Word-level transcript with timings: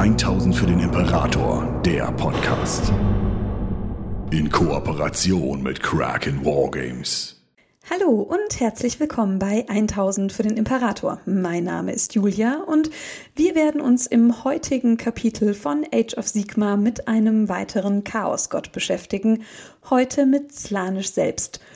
1000 0.00 0.56
für 0.56 0.64
den 0.64 0.80
Imperator, 0.80 1.82
der 1.84 2.10
Podcast. 2.12 2.90
In 4.30 4.48
Kooperation 4.50 5.62
mit 5.62 5.82
Kraken 5.82 6.42
Wargames. 6.42 7.44
Hallo 7.90 8.22
und 8.22 8.58
herzlich 8.58 8.98
willkommen 8.98 9.38
bei 9.38 9.66
1000 9.68 10.32
für 10.32 10.42
den 10.42 10.56
Imperator. 10.56 11.20
Mein 11.26 11.64
Name 11.64 11.92
ist 11.92 12.14
Julia 12.14 12.62
und 12.66 12.88
wir 13.36 13.54
werden 13.54 13.82
uns 13.82 14.06
im 14.06 14.42
heutigen 14.42 14.96
Kapitel 14.96 15.52
von 15.52 15.84
Age 15.92 16.14
of 16.16 16.28
Sigma 16.28 16.78
mit 16.78 17.06
einem 17.06 17.50
weiteren 17.50 18.02
Chaosgott 18.02 18.72
beschäftigen. 18.72 19.42
Heute 19.90 20.24
mit 20.24 20.50
Slanisch 20.54 21.12
selbst– 21.12 21.60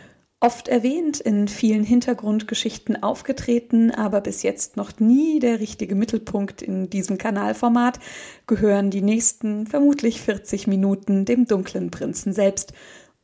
oft 0.44 0.68
erwähnt, 0.68 1.20
in 1.20 1.48
vielen 1.48 1.84
Hintergrundgeschichten 1.84 3.02
aufgetreten, 3.02 3.90
aber 3.90 4.20
bis 4.20 4.42
jetzt 4.42 4.76
noch 4.76 5.00
nie 5.00 5.38
der 5.38 5.58
richtige 5.58 5.94
Mittelpunkt 5.94 6.60
in 6.60 6.90
diesem 6.90 7.16
Kanalformat, 7.16 7.98
gehören 8.46 8.90
die 8.90 9.00
nächsten 9.00 9.66
vermutlich 9.66 10.20
40 10.20 10.66
Minuten 10.66 11.24
dem 11.24 11.46
dunklen 11.46 11.90
Prinzen 11.90 12.34
selbst. 12.34 12.74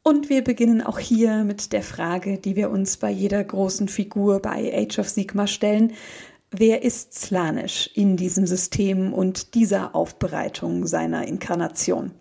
Und 0.03 0.31
wir 0.31 0.43
beginnen 0.43 0.81
auch 0.81 0.99
hier 0.99 1.45
mit 1.45 1.75
der 1.75 1.83
Frage, 1.83 2.39
die 2.39 2.57
wir 2.57 2.71
uns 2.71 2.97
bei 2.97 3.11
jeder 3.11 3.45
großen 3.45 3.89
Figur 3.89 4.41
bei 4.41 4.73
Age 4.75 5.01
of 5.01 5.11
Sigma 5.11 5.47
stellen. 5.47 5.93
Wer 6.51 6.83
ist 6.83 7.13
Slanisch 7.13 7.91
in 7.93 8.17
diesem 8.17 8.47
System 8.47 9.13
und 9.13 9.55
dieser 9.55 9.95
Aufbereitung 9.95 10.87
seiner 10.87 11.29
Inkarnation? 11.29 12.13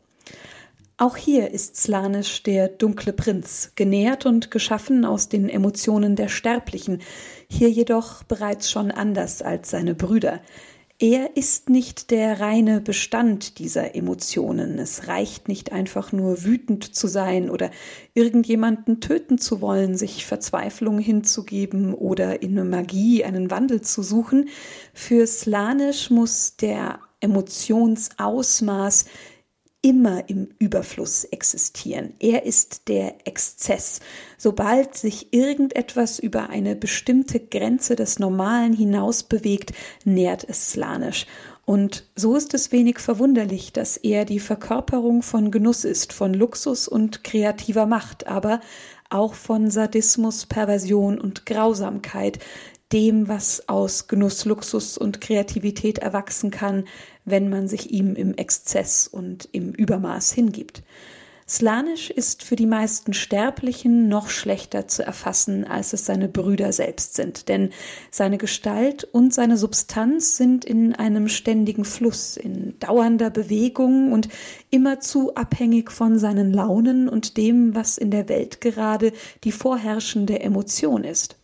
Auch 1.00 1.16
hier 1.16 1.52
ist 1.52 1.78
Slanisch 1.78 2.44
der 2.44 2.68
dunkle 2.68 3.14
Prinz, 3.14 3.72
genährt 3.76 4.26
und 4.26 4.52
geschaffen 4.52 5.06
aus 5.06 5.30
den 5.30 5.48
Emotionen 5.48 6.18
der 6.18 6.28
Sterblichen, 6.28 7.00
hier 7.48 7.70
jedoch 7.70 8.24
bereits 8.24 8.70
schon 8.70 8.92
anders 8.92 9.42
als 9.42 9.70
seine 9.70 9.96
Brüder. 9.96 10.42
Er 11.00 11.38
ist 11.38 11.70
nicht 11.70 12.12
der 12.12 12.42
reine 12.42 12.82
Bestand 12.82 13.60
dieser 13.60 13.96
Emotionen. 13.96 14.78
Es 14.78 15.08
reicht 15.08 15.48
nicht 15.48 15.72
einfach 15.72 16.12
nur 16.12 16.44
wütend 16.44 16.94
zu 16.94 17.08
sein 17.08 17.50
oder 17.50 17.72
irgendjemanden 18.14 19.00
töten 19.00 19.38
zu 19.38 19.62
wollen, 19.62 19.96
sich 19.96 20.26
Verzweiflung 20.26 21.00
hinzugeben 21.00 21.94
oder 21.94 22.42
in 22.42 22.70
Magie 22.70 23.24
einen 23.24 23.50
Wandel 23.50 23.80
zu 23.80 24.04
suchen. 24.04 24.50
Für 24.94 25.26
Slanisch 25.26 26.10
muss 26.10 26.58
der 26.58 27.00
Emotionsausmaß 27.22 29.06
immer 29.82 30.30
im 30.30 30.50
Überfluss 30.60 31.24
existieren. 31.24 32.14
Er 32.20 32.46
ist 32.46 32.88
der 32.90 33.26
Exzess. 33.26 34.02
Sobald 34.38 34.96
sich 34.96 35.34
irgendetwas 35.34 36.20
über 36.20 36.50
eine 36.50 36.76
bestimmte 36.76 37.40
Grenze 37.40 37.96
des 37.96 38.20
Normalen 38.20 38.74
hinaus 38.74 39.24
bewegt, 39.24 39.72
nährt 40.04 40.46
es 40.48 40.72
Slanisch. 40.72 41.26
Und 41.66 42.08
so 42.16 42.36
ist 42.36 42.54
es 42.54 42.72
wenig 42.72 43.00
verwunderlich, 43.00 43.72
dass 43.72 43.96
er 43.96 44.26
die 44.26 44.40
Verkörperung 44.40 45.22
von 45.22 45.52
Genuss 45.52 45.86
ist, 45.86 46.14
von 46.14 46.34
Luxus 46.34 46.88
und 46.88 47.24
kreativer 47.24 47.86
Macht, 47.86 48.28
aber 48.28 48.60
auch 49.10 49.34
von 49.34 49.70
Sadismus, 49.70 50.46
Perversion 50.46 51.22
und 51.22 51.46
Grausamkeit, 51.46 52.40
dem, 52.92 53.28
was 53.28 53.68
aus 53.70 54.08
Genuss, 54.08 54.46
Luxus 54.46 54.98
und 54.98 55.22
Kreativität 55.22 56.00
erwachsen 56.00 56.52
kann, 56.52 56.86
wenn 57.26 57.50
man 57.50 57.68
sich 57.68 57.92
ihm 57.92 58.16
im 58.16 58.36
Exzess 58.36 59.08
und 59.08 59.48
im 59.52 59.72
Übermaß 59.72 60.32
hingibt. 60.32 60.84
Slanisch 61.50 62.12
ist 62.12 62.44
für 62.44 62.56
die 62.56 62.68
meisten 62.68 63.12
Sterblichen 63.12 64.08
noch 64.08 64.30
schlechter 64.30 64.88
zu 64.88 65.04
erfassen, 65.04 65.66
als 65.66 65.94
es 65.94 66.06
seine 66.06 66.28
Brüder 66.28 66.72
selbst 66.72 67.16
sind, 67.16 67.50
denn 67.50 67.72
seine 68.12 68.38
Gestalt 68.38 69.04
und 69.04 69.34
seine 69.34 69.58
Substanz 69.58 70.38
sind 70.38 70.64
in 70.64 70.94
einem 70.94 71.28
ständigen 71.28 71.86
Fluss, 71.86 72.38
in 72.38 72.78
dauernder 72.78 73.32
Bewegung 73.32 74.12
und 74.12 74.30
immerzu 74.70 75.34
abhängig 75.34 75.92
von 75.92 76.20
seinen 76.20 76.54
Launen 76.54 77.10
und 77.10 77.36
dem, 77.36 77.74
was 77.74 77.98
in 77.98 78.12
der 78.12 78.30
Welt 78.30 78.62
gerade 78.62 79.12
die 79.44 79.52
vorherrschende 79.52 80.40
Emotion 80.42 81.04
ist. 81.04 81.39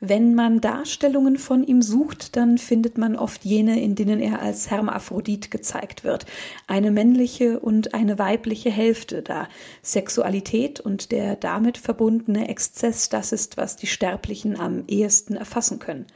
Wenn 0.00 0.34
man 0.34 0.60
Darstellungen 0.60 1.38
von 1.38 1.64
ihm 1.64 1.82
sucht, 1.82 2.36
dann 2.36 2.56
findet 2.58 2.98
man 2.98 3.16
oft 3.16 3.44
jene, 3.44 3.80
in 3.82 3.96
denen 3.96 4.20
er 4.20 4.40
als 4.40 4.70
Hermaphrodit 4.70 5.50
gezeigt 5.50 6.04
wird. 6.04 6.24
Eine 6.68 6.92
männliche 6.92 7.58
und 7.58 7.94
eine 7.94 8.16
weibliche 8.18 8.70
Hälfte, 8.70 9.22
da 9.22 9.48
Sexualität 9.82 10.78
und 10.78 11.10
der 11.10 11.34
damit 11.34 11.78
verbundene 11.78 12.48
Exzess 12.48 13.08
das 13.08 13.32
ist, 13.32 13.56
was 13.56 13.74
die 13.74 13.88
Sterblichen 13.88 14.58
am 14.58 14.84
ehesten 14.86 15.34
erfassen 15.34 15.80
können. 15.80 16.06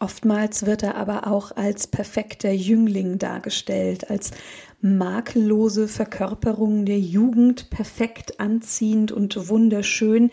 Oftmals 0.00 0.64
wird 0.64 0.82
er 0.84 0.94
aber 0.94 1.26
auch 1.26 1.56
als 1.56 1.88
perfekter 1.88 2.52
Jüngling 2.52 3.18
dargestellt, 3.18 4.10
als 4.10 4.30
makellose 4.80 5.88
Verkörperung 5.88 6.84
der 6.84 7.00
Jugend, 7.00 7.68
perfekt 7.70 8.38
anziehend 8.38 9.10
und 9.10 9.48
wunderschön, 9.48 10.30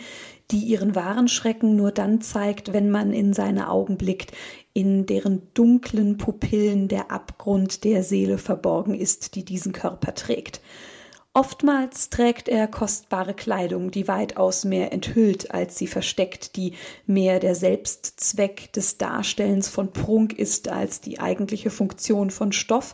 die 0.51 0.59
ihren 0.59 0.95
wahren 0.95 1.28
Schrecken 1.28 1.75
nur 1.75 1.91
dann 1.91 2.22
zeigt, 2.22 2.73
wenn 2.73 2.89
man 2.89 3.13
in 3.13 3.33
seine 3.33 3.69
Augen 3.69 3.97
blickt, 3.97 4.31
in 4.73 5.06
deren 5.06 5.41
dunklen 5.53 6.17
Pupillen 6.17 6.88
der 6.88 7.11
Abgrund 7.11 7.83
der 7.83 8.03
Seele 8.03 8.38
verborgen 8.38 8.94
ist, 8.94 9.35
die 9.35 9.45
diesen 9.45 9.72
Körper 9.72 10.13
trägt. 10.13 10.61
Oftmals 11.33 12.09
trägt 12.09 12.47
er 12.47 12.66
kostbare 12.66 13.33
Kleidung, 13.33 13.91
die 13.91 14.07
weitaus 14.07 14.63
mehr 14.63 14.94
enthüllt, 14.94 15.51
als 15.51 15.78
sie 15.78 15.88
versteckt, 15.88 16.56
die 16.56 16.75
mehr 17.07 17.41
der 17.41 17.56
Selbstzweck 17.56 18.72
des 18.72 18.97
Darstellens 18.97 19.67
von 19.67 19.91
Prunk 19.91 20.31
ist 20.31 20.69
als 20.69 21.01
die 21.01 21.19
eigentliche 21.19 21.72
Funktion 21.72 22.29
von 22.29 22.53
Stoff, 22.53 22.94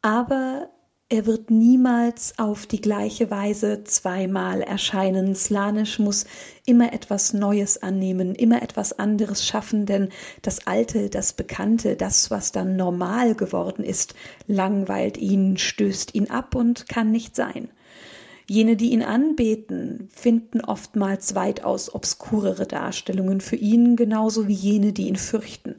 aber 0.00 0.70
er 1.10 1.24
wird 1.24 1.50
niemals 1.50 2.34
auf 2.36 2.66
die 2.66 2.82
gleiche 2.82 3.30
Weise 3.30 3.82
zweimal 3.84 4.60
erscheinen. 4.60 5.34
Slanisch 5.34 5.98
muss 5.98 6.26
immer 6.66 6.92
etwas 6.92 7.32
Neues 7.32 7.82
annehmen, 7.82 8.34
immer 8.34 8.62
etwas 8.62 8.98
anderes 8.98 9.46
schaffen, 9.46 9.86
denn 9.86 10.10
das 10.42 10.66
Alte, 10.66 11.08
das 11.08 11.32
Bekannte, 11.32 11.96
das, 11.96 12.30
was 12.30 12.52
dann 12.52 12.76
normal 12.76 13.34
geworden 13.34 13.84
ist, 13.84 14.14
langweilt 14.46 15.16
ihn, 15.16 15.56
stößt 15.56 16.14
ihn 16.14 16.28
ab 16.28 16.54
und 16.54 16.90
kann 16.90 17.10
nicht 17.10 17.34
sein. 17.34 17.70
Jene, 18.46 18.76
die 18.76 18.92
ihn 18.92 19.02
anbeten, 19.02 20.08
finden 20.10 20.62
oftmals 20.62 21.34
weitaus 21.34 21.94
obskurere 21.94 22.66
Darstellungen 22.66 23.40
für 23.40 23.56
ihn, 23.56 23.96
genauso 23.96 24.46
wie 24.46 24.54
jene, 24.54 24.92
die 24.92 25.08
ihn 25.08 25.16
fürchten. 25.16 25.76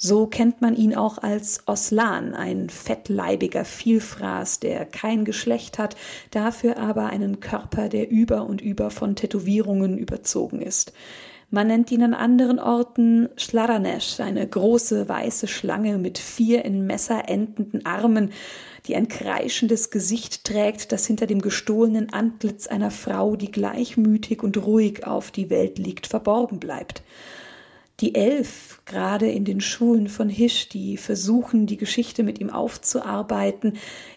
So 0.00 0.28
kennt 0.28 0.60
man 0.60 0.76
ihn 0.76 0.94
auch 0.94 1.18
als 1.18 1.64
Oslan, 1.66 2.32
ein 2.32 2.70
fettleibiger 2.70 3.64
Vielfraß, 3.64 4.60
der 4.60 4.86
kein 4.86 5.24
Geschlecht 5.24 5.76
hat, 5.76 5.96
dafür 6.30 6.78
aber 6.78 7.06
einen 7.06 7.40
Körper, 7.40 7.88
der 7.88 8.08
über 8.08 8.46
und 8.46 8.60
über 8.60 8.90
von 8.90 9.16
Tätowierungen 9.16 9.98
überzogen 9.98 10.62
ist. 10.62 10.92
Man 11.50 11.66
nennt 11.66 11.90
ihn 11.90 12.04
an 12.04 12.14
anderen 12.14 12.60
Orten 12.60 13.28
Schlaranesh, 13.36 14.20
eine 14.20 14.46
große 14.46 15.08
weiße 15.08 15.48
Schlange 15.48 15.98
mit 15.98 16.18
vier 16.18 16.64
in 16.64 16.86
Messer 16.86 17.28
endenden 17.28 17.84
Armen, 17.84 18.30
die 18.86 18.94
ein 18.94 19.08
kreischendes 19.08 19.90
Gesicht 19.90 20.44
trägt, 20.44 20.92
das 20.92 21.06
hinter 21.06 21.26
dem 21.26 21.40
gestohlenen 21.40 22.12
Antlitz 22.12 22.68
einer 22.68 22.92
Frau, 22.92 23.34
die 23.34 23.50
gleichmütig 23.50 24.44
und 24.44 24.58
ruhig 24.58 25.06
auf 25.06 25.32
die 25.32 25.50
Welt 25.50 25.78
liegt, 25.78 26.06
verborgen 26.06 26.60
bleibt. 26.60 27.02
Die 28.00 28.14
Elf, 28.14 28.80
gerade 28.84 29.28
in 29.28 29.44
den 29.44 29.60
Schulen 29.60 30.06
von 30.06 30.28
Hisch, 30.28 30.68
die 30.68 30.96
versuchen, 30.96 31.66
die 31.66 31.76
Geschichte 31.76 32.22
mit 32.22 32.40
ihm 32.40 32.48
aufzuarbeiten, 32.48 33.72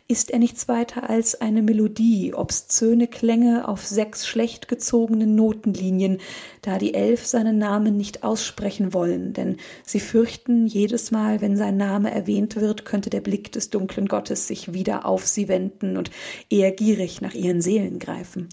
ist 0.08 0.30
er 0.30 0.38
nichts 0.38 0.68
weiter 0.68 1.10
als 1.10 1.42
eine 1.42 1.64
Melodie, 1.64 2.36
obszöne 2.36 3.08
Klänge 3.08 3.68
auf 3.68 3.84
sechs 3.84 4.28
schlecht 4.28 4.68
gezogenen 4.68 5.34
Notenlinien, 5.34 6.20
da 6.62 6.78
die 6.78 6.94
Elf 6.94 7.26
seinen 7.26 7.58
Namen 7.58 7.98
nicht 7.98 8.24
aussprechen 8.24 8.94
wollen, 8.94 9.34
denn 9.34 9.58
sie 9.84 10.00
fürchten, 10.00 10.68
jedes 10.68 11.10
Mal, 11.10 11.42
wenn 11.42 11.58
sein 11.58 11.78
Name 11.78 12.12
erwähnt 12.12 12.58
wird, 12.58 12.86
könnte 12.86 13.10
der 13.10 13.22
Blick 13.22 13.52
des 13.52 13.72
dunklen 13.72 14.08
Gottes 14.08 14.48
sich 14.48 14.74
wieder 14.74 15.08
auf 15.08 15.26
sie 15.26 15.48
wenden 15.48 15.98
und 15.98 16.12
eher 16.52 16.72
gierig 16.72 17.22
nach 17.22 17.34
ihren 17.34 17.62
Seelen 17.62 17.98
greifen. 17.98 18.50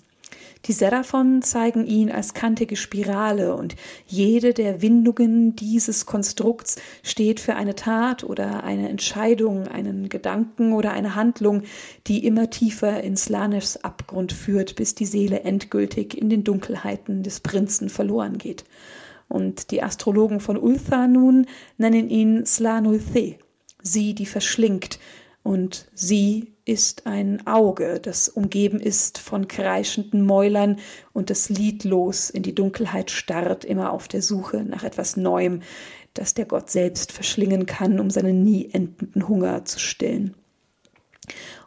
Die 0.69 0.75
Seraphon 0.75 1.41
zeigen 1.41 1.87
ihn 1.87 2.12
als 2.12 2.35
kantige 2.35 2.76
Spirale 2.76 3.55
und 3.55 3.75
jede 4.06 4.53
der 4.53 4.82
Windungen 4.82 5.56
dieses 5.56 6.05
Konstrukts 6.05 6.76
steht 7.03 7.41
für 7.41 7.55
eine 7.55 7.75
Tat 7.75 8.23
oder 8.23 8.65
eine 8.65 8.91
Entscheidung, 8.91 9.67
einen 9.67 10.11
Gedanken 10.11 10.75
oder 10.75 10.93
eine 10.93 11.15
Handlung, 11.15 11.62
die 12.06 12.26
immer 12.26 12.50
tiefer 12.50 13.03
ins 13.03 13.31
Laneschs 13.31 13.79
Abgrund 13.79 14.35
führt, 14.35 14.76
bis 14.76 14.94
die 14.94 15.06
Seele 15.06 15.41
endgültig 15.41 16.15
in 16.15 16.29
den 16.29 16.44
Dunkelheiten 16.44 17.23
des 17.23 17.41
Prinzen 17.41 17.88
verloren 17.88 18.37
geht. 18.37 18.65
Und 19.26 19.70
die 19.70 19.82
Astrologen 19.82 20.38
von 20.38 20.59
Ultha 20.59 21.06
nun 21.06 21.47
nennen 21.79 22.11
ihn 22.11 22.44
Slanulthe, 22.44 23.37
sie, 23.82 24.15
die 24.15 24.26
verschlingt, 24.26 24.99
und 25.49 25.89
sie 25.95 26.53
ist 26.67 27.06
ein 27.06 27.47
Auge, 27.47 28.00
das 28.00 28.29
umgeben 28.29 28.81
ist 28.81 29.17
von 29.17 29.49
kreischenden 29.49 30.27
Mäulern 30.27 30.79
und 31.15 31.31
das 31.31 31.49
liedlos 31.49 32.29
in 32.29 32.43
die 32.43 32.55
Dunkelheit 32.55 33.11
starrt, 33.11 33.65
immer 33.65 33.95
auf 33.95 34.09
der 34.09 34.21
Suche 34.21 34.62
nach 34.62 34.85
etwas 34.85 35.17
Neuem, 35.17 35.62
das 36.12 36.35
der 36.35 36.45
Gott 36.45 36.69
selbst 36.69 37.12
verschlingen 37.12 37.65
kann, 37.65 37.99
um 37.99 38.11
seinen 38.11 38.45
nie 38.45 38.69
endenden 38.71 39.27
Hunger 39.27 39.65
zu 39.65 39.79
stillen. 39.79 40.35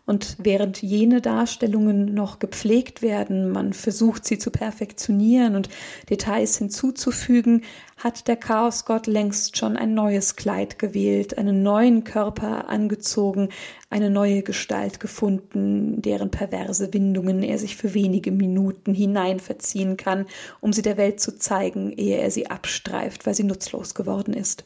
Und 0.05 0.35
während 0.39 0.81
jene 0.81 1.21
Darstellungen 1.21 2.13
noch 2.13 2.39
gepflegt 2.39 3.01
werden, 3.01 3.51
man 3.51 3.71
versucht 3.71 4.25
sie 4.25 4.39
zu 4.39 4.49
perfektionieren 4.49 5.55
und 5.55 5.69
Details 6.09 6.57
hinzuzufügen, 6.57 7.63
hat 7.97 8.27
der 8.27 8.35
Chaosgott 8.35 9.05
längst 9.05 9.57
schon 9.57 9.77
ein 9.77 9.93
neues 9.93 10.35
Kleid 10.35 10.79
gewählt, 10.79 11.37
einen 11.37 11.61
neuen 11.61 12.03
Körper 12.03 12.67
angezogen, 12.67 13.49
eine 13.91 14.09
neue 14.09 14.41
Gestalt 14.41 14.99
gefunden, 14.99 16.01
deren 16.01 16.31
perverse 16.31 16.91
Windungen 16.93 17.43
er 17.43 17.59
sich 17.59 17.77
für 17.77 17.93
wenige 17.93 18.31
Minuten 18.31 18.95
hineinverziehen 18.95 19.97
kann, 19.97 20.25
um 20.61 20.73
sie 20.73 20.81
der 20.81 20.97
Welt 20.97 21.19
zu 21.19 21.37
zeigen, 21.37 21.91
ehe 21.91 22.17
er 22.17 22.31
sie 22.31 22.49
abstreift, 22.49 23.27
weil 23.27 23.35
sie 23.35 23.43
nutzlos 23.43 23.93
geworden 23.93 24.33
ist. 24.33 24.65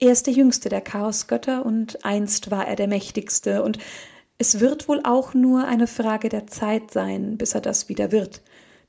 Er 0.00 0.12
ist 0.12 0.26
der 0.26 0.34
jüngste 0.34 0.68
der 0.68 0.80
Chaosgötter 0.80 1.66
und 1.66 2.04
einst 2.04 2.52
war 2.52 2.66
er 2.68 2.76
der 2.76 2.86
mächtigste 2.86 3.64
und 3.64 3.78
es 4.38 4.60
wird 4.60 4.88
wohl 4.88 5.00
auch 5.02 5.34
nur 5.34 5.66
eine 5.66 5.88
Frage 5.88 6.28
der 6.28 6.46
Zeit 6.46 6.92
sein, 6.92 7.36
bis 7.36 7.54
er 7.54 7.60
das 7.60 7.88
wieder 7.88 8.12
wird. 8.12 8.40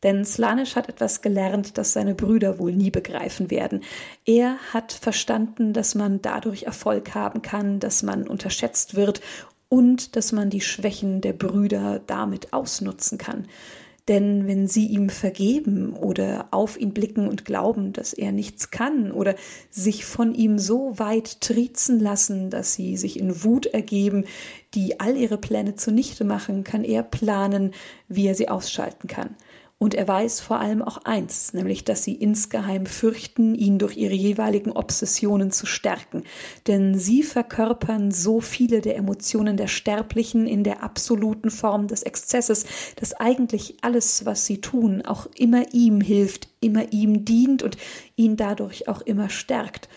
Denn 0.04 0.24
Slanisch 0.24 0.76
hat 0.76 0.88
etwas 0.88 1.22
gelernt, 1.22 1.78
das 1.78 1.92
seine 1.92 2.16
Brüder 2.16 2.58
wohl 2.58 2.72
nie 2.72 2.92
begreifen 2.92 3.52
werden. 3.52 3.82
Er 4.26 4.58
hat 4.72 4.94
verstanden, 4.94 5.74
dass 5.74 5.94
man 5.94 6.22
dadurch 6.22 6.64
Erfolg 6.64 7.16
haben 7.16 7.42
kann, 7.42 7.80
dass 7.80 8.04
man 8.04 8.28
unterschätzt 8.28 8.96
wird 8.96 9.20
und 9.68 10.16
dass 10.16 10.32
man 10.32 10.50
die 10.50 10.62
Schwächen 10.62 11.20
der 11.20 11.34
Brüder 11.34 12.00
damit 12.08 12.54
ausnutzen 12.54 13.18
kann. 13.18 13.48
Denn 14.10 14.48
wenn 14.48 14.68
sie 14.68 14.88
ihm 14.88 15.10
vergeben 15.10 15.94
oder 15.94 16.48
auf 16.50 16.80
ihn 16.80 16.96
blicken 16.96 17.28
und 17.28 17.46
glauben, 17.46 17.94
dass 17.94 18.12
er 18.12 18.32
nichts 18.32 18.72
kann 18.72 19.12
oder 19.12 19.36
sich 19.70 20.04
von 20.04 20.34
ihm 20.34 20.58
so 20.58 20.98
weit 20.98 21.42
triezen 21.42 22.00
lassen, 22.00 22.50
dass 22.50 22.74
sie 22.74 22.98
sich 22.98 23.20
in 23.20 23.44
Wut 23.44 23.68
ergeben, 23.68 24.26
die 24.74 25.00
all 25.00 25.16
ihre 25.16 25.38
Pläne 25.38 25.76
zunichte 25.76 26.24
machen, 26.24 26.64
kann 26.64 26.84
er 26.84 27.04
planen, 27.04 27.72
wie 28.08 28.26
er 28.26 28.34
sie 28.34 28.50
ausschalten 28.50 29.08
kann. 29.08 29.36
Und 29.82 29.96
er 29.96 30.10
weiß 30.10 30.42
vor 30.42 30.60
allem 30.60 30.82
auch 30.82 30.98
eins, 31.06 31.54
nämlich 31.54 31.86
dass 31.86 32.04
sie 32.04 32.14
insgeheim 32.14 32.86
fürchten, 32.86 33.56
ihn 33.56 33.80
durch 33.80 33.96
ihre 33.96 34.14
jeweiligen 34.14 34.74
Obsessionen 34.74 35.52
zu 35.52 35.66
stärken. 35.66 36.24
Denn 36.68 37.00
sie 37.00 37.24
verkörpern 37.24 38.12
so 38.12 38.42
viele 38.42 38.82
der 38.82 38.98
Emotionen 38.98 39.56
der 39.56 39.68
Sterblichen 39.68 40.48
in 40.48 40.66
der 40.66 40.84
absoluten 40.84 41.50
Form 41.50 41.88
des 41.88 42.04
Exzesses, 42.04 42.66
dass 42.98 43.14
eigentlich 43.14 43.78
alles, 43.80 44.26
was 44.26 44.46
sie 44.46 44.60
tun, 44.60 45.02
auch 45.02 45.28
immer 45.38 45.74
ihm 45.74 46.02
hilft, 46.02 46.50
immer 46.60 46.92
ihm 46.92 47.24
dient 47.24 47.64
und 47.64 47.78
ihn 48.18 48.36
dadurch 48.36 48.90
auch 48.90 49.00
immer 49.00 49.30
stärkt 49.30 49.88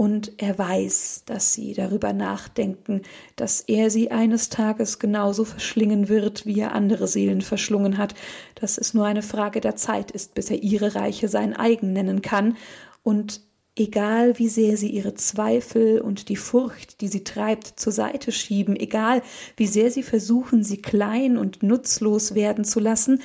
und 0.00 0.34
er 0.36 0.56
weiß, 0.56 1.24
dass 1.26 1.52
sie 1.52 1.74
darüber 1.74 2.12
nachdenken, 2.12 3.02
dass 3.34 3.62
er 3.62 3.90
sie 3.90 4.12
eines 4.12 4.48
Tages 4.48 5.00
genauso 5.00 5.44
verschlingen 5.44 6.08
wird, 6.08 6.46
wie 6.46 6.60
er 6.60 6.72
andere 6.72 7.08
Seelen 7.08 7.40
verschlungen 7.40 7.98
hat, 7.98 8.14
dass 8.54 8.78
es 8.78 8.94
nur 8.94 9.06
eine 9.06 9.22
Frage 9.22 9.60
der 9.60 9.74
Zeit 9.74 10.12
ist, 10.12 10.34
bis 10.34 10.50
er 10.50 10.62
ihre 10.62 10.94
Reiche 10.94 11.26
sein 11.26 11.52
eigen 11.52 11.92
nennen 11.92 12.22
kann, 12.22 12.56
und 13.02 13.40
egal 13.74 14.38
wie 14.38 14.48
sehr 14.48 14.76
sie 14.76 14.90
ihre 14.90 15.14
Zweifel 15.14 16.00
und 16.00 16.28
die 16.28 16.36
Furcht, 16.36 17.00
die 17.00 17.08
sie 17.08 17.24
treibt, 17.24 17.80
zur 17.80 17.92
Seite 17.92 18.30
schieben, 18.30 18.76
egal 18.76 19.20
wie 19.56 19.66
sehr 19.66 19.90
sie 19.90 20.04
versuchen, 20.04 20.62
sie 20.62 20.80
klein 20.80 21.36
und 21.36 21.64
nutzlos 21.64 22.36
werden 22.36 22.64
zu 22.64 22.78
lassen, 22.78 23.20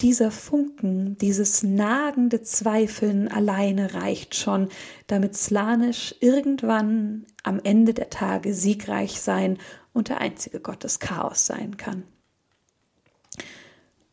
dieser 0.00 0.30
Funken, 0.30 1.16
dieses 1.18 1.62
nagende 1.62 2.42
Zweifeln 2.42 3.28
alleine 3.28 3.94
reicht 3.94 4.34
schon, 4.34 4.68
damit 5.06 5.36
Slanisch 5.36 6.14
irgendwann 6.20 7.24
am 7.42 7.60
Ende 7.62 7.94
der 7.94 8.10
Tage 8.10 8.52
siegreich 8.52 9.20
sein 9.20 9.58
und 9.92 10.08
der 10.08 10.20
einzige 10.20 10.60
Gott 10.60 10.84
des 10.84 10.98
Chaos 10.98 11.46
sein 11.46 11.78
kann. 11.78 12.04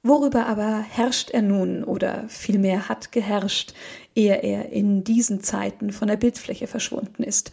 Worüber 0.03 0.47
aber 0.47 0.81
herrscht 0.81 1.31
er 1.31 1.41
nun 1.41 1.83
oder 1.83 2.27
vielmehr 2.27 2.89
hat 2.89 3.12
geherrscht, 3.12 3.74
ehe 4.15 4.36
er 4.36 4.69
in 4.69 5.03
diesen 5.03 5.41
Zeiten 5.41 5.91
von 5.91 6.09
der 6.09 6.18
Bildfläche 6.18 6.68
verschwunden 6.68 7.24
ist? 7.24 7.51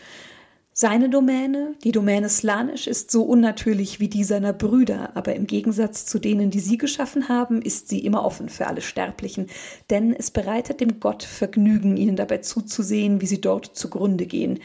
Seine 0.82 1.10
Domäne, 1.10 1.74
die 1.84 1.92
Domäne 1.92 2.30
Slanisch, 2.30 2.86
ist 2.86 3.10
so 3.10 3.24
unnatürlich 3.24 4.00
wie 4.00 4.08
die 4.08 4.24
seiner 4.24 4.54
Brüder, 4.54 5.14
aber 5.14 5.34
im 5.34 5.46
Gegensatz 5.46 6.06
zu 6.06 6.18
denen, 6.18 6.48
die 6.48 6.60
sie 6.60 6.78
geschaffen 6.78 7.28
haben, 7.28 7.60
ist 7.60 7.90
sie 7.90 7.98
immer 7.98 8.24
offen 8.24 8.48
für 8.48 8.66
alle 8.66 8.80
Sterblichen, 8.80 9.48
denn 9.90 10.14
es 10.14 10.30
bereitet 10.30 10.80
dem 10.80 10.98
Gott 10.98 11.22
Vergnügen, 11.22 11.98
ihnen 11.98 12.16
dabei 12.16 12.38
zuzusehen, 12.38 13.20
wie 13.20 13.26
sie 13.26 13.42
dort 13.42 13.76
zugrunde 13.76 14.24
gehen. 14.24 14.60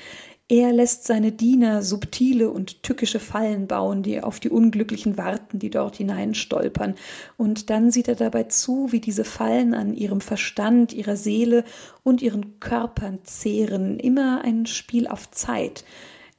Er 0.48 0.72
lässt 0.72 1.06
seine 1.06 1.32
Diener 1.32 1.82
subtile 1.82 2.52
und 2.52 2.84
tückische 2.84 3.20
Fallen 3.20 3.66
bauen, 3.66 4.04
die 4.04 4.22
auf 4.22 4.40
die 4.40 4.52
Unglücklichen 4.52 5.18
warten, 5.18 5.58
die 5.58 5.72
dort 5.72 5.96
hineinstolpern. 5.96 6.94
Und 7.36 7.72
dann 7.72 7.90
sieht 7.90 8.08
er 8.08 8.14
dabei 8.14 8.44
zu, 8.44 8.92
wie 8.92 9.00
diese 9.00 9.24
Fallen 9.24 9.74
an 9.74 9.96
ihrem 9.96 10.22
Verstand, 10.22 10.94
ihrer 10.94 11.16
Seele 11.16 11.64
und 12.04 12.22
ihren 12.22 12.60
Körpern 12.60 13.22
zehren. 13.24 14.00
Immer 14.00 14.44
ein 14.44 14.68
Spiel 14.68 15.08
auf 15.08 15.32
Zeit. 15.32 15.84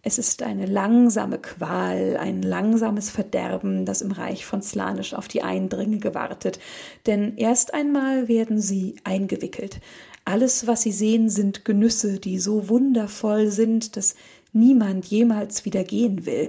Es 0.03 0.19
ist 0.19 0.45
eine 0.45 0.67
langsame 0.67 1.39
Qual, 1.39 2.17
ein 2.17 2.43
langsames 2.43 3.11
Verderben, 3.11 3.85
das 3.87 4.03
im 4.03 4.13
Reich 4.13 4.47
von 4.47 4.63
Slanisch 4.63 5.15
auf 5.15 5.27
die 5.27 5.43
Eindringlinge 5.43 6.15
wartet. 6.15 6.61
Denn 7.07 7.37
erst 7.39 7.75
einmal 7.75 8.29
werden 8.29 8.61
sie 8.61 8.95
eingewickelt. 9.03 9.81
Alles, 10.29 10.67
was 10.67 10.83
sie 10.83 10.91
sehen, 10.91 11.31
sind 11.31 11.65
Genüsse, 11.65 12.19
die 12.19 12.41
so 12.41 12.69
wundervoll 12.69 13.47
sind, 13.53 13.97
dass 13.97 14.17
niemand 14.53 15.07
jemals 15.07 15.65
wieder 15.65 15.85
gehen 15.85 16.27
will. 16.27 16.49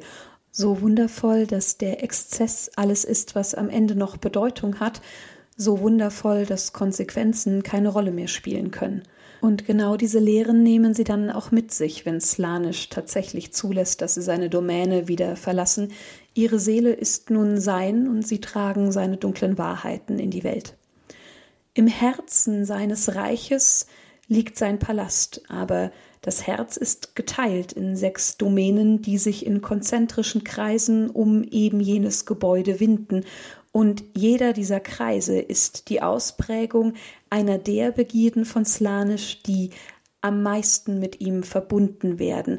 So 0.51 0.81
wundervoll, 0.81 1.45
dass 1.45 1.77
der 1.77 2.03
Exzess 2.03 2.71
alles 2.75 3.06
ist, 3.06 3.35
was 3.35 3.53
am 3.53 3.69
Ende 3.69 3.95
noch 3.95 4.18
Bedeutung 4.18 4.79
hat. 4.79 5.01
So 5.57 5.79
wundervoll, 5.79 6.47
dass 6.47 6.74
Konsequenzen 6.74 7.62
keine 7.62 7.89
Rolle 7.89 8.12
mehr 8.12 8.27
spielen 8.27 8.71
können. 8.71 9.03
Und 9.41 9.68
genau 9.68 9.95
diese 9.95 10.18
Lehren 10.18 10.63
nehmen 10.63 10.95
sie 10.95 11.03
dann 11.03 11.30
auch 11.30 11.51
mit 11.51 11.71
sich, 11.71 12.03
wenn 12.03 12.19
Slanisch 12.19 12.89
tatsächlich 12.89 13.53
zulässt, 13.53 14.01
dass 14.01 14.15
sie 14.15 14.23
seine 14.23 14.50
Domäne 14.50 15.07
wieder 15.07 15.35
verlassen. 15.35 15.91
Ihre 16.33 16.57
Seele 16.57 16.94
ist 16.94 17.30
nun 17.30 17.59
sein 17.59 18.07
und 18.07 18.27
sie 18.27 18.41
tragen 18.41 18.91
seine 18.91 19.18
dunklen 19.18 19.59
Wahrheiten 19.59 20.18
in 20.18 20.31
die 20.31 20.44
Welt. 20.44 20.75
Im 21.77 21.85
Herzen 21.85 22.65
seines 22.65 23.13
Reiches 23.13 23.85
liegt 24.27 24.57
sein 24.57 24.79
Palast, 24.79 25.44
aber 25.47 25.91
das 26.24 26.47
Herz 26.47 26.75
ist 26.75 27.15
geteilt 27.15 27.71
in 27.71 27.95
sechs 27.95 28.35
Domänen, 28.35 29.03
die 29.03 29.19
sich 29.19 29.45
in 29.45 29.62
konzentrischen 29.62 30.44
Kreisen 30.44 31.07
um 31.11 31.44
eben 31.44 31.80
jenes 31.80 32.25
Gebäude 32.25 32.80
winden, 32.80 33.25
und 33.73 34.04
jeder 34.16 34.54
dieser 34.54 34.80
Kreise 34.80 35.37
ist 35.37 35.90
die 35.90 36.01
Ausprägung 36.01 36.94
einer 37.30 37.59
der 37.59 37.92
Begierden 37.92 38.45
von 38.45 38.66
Slanisch, 38.66 39.44
die 39.44 39.69
am 40.21 40.42
meisten 40.42 40.97
mit 40.97 41.21
ihm 41.21 41.44
verbunden 41.44 42.18
werden, 42.18 42.57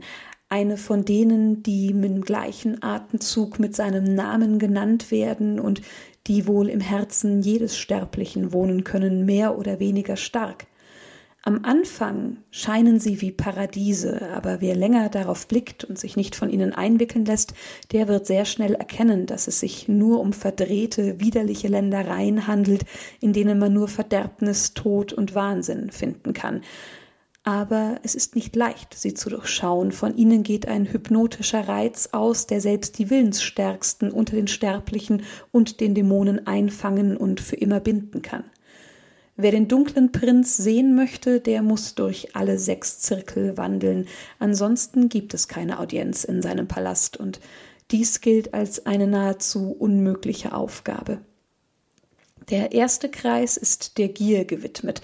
eine 0.48 0.76
von 0.76 1.04
denen, 1.04 1.64
die 1.64 1.92
mit 1.92 2.10
dem 2.10 2.20
gleichen 2.20 2.84
Atemzug 2.84 3.58
mit 3.58 3.74
seinem 3.74 4.14
Namen 4.14 4.60
genannt 4.60 5.10
werden 5.10 5.58
und 5.58 5.82
die 6.28 6.46
wohl 6.46 6.68
im 6.68 6.80
Herzen 6.80 7.42
jedes 7.42 7.76
Sterblichen 7.76 8.52
wohnen 8.52 8.84
können, 8.84 9.24
mehr 9.24 9.58
oder 9.58 9.80
weniger 9.80 10.16
stark. 10.16 10.66
Am 11.42 11.64
Anfang 11.64 12.38
scheinen 12.50 13.00
sie 13.00 13.22
wie 13.22 13.30
Paradiese, 13.30 14.30
aber 14.34 14.60
wer 14.60 14.76
länger 14.76 15.08
darauf 15.08 15.46
blickt 15.46 15.84
und 15.84 15.98
sich 15.98 16.16
nicht 16.16 16.36
von 16.36 16.50
ihnen 16.50 16.74
einwickeln 16.74 17.24
lässt, 17.24 17.54
der 17.92 18.06
wird 18.06 18.26
sehr 18.26 18.44
schnell 18.44 18.74
erkennen, 18.74 19.24
dass 19.24 19.46
es 19.46 19.60
sich 19.60 19.88
nur 19.88 20.20
um 20.20 20.34
verdrehte, 20.34 21.20
widerliche 21.20 21.68
Ländereien 21.68 22.46
handelt, 22.46 22.84
in 23.20 23.32
denen 23.32 23.58
man 23.58 23.72
nur 23.72 23.88
Verderbnis, 23.88 24.74
Tod 24.74 25.12
und 25.12 25.34
Wahnsinn 25.34 25.90
finden 25.90 26.34
kann 26.34 26.60
aber 27.48 27.98
es 28.02 28.14
ist 28.14 28.36
nicht 28.36 28.54
leicht, 28.56 28.92
sie 28.92 29.14
zu 29.14 29.30
durchschauen. 29.30 29.90
Von 29.90 30.14
ihnen 30.14 30.42
geht 30.42 30.68
ein 30.68 30.84
hypnotischer 30.84 31.66
Reiz 31.66 32.10
aus, 32.12 32.46
der 32.46 32.60
selbst 32.60 32.98
die 32.98 33.08
Willensstärksten 33.08 34.10
unter 34.10 34.36
den 34.36 34.48
Sterblichen 34.48 35.22
und 35.50 35.80
den 35.80 35.94
Dämonen 35.94 36.46
einfangen 36.46 37.16
und 37.16 37.40
für 37.40 37.56
immer 37.56 37.80
binden 37.80 38.20
kann. 38.20 38.44
Wer 39.36 39.50
den 39.50 39.66
dunklen 39.66 40.12
Prinz 40.12 40.58
sehen 40.58 40.94
möchte, 40.94 41.40
der 41.40 41.62
muss 41.62 41.94
durch 41.94 42.36
alle 42.36 42.58
sechs 42.58 42.98
Zirkel 42.98 43.56
wandeln, 43.56 44.08
ansonsten 44.38 45.08
gibt 45.08 45.32
es 45.32 45.48
keine 45.48 45.80
Audienz 45.80 46.24
in 46.24 46.42
seinem 46.42 46.68
Palast, 46.68 47.16
und 47.16 47.40
dies 47.90 48.20
gilt 48.20 48.52
als 48.52 48.84
eine 48.84 49.06
nahezu 49.06 49.70
unmögliche 49.70 50.52
Aufgabe. 50.52 51.22
Der 52.50 52.72
erste 52.72 53.08
Kreis 53.10 53.56
ist 53.56 53.96
der 53.96 54.08
Gier 54.08 54.44
gewidmet, 54.44 55.00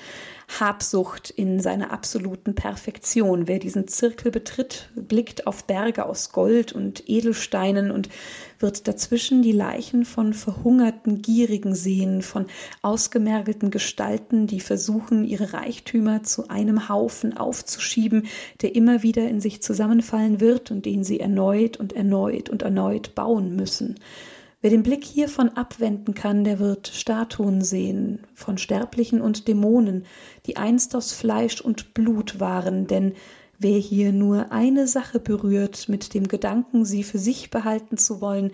Habsucht 0.48 1.30
in 1.30 1.60
seiner 1.60 1.90
absoluten 1.90 2.54
Perfektion. 2.54 3.48
Wer 3.48 3.58
diesen 3.58 3.88
Zirkel 3.88 4.30
betritt, 4.30 4.90
blickt 4.94 5.46
auf 5.46 5.64
Berge 5.64 6.06
aus 6.06 6.32
Gold 6.32 6.72
und 6.72 7.08
Edelsteinen 7.08 7.90
und 7.90 8.08
wird 8.58 8.86
dazwischen 8.86 9.42
die 9.42 9.52
Leichen 9.52 10.04
von 10.04 10.32
verhungerten 10.32 11.22
Gierigen 11.22 11.74
sehen, 11.74 12.22
von 12.22 12.46
ausgemergelten 12.82 13.70
Gestalten, 13.70 14.46
die 14.46 14.60
versuchen, 14.60 15.24
ihre 15.24 15.52
Reichtümer 15.52 16.22
zu 16.22 16.48
einem 16.48 16.88
Haufen 16.88 17.36
aufzuschieben, 17.36 18.26
der 18.62 18.74
immer 18.74 19.02
wieder 19.02 19.28
in 19.28 19.40
sich 19.40 19.62
zusammenfallen 19.62 20.40
wird 20.40 20.70
und 20.70 20.86
den 20.86 21.04
sie 21.04 21.20
erneut 21.20 21.76
und 21.76 21.92
erneut 21.92 22.48
und 22.48 22.62
erneut 22.62 23.14
bauen 23.14 23.56
müssen. 23.56 23.96
Wer 24.64 24.70
den 24.70 24.82
Blick 24.82 25.04
hiervon 25.04 25.50
abwenden 25.50 26.14
kann, 26.14 26.42
der 26.42 26.58
wird 26.58 26.88
Statuen 26.88 27.60
sehen 27.60 28.20
von 28.32 28.56
Sterblichen 28.56 29.20
und 29.20 29.46
Dämonen, 29.46 30.06
die 30.46 30.56
einst 30.56 30.96
aus 30.96 31.12
Fleisch 31.12 31.60
und 31.60 31.92
Blut 31.92 32.40
waren, 32.40 32.86
denn 32.86 33.12
wer 33.58 33.76
hier 33.76 34.10
nur 34.14 34.52
eine 34.52 34.88
Sache 34.88 35.20
berührt 35.20 35.90
mit 35.90 36.14
dem 36.14 36.28
Gedanken, 36.28 36.86
sie 36.86 37.02
für 37.02 37.18
sich 37.18 37.50
behalten 37.50 37.98
zu 37.98 38.22
wollen, 38.22 38.52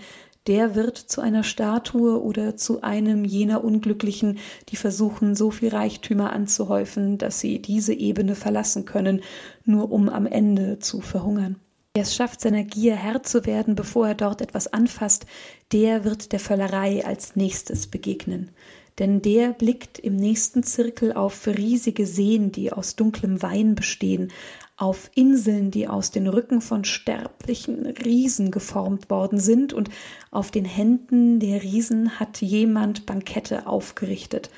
der 0.49 0.75
wird 0.75 0.99
zu 0.99 1.21
einer 1.21 1.45
Statue 1.45 2.21
oder 2.21 2.57
zu 2.57 2.83
einem 2.83 3.25
jener 3.25 3.63
Unglücklichen, 3.63 4.39
die 4.71 4.77
versuchen, 4.77 5.37
so 5.37 5.53
viel 5.53 5.69
Reichtümer 5.69 6.33
anzuhäufen, 6.33 7.19
dass 7.19 7.39
sie 7.39 7.63
diese 7.63 7.93
Ebene 7.93 8.35
verlassen 8.35 8.85
können, 8.85 9.21
nur 9.65 9.93
um 9.93 10.09
am 10.09 10.27
Ende 10.27 10.81
zu 10.81 11.03
verhungern. 11.03 11.61
Wer 12.01 12.07
es 12.07 12.15
schafft, 12.15 12.41
seiner 12.41 12.65
Gier 12.65 12.97
Herr 12.97 13.23
zu 13.23 13.45
werden, 13.45 13.75
bevor 13.75 14.09
er 14.09 14.15
dort 14.15 14.41
etwas 14.41 14.73
anfasst, 14.73 15.27
der 15.71 16.03
wird 16.03 16.33
der 16.33 16.41
Völlerei 16.41 17.05
als 17.05 17.37
nächstes 17.37 17.89
begegnen. 17.89 18.53
Denn 18.99 19.21
der 19.21 19.51
blickt 19.53 19.99
im 19.99 20.17
nächsten 20.17 20.63
Zirkel 20.63 21.13
auf 21.13 21.47
riesige 21.47 22.07
Seen, 22.07 22.53
die 22.53 22.73
aus 22.73 22.97
dunklem 22.97 23.43
Wein 23.43 23.75
bestehen, 23.75 24.33
auf 24.79 25.11
Inseln, 25.15 25.71
die 25.71 25.89
aus 25.89 26.11
den 26.11 26.27
Rücken 26.27 26.63
von 26.63 26.85
sterblichen 26.87 27.85
Riesen 27.85 28.51
geformt 28.51 29.11
worden 29.11 29.39
sind, 29.39 29.75
und 29.75 29.91
auf 30.31 30.51
den 30.51 30.65
Händen 30.65 31.39
der 31.39 31.63
Riesen 31.63 32.19
hat 32.19 32.41
jemand 32.41 33.05
Bankette 33.05 33.67
aufgerichtet. 33.67 34.49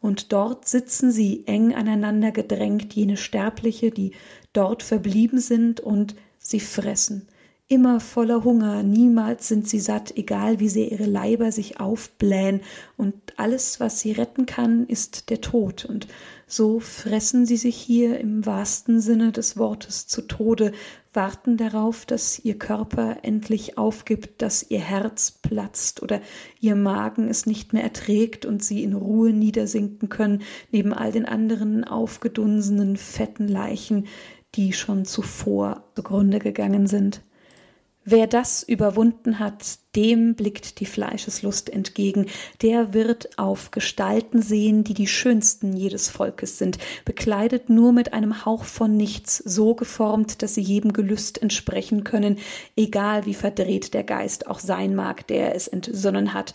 Und 0.00 0.32
dort 0.32 0.66
sitzen 0.66 1.12
sie 1.12 1.42
eng 1.46 1.74
aneinander 1.74 2.30
gedrängt, 2.30 2.94
jene 2.94 3.18
Sterbliche, 3.18 3.90
die 3.90 4.12
dort 4.54 4.82
verblieben 4.82 5.40
sind 5.40 5.80
und 5.80 6.14
Sie 6.48 6.60
fressen, 6.60 7.26
immer 7.66 7.98
voller 7.98 8.44
Hunger, 8.44 8.84
niemals 8.84 9.48
sind 9.48 9.68
sie 9.68 9.80
satt, 9.80 10.16
egal 10.16 10.60
wie 10.60 10.68
sehr 10.68 10.92
ihre 10.92 11.06
Leiber 11.06 11.50
sich 11.50 11.80
aufblähen, 11.80 12.60
und 12.96 13.14
alles, 13.36 13.80
was 13.80 13.98
sie 13.98 14.12
retten 14.12 14.46
kann, 14.46 14.86
ist 14.86 15.30
der 15.30 15.40
Tod, 15.40 15.84
und 15.84 16.06
so 16.46 16.78
fressen 16.78 17.44
sie 17.44 17.56
sich 17.56 17.74
hier 17.74 18.20
im 18.20 18.46
wahrsten 18.46 19.00
Sinne 19.00 19.32
des 19.32 19.56
Wortes 19.56 20.06
zu 20.06 20.22
Tode, 20.22 20.70
warten 21.12 21.56
darauf, 21.56 22.06
dass 22.06 22.38
ihr 22.38 22.56
Körper 22.56 23.16
endlich 23.22 23.78
aufgibt, 23.78 24.42
dass 24.42 24.70
ihr 24.70 24.78
Herz 24.78 25.32
platzt 25.32 26.02
oder 26.02 26.20
ihr 26.60 26.76
Magen 26.76 27.26
es 27.26 27.46
nicht 27.46 27.72
mehr 27.72 27.82
erträgt 27.82 28.46
und 28.46 28.62
sie 28.62 28.84
in 28.84 28.92
Ruhe 28.92 29.32
niedersinken 29.32 30.08
können, 30.08 30.42
neben 30.70 30.92
all 30.92 31.10
den 31.10 31.24
anderen 31.24 31.82
aufgedunsenen, 31.82 32.96
fetten 32.96 33.48
Leichen, 33.48 34.06
die 34.56 34.72
schon 34.72 35.04
zuvor 35.04 35.84
zugrunde 35.94 36.38
gegangen 36.38 36.86
sind. 36.86 37.22
Wer 38.08 38.28
das 38.28 38.62
überwunden 38.62 39.40
hat, 39.40 39.80
dem 39.96 40.36
blickt 40.36 40.78
die 40.78 40.86
Fleischeslust 40.86 41.68
entgegen, 41.68 42.26
der 42.62 42.94
wird 42.94 43.36
auf 43.36 43.72
Gestalten 43.72 44.40
sehen, 44.40 44.84
die 44.84 44.94
die 44.94 45.08
schönsten 45.08 45.76
jedes 45.76 46.08
Volkes 46.08 46.56
sind, 46.56 46.78
bekleidet 47.04 47.68
nur 47.68 47.90
mit 47.90 48.12
einem 48.12 48.44
Hauch 48.44 48.62
von 48.62 48.96
nichts, 48.96 49.38
so 49.38 49.74
geformt, 49.74 50.42
dass 50.42 50.54
sie 50.54 50.60
jedem 50.60 50.92
Gelüst 50.92 51.42
entsprechen 51.42 52.04
können, 52.04 52.38
egal 52.76 53.26
wie 53.26 53.34
verdreht 53.34 53.92
der 53.92 54.04
Geist 54.04 54.46
auch 54.46 54.60
sein 54.60 54.94
mag, 54.94 55.26
der 55.26 55.56
es 55.56 55.66
entsonnen 55.66 56.32
hat. 56.32 56.54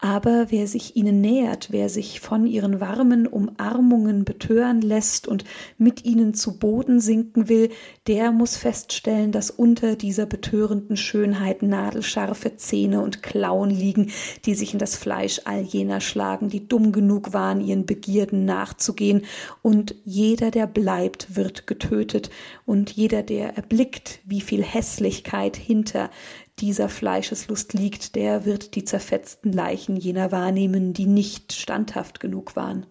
Aber 0.00 0.46
wer 0.50 0.66
sich 0.66 0.96
ihnen 0.96 1.20
nähert, 1.20 1.68
wer 1.70 1.88
sich 1.88 2.20
von 2.20 2.46
ihren 2.46 2.80
warmen 2.80 3.26
Umarmungen 3.26 4.24
betören 4.24 4.82
lässt 4.82 5.28
und 5.28 5.44
mit 5.78 6.04
ihnen 6.04 6.34
zu 6.34 6.58
Boden 6.58 7.00
sinken 7.00 7.48
will, 7.48 7.70
der 8.08 8.32
muss 8.32 8.56
feststellen, 8.56 9.30
dass 9.30 9.50
unter 9.50 9.94
dieser 9.94 10.26
betörenden 10.26 10.96
Schönheit 10.96 11.62
nadelscharfe 11.62 12.56
Zähne 12.56 13.00
und 13.02 13.22
Klauen 13.22 13.70
liegen, 13.70 14.10
die 14.44 14.54
sich 14.54 14.72
in 14.72 14.80
das 14.80 14.96
Fleisch 14.96 15.40
all 15.44 15.62
jener 15.62 16.00
schlagen, 16.00 16.48
die 16.48 16.68
dumm 16.68 16.90
genug 16.90 17.32
waren, 17.32 17.60
ihren 17.60 17.86
Begierden 17.86 18.44
nachzugehen, 18.44 19.22
und 19.62 19.94
jeder, 20.04 20.50
der 20.50 20.66
bleibt, 20.66 21.36
wird 21.36 21.66
getötet, 21.68 22.30
und 22.66 22.90
jeder, 22.90 23.22
der 23.22 23.56
erblickt, 23.56 24.20
wie 24.24 24.40
viel 24.40 24.62
Hässlichkeit 24.62 25.56
hinter 25.56 26.10
dieser 26.58 26.88
Fleischeslust 26.88 27.72
liegt, 27.72 28.14
der 28.14 28.44
wird 28.44 28.74
die 28.74 28.84
zerfetzten 28.84 29.52
Leichen 29.52 29.96
jener 29.96 30.32
wahrnehmen, 30.32 30.92
die 30.92 31.06
nicht 31.06 31.52
standhaft 31.52 32.20
genug 32.20 32.56
waren. 32.56 32.86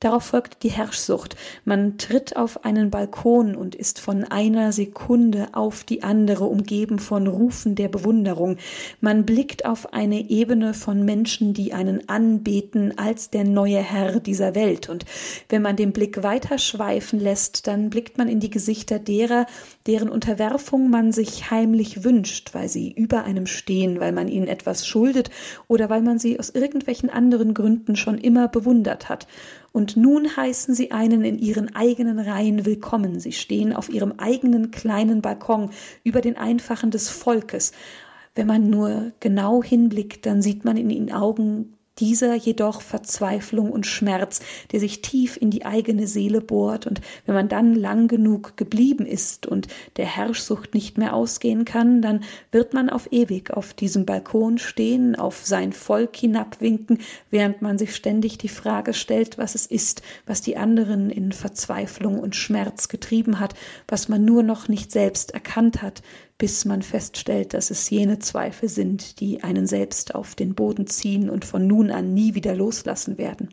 Darauf 0.00 0.24
folgt 0.24 0.62
die 0.62 0.70
Herrschsucht. 0.70 1.36
Man 1.66 1.98
tritt 1.98 2.34
auf 2.34 2.64
einen 2.64 2.90
Balkon 2.90 3.54
und 3.54 3.74
ist 3.74 4.00
von 4.00 4.24
einer 4.24 4.72
Sekunde 4.72 5.48
auf 5.52 5.84
die 5.84 6.02
andere 6.02 6.44
umgeben 6.44 6.98
von 6.98 7.26
Rufen 7.26 7.74
der 7.74 7.88
Bewunderung. 7.88 8.56
Man 9.02 9.26
blickt 9.26 9.66
auf 9.66 9.92
eine 9.92 10.30
Ebene 10.30 10.72
von 10.72 11.04
Menschen, 11.04 11.52
die 11.52 11.74
einen 11.74 12.08
anbeten 12.08 12.96
als 12.96 13.28
der 13.28 13.44
neue 13.44 13.80
Herr 13.80 14.20
dieser 14.20 14.54
Welt. 14.54 14.88
Und 14.88 15.04
wenn 15.50 15.60
man 15.60 15.76
den 15.76 15.92
Blick 15.92 16.22
weiter 16.22 16.56
schweifen 16.56 17.20
lässt, 17.20 17.66
dann 17.66 17.90
blickt 17.90 18.16
man 18.16 18.28
in 18.28 18.40
die 18.40 18.48
Gesichter 18.48 18.98
derer, 18.98 19.44
deren 19.86 20.08
Unterwerfung 20.08 20.88
man 20.88 21.12
sich 21.12 21.50
heimlich 21.50 22.04
wünscht, 22.04 22.54
weil 22.54 22.70
sie 22.70 22.90
über 22.90 23.24
einem 23.24 23.44
stehen, 23.44 24.00
weil 24.00 24.12
man 24.12 24.28
ihnen 24.28 24.48
etwas 24.48 24.86
schuldet 24.86 25.28
oder 25.68 25.90
weil 25.90 26.00
man 26.00 26.18
sie 26.18 26.38
aus 26.38 26.48
irgendwelchen 26.48 27.10
anderen 27.10 27.52
Gründen 27.52 27.96
schon 27.96 28.16
immer 28.16 28.48
bewundert 28.48 29.10
hat 29.10 29.26
und 29.72 29.96
nun 29.96 30.36
heißen 30.36 30.74
sie 30.74 30.90
einen 30.90 31.24
in 31.24 31.38
ihren 31.38 31.74
eigenen 31.74 32.18
Reihen 32.18 32.66
willkommen. 32.66 33.20
Sie 33.20 33.32
stehen 33.32 33.72
auf 33.72 33.88
ihrem 33.88 34.14
eigenen 34.18 34.70
kleinen 34.70 35.22
Balkon 35.22 35.70
über 36.02 36.20
den 36.20 36.36
Einfachen 36.36 36.90
des 36.90 37.08
Volkes. 37.08 37.72
Wenn 38.34 38.46
man 38.46 38.70
nur 38.70 39.12
genau 39.20 39.62
hinblickt, 39.62 40.26
dann 40.26 40.42
sieht 40.42 40.64
man 40.64 40.76
in 40.76 40.90
ihren 40.90 41.12
Augen 41.12 41.76
dieser 42.00 42.34
jedoch 42.34 42.80
Verzweiflung 42.80 43.70
und 43.70 43.86
Schmerz, 43.86 44.40
der 44.72 44.80
sich 44.80 45.02
tief 45.02 45.36
in 45.36 45.50
die 45.50 45.64
eigene 45.64 46.06
Seele 46.06 46.40
bohrt, 46.40 46.86
und 46.86 47.00
wenn 47.26 47.34
man 47.34 47.48
dann 47.48 47.74
lang 47.74 48.08
genug 48.08 48.56
geblieben 48.56 49.06
ist 49.06 49.46
und 49.46 49.68
der 49.96 50.06
Herrschsucht 50.06 50.74
nicht 50.74 50.98
mehr 50.98 51.14
ausgehen 51.14 51.64
kann, 51.64 52.02
dann 52.02 52.24
wird 52.50 52.74
man 52.74 52.90
auf 52.90 53.12
ewig 53.12 53.50
auf 53.52 53.74
diesem 53.74 54.06
Balkon 54.06 54.58
stehen, 54.58 55.16
auf 55.16 55.44
sein 55.44 55.72
Volk 55.72 56.16
hinabwinken, 56.16 56.98
während 57.30 57.62
man 57.62 57.78
sich 57.78 57.94
ständig 57.94 58.38
die 58.38 58.48
Frage 58.48 58.94
stellt, 58.94 59.38
was 59.38 59.54
es 59.54 59.66
ist, 59.66 60.02
was 60.26 60.40
die 60.40 60.56
anderen 60.56 61.10
in 61.10 61.32
Verzweiflung 61.32 62.18
und 62.18 62.34
Schmerz 62.34 62.88
getrieben 62.88 63.38
hat, 63.38 63.54
was 63.86 64.08
man 64.08 64.24
nur 64.24 64.42
noch 64.42 64.68
nicht 64.68 64.90
selbst 64.90 65.32
erkannt 65.32 65.82
hat, 65.82 66.02
bis 66.40 66.64
man 66.64 66.80
feststellt, 66.80 67.52
dass 67.52 67.70
es 67.70 67.90
jene 67.90 68.18
Zweifel 68.18 68.70
sind, 68.70 69.20
die 69.20 69.44
einen 69.44 69.66
selbst 69.66 70.14
auf 70.14 70.34
den 70.34 70.54
Boden 70.54 70.86
ziehen 70.86 71.28
und 71.28 71.44
von 71.44 71.66
nun 71.66 71.90
an 71.90 72.14
nie 72.14 72.34
wieder 72.34 72.54
loslassen 72.54 73.18
werden. 73.18 73.50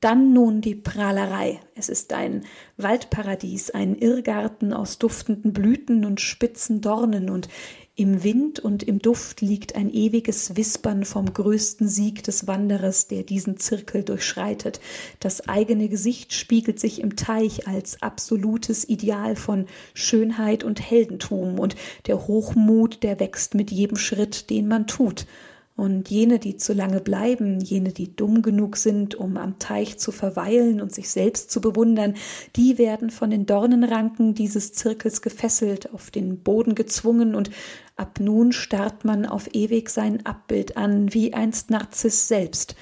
Dann 0.00 0.32
nun 0.32 0.60
die 0.60 0.74
Prahlerei. 0.74 1.60
Es 1.76 1.88
ist 1.88 2.12
ein 2.12 2.44
Waldparadies, 2.78 3.70
ein 3.70 3.94
Irrgarten 3.94 4.72
aus 4.72 4.98
duftenden 4.98 5.52
Blüten 5.52 6.04
und 6.04 6.20
spitzen 6.20 6.80
Dornen, 6.80 7.30
und 7.30 7.48
im 7.94 8.24
Wind 8.24 8.58
und 8.58 8.82
im 8.82 9.00
Duft 9.00 9.42
liegt 9.42 9.76
ein 9.76 9.92
ewiges 9.92 10.56
Wispern 10.56 11.04
vom 11.04 11.32
größten 11.32 11.88
Sieg 11.88 12.22
des 12.22 12.46
Wanderers, 12.46 13.06
der 13.06 13.22
diesen 13.22 13.58
Zirkel 13.58 14.02
durchschreitet. 14.02 14.80
Das 15.20 15.46
eigene 15.46 15.90
Gesicht 15.90 16.32
spiegelt 16.32 16.80
sich 16.80 17.02
im 17.02 17.16
Teich 17.16 17.68
als 17.68 18.00
absolutes 18.00 18.88
Ideal 18.88 19.36
von 19.36 19.66
Schönheit 19.92 20.64
und 20.64 20.80
Heldentum, 20.80 21.58
und 21.58 21.76
der 22.06 22.26
Hochmut, 22.26 23.02
der 23.02 23.20
wächst 23.20 23.54
mit 23.54 23.70
jedem 23.70 23.98
Schritt, 23.98 24.48
den 24.48 24.68
man 24.68 24.86
tut. 24.86 25.26
Und 25.74 26.10
jene, 26.10 26.38
die 26.38 26.58
zu 26.58 26.74
lange 26.74 27.00
bleiben, 27.00 27.58
jene, 27.58 27.92
die 27.92 28.14
dumm 28.14 28.42
genug 28.42 28.76
sind, 28.76 29.14
um 29.14 29.38
am 29.38 29.58
Teich 29.58 29.98
zu 29.98 30.12
verweilen 30.12 30.82
und 30.82 30.92
sich 30.92 31.08
selbst 31.08 31.50
zu 31.50 31.62
bewundern, 31.62 32.14
die 32.56 32.76
werden 32.76 33.08
von 33.08 33.30
den 33.30 33.46
Dornenranken 33.46 34.34
dieses 34.34 34.74
Zirkels 34.74 35.22
gefesselt, 35.22 35.92
auf 35.94 36.10
den 36.10 36.40
Boden 36.40 36.74
gezwungen 36.74 37.34
und 37.34 37.50
ab 37.96 38.20
nun 38.20 38.52
starrt 38.52 39.06
man 39.06 39.24
auf 39.24 39.48
ewig 39.54 39.88
sein 39.88 40.26
Abbild 40.26 40.76
an, 40.76 41.14
wie 41.14 41.32
einst 41.32 41.70
Narziss 41.70 42.28
selbst. 42.28 42.76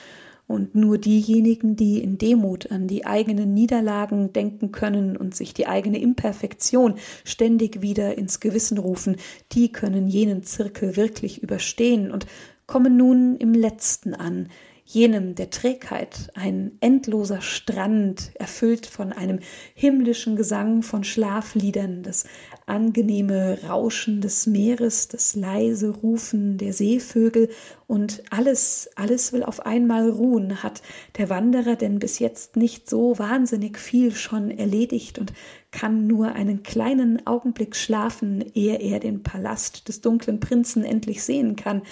Und 0.49 0.75
nur 0.75 0.99
diejenigen, 0.99 1.77
die 1.77 2.03
in 2.03 2.19
Demut 2.19 2.73
an 2.73 2.89
die 2.89 3.07
eigenen 3.07 3.55
Niederlagen 3.55 4.33
denken 4.33 4.73
können 4.73 5.17
und 5.17 5.33
sich 5.33 5.55
die 5.55 5.69
eigene 5.69 6.01
Imperfektion 6.01 6.97
ständig 7.25 7.83
wieder 7.83 8.19
ins 8.19 8.41
Gewissen 8.41 8.79
rufen, 8.79 9.15
die 9.53 9.71
können 9.71 10.09
jenen 10.09 10.43
Zirkel 10.43 10.97
wirklich 10.97 11.41
überstehen 11.41 12.11
und 12.11 12.27
kommen 12.71 12.97
nun 12.97 13.37
im 13.39 13.53
letzten 13.53 14.15
an, 14.15 14.49
jenem 14.85 15.35
der 15.35 15.51
Trägheit, 15.51 16.31
ein 16.35 16.71
endloser 16.81 17.41
Strand, 17.41 18.31
erfüllt 18.35 18.87
von 18.87 19.13
einem 19.13 19.41
himmlischen 19.75 20.37
Gesang 20.37 20.85
von 20.85 21.03
Schlafliedern, 21.03 22.05
das 22.05 22.27
angenehme 22.67 23.59
Rauschen 23.69 24.21
des 24.21 24.47
Meeres, 24.47 25.09
das 25.09 25.35
leise 25.35 25.91
Rufen 25.91 26.59
der 26.59 26.73
Seevögel 26.73 27.49
und 27.89 28.23
alles, 28.31 28.89
alles 28.95 29.33
will 29.33 29.43
auf 29.43 29.67
einmal 29.67 30.09
ruhen, 30.09 30.63
hat 30.63 30.81
der 31.19 31.29
Wanderer 31.29 31.75
denn 31.75 31.99
bis 31.99 32.21
jetzt 32.21 32.55
nicht 32.55 32.89
so 32.89 33.19
wahnsinnig 33.19 33.79
viel 33.79 34.13
schon 34.13 34.53
erledigt 34.53 35.19
und 35.19 35.33
kann 35.73 36.07
nur 36.07 36.35
einen 36.37 36.63
kleinen 36.63 37.27
Augenblick 37.27 37.75
schlafen, 37.75 38.45
ehe 38.55 38.77
er 38.77 39.01
den 39.01 39.25
Palast 39.25 39.89
des 39.89 40.03
dunklen 40.03 40.39
Prinzen 40.39 40.85
endlich 40.85 41.25
sehen 41.25 41.57
kann 41.57 41.83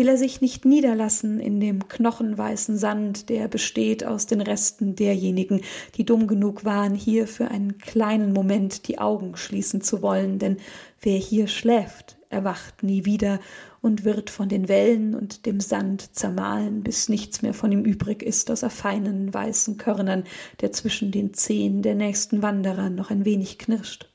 will 0.00 0.08
er 0.08 0.16
sich 0.16 0.40
nicht 0.40 0.64
niederlassen 0.64 1.40
in 1.40 1.60
dem 1.60 1.86
knochenweißen 1.86 2.78
Sand, 2.78 3.28
der 3.28 3.48
besteht 3.48 4.02
aus 4.02 4.24
den 4.24 4.40
Resten 4.40 4.96
derjenigen, 4.96 5.60
die 5.96 6.06
dumm 6.06 6.26
genug 6.26 6.64
waren, 6.64 6.94
hier 6.94 7.26
für 7.26 7.48
einen 7.48 7.76
kleinen 7.76 8.32
Moment 8.32 8.88
die 8.88 8.98
Augen 8.98 9.36
schließen 9.36 9.82
zu 9.82 10.00
wollen, 10.00 10.38
denn 10.38 10.56
wer 11.02 11.18
hier 11.18 11.48
schläft, 11.48 12.16
erwacht 12.30 12.82
nie 12.82 13.04
wieder 13.04 13.40
und 13.82 14.04
wird 14.04 14.30
von 14.30 14.48
den 14.48 14.70
Wellen 14.70 15.14
und 15.14 15.44
dem 15.44 15.60
Sand 15.60 16.16
zermahlen, 16.16 16.82
bis 16.82 17.10
nichts 17.10 17.42
mehr 17.42 17.52
von 17.52 17.70
ihm 17.70 17.84
übrig 17.84 18.22
ist, 18.22 18.50
außer 18.50 18.70
feinen 18.70 19.34
weißen 19.34 19.76
Körnern, 19.76 20.24
der 20.62 20.72
zwischen 20.72 21.10
den 21.10 21.34
Zehen 21.34 21.82
der 21.82 21.94
nächsten 21.94 22.40
Wanderer 22.40 22.88
noch 22.88 23.10
ein 23.10 23.26
wenig 23.26 23.58
knirscht. 23.58 24.09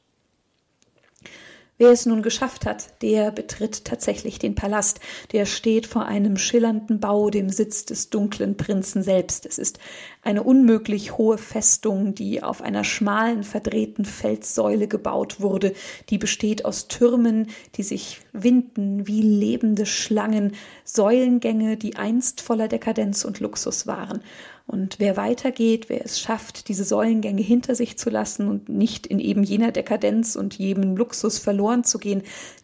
Wer 1.78 1.90
es 1.90 2.06
nun 2.06 2.22
geschafft 2.22 2.66
hat, 2.66 3.02
der 3.02 3.32
betritt 3.32 3.84
tatsächlich 3.84 4.40
den 4.40 4.56
Palast. 4.56 5.02
Der 5.34 5.46
steht 5.46 5.88
vor 5.88 6.06
einem 6.06 6.38
schillernden 6.38 7.02
Bau, 7.02 7.30
dem 7.30 7.50
Sitz 7.50 7.84
des 7.84 8.10
dunklen 8.10 8.56
Prinzen 8.56 9.04
selbst. 9.04 9.46
Es 9.46 9.58
ist 9.58 9.80
eine 10.22 10.44
unmöglich 10.44 11.18
hohe 11.18 11.38
Festung, 11.38 12.16
die 12.16 12.42
auf 12.42 12.62
einer 12.62 12.86
schmalen, 12.86 13.44
verdrehten 13.44 14.06
Felssäule 14.06 14.88
gebaut 14.88 15.42
wurde. 15.42 15.74
Die 16.10 16.18
besteht 16.18 16.64
aus 16.64 16.88
Türmen, 16.88 17.48
die 17.76 17.84
sich 17.84 18.22
winden 18.32 19.06
wie 19.06 19.22
lebende 19.22 19.86
Schlangen, 19.86 20.54
Säulengänge, 20.86 21.76
die 21.76 21.98
einst 21.98 22.40
voller 22.40 22.70
Dekadenz 22.70 23.26
und 23.26 23.42
Luxus 23.42 23.86
waren. 23.86 24.24
Und 24.68 25.00
wer 25.00 25.16
weitergeht, 25.16 25.90
wer 25.90 26.04
es 26.04 26.20
schafft, 26.20 26.70
diese 26.70 26.84
Säulengänge 26.84 27.44
hinter 27.44 27.76
sich 27.76 27.98
zu 27.98 28.10
lassen 28.10 28.48
und 28.48 28.68
nicht 28.68 29.06
in 29.06 29.20
eben 29.20 29.44
jener 29.44 29.72
Dekadenz 29.72 30.36
und 30.36 30.56
jedem 30.56 30.98
Luxus 30.98 31.38
verloren 31.38 31.84
zu 31.84 32.00
gehen, 32.00 32.24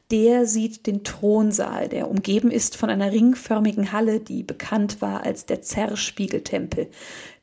der 0.10 0.46
sieht 0.46 0.88
den 0.88 1.04
Thronsaal, 1.04 1.88
der 1.88 2.10
umgeben 2.10 2.52
ist 2.52 2.76
von 2.76 2.90
einer 2.90 3.12
ringförmigen 3.12 3.92
Halle, 3.92 4.20
die 4.20 4.44
bekannt 4.44 5.02
war 5.02 5.24
als 5.24 5.46
der 5.46 5.62
Zerrspiegeltempel. 5.62 6.90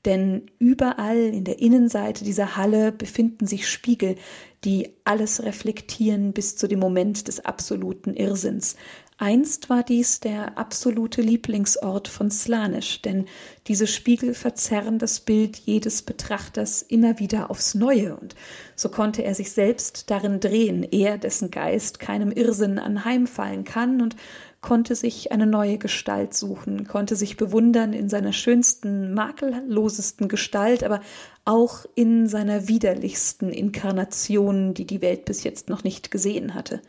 Denn 0.05 0.51
überall 0.59 1.19
in 1.19 1.45
der 1.45 1.61
Innenseite 1.61 2.25
dieser 2.25 2.57
Halle 2.57 2.93
befinden 2.93 3.47
sich 3.47 3.69
Spiegel, 3.69 4.17
die 4.65 4.91
alles 5.05 5.43
reflektieren 5.43 6.33
bis 6.33 6.57
zu 6.57 6.67
dem 6.67 6.81
Moment 6.81 7.29
des 7.29 7.45
absoluten 7.45 8.15
Irrsinns. 8.15 8.77
Einst 9.21 9.69
war 9.69 9.83
dies 9.83 10.21
der 10.21 10.57
absolute 10.57 11.23
Lieblingsort 11.23 12.07
von 12.07 12.31
Slanisch, 12.31 13.03
denn 13.03 13.27
diese 13.67 13.89
Spiegel 13.89 14.33
verzerren 14.33 15.01
das 15.01 15.19
Bild 15.19 15.57
jedes 15.57 16.03
Betrachters 16.03 16.83
immer 16.83 17.19
wieder 17.19 17.51
aufs 17.51 17.75
Neue, 17.75 18.17
und 18.17 18.37
so 18.77 18.89
konnte 18.89 19.25
er 19.25 19.35
sich 19.35 19.51
selbst 19.51 20.09
darin 20.13 20.39
drehen, 20.39 20.85
er, 20.85 21.19
dessen 21.19 21.51
Geist 21.51 21.99
keinem 21.99 22.31
Irrsinn 22.31 22.79
anheimfallen 22.79 23.65
kann, 23.65 24.01
und 24.01 24.15
konnte 24.61 24.95
sich 24.95 25.33
eine 25.33 25.47
neue 25.47 25.79
Gestalt 25.79 26.33
suchen, 26.33 26.87
konnte 26.87 27.17
sich 27.17 27.37
bewundern 27.37 27.95
in 27.95 28.09
seiner 28.09 28.33
schönsten, 28.33 29.15
makellosesten 29.15 30.29
Gestalt, 30.29 30.85
aber 30.85 31.01
auch 31.45 31.87
in 31.97 32.29
seiner 32.29 32.69
widerlichsten 32.69 33.51
Inkarnation, 33.51 34.75
die 34.75 34.87
die 34.87 35.03
Welt 35.03 35.25
bis 35.25 35.43
jetzt 35.43 35.69
noch 35.69 35.83
nicht 35.83 36.13
gesehen 36.13 36.55
hatte. 36.55 36.83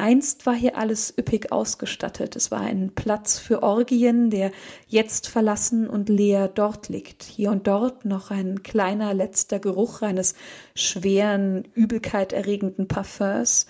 Einst 0.00 0.46
war 0.46 0.54
hier 0.54 0.76
alles 0.76 1.14
üppig 1.16 1.52
ausgestattet. 1.52 2.34
Es 2.34 2.50
war 2.50 2.60
ein 2.60 2.92
Platz 2.94 3.38
für 3.38 3.62
Orgien, 3.62 4.30
der 4.30 4.50
jetzt 4.88 5.28
verlassen 5.28 5.88
und 5.88 6.08
leer 6.08 6.48
dort 6.48 6.88
liegt. 6.88 7.22
Hier 7.22 7.50
und 7.50 7.66
dort 7.66 8.04
noch 8.04 8.30
ein 8.30 8.62
kleiner 8.62 9.14
letzter 9.14 9.58
Geruch 9.58 10.02
eines 10.02 10.34
schweren, 10.74 11.68
übelkeiterregenden 11.74 12.88
Parfums. 12.88 13.66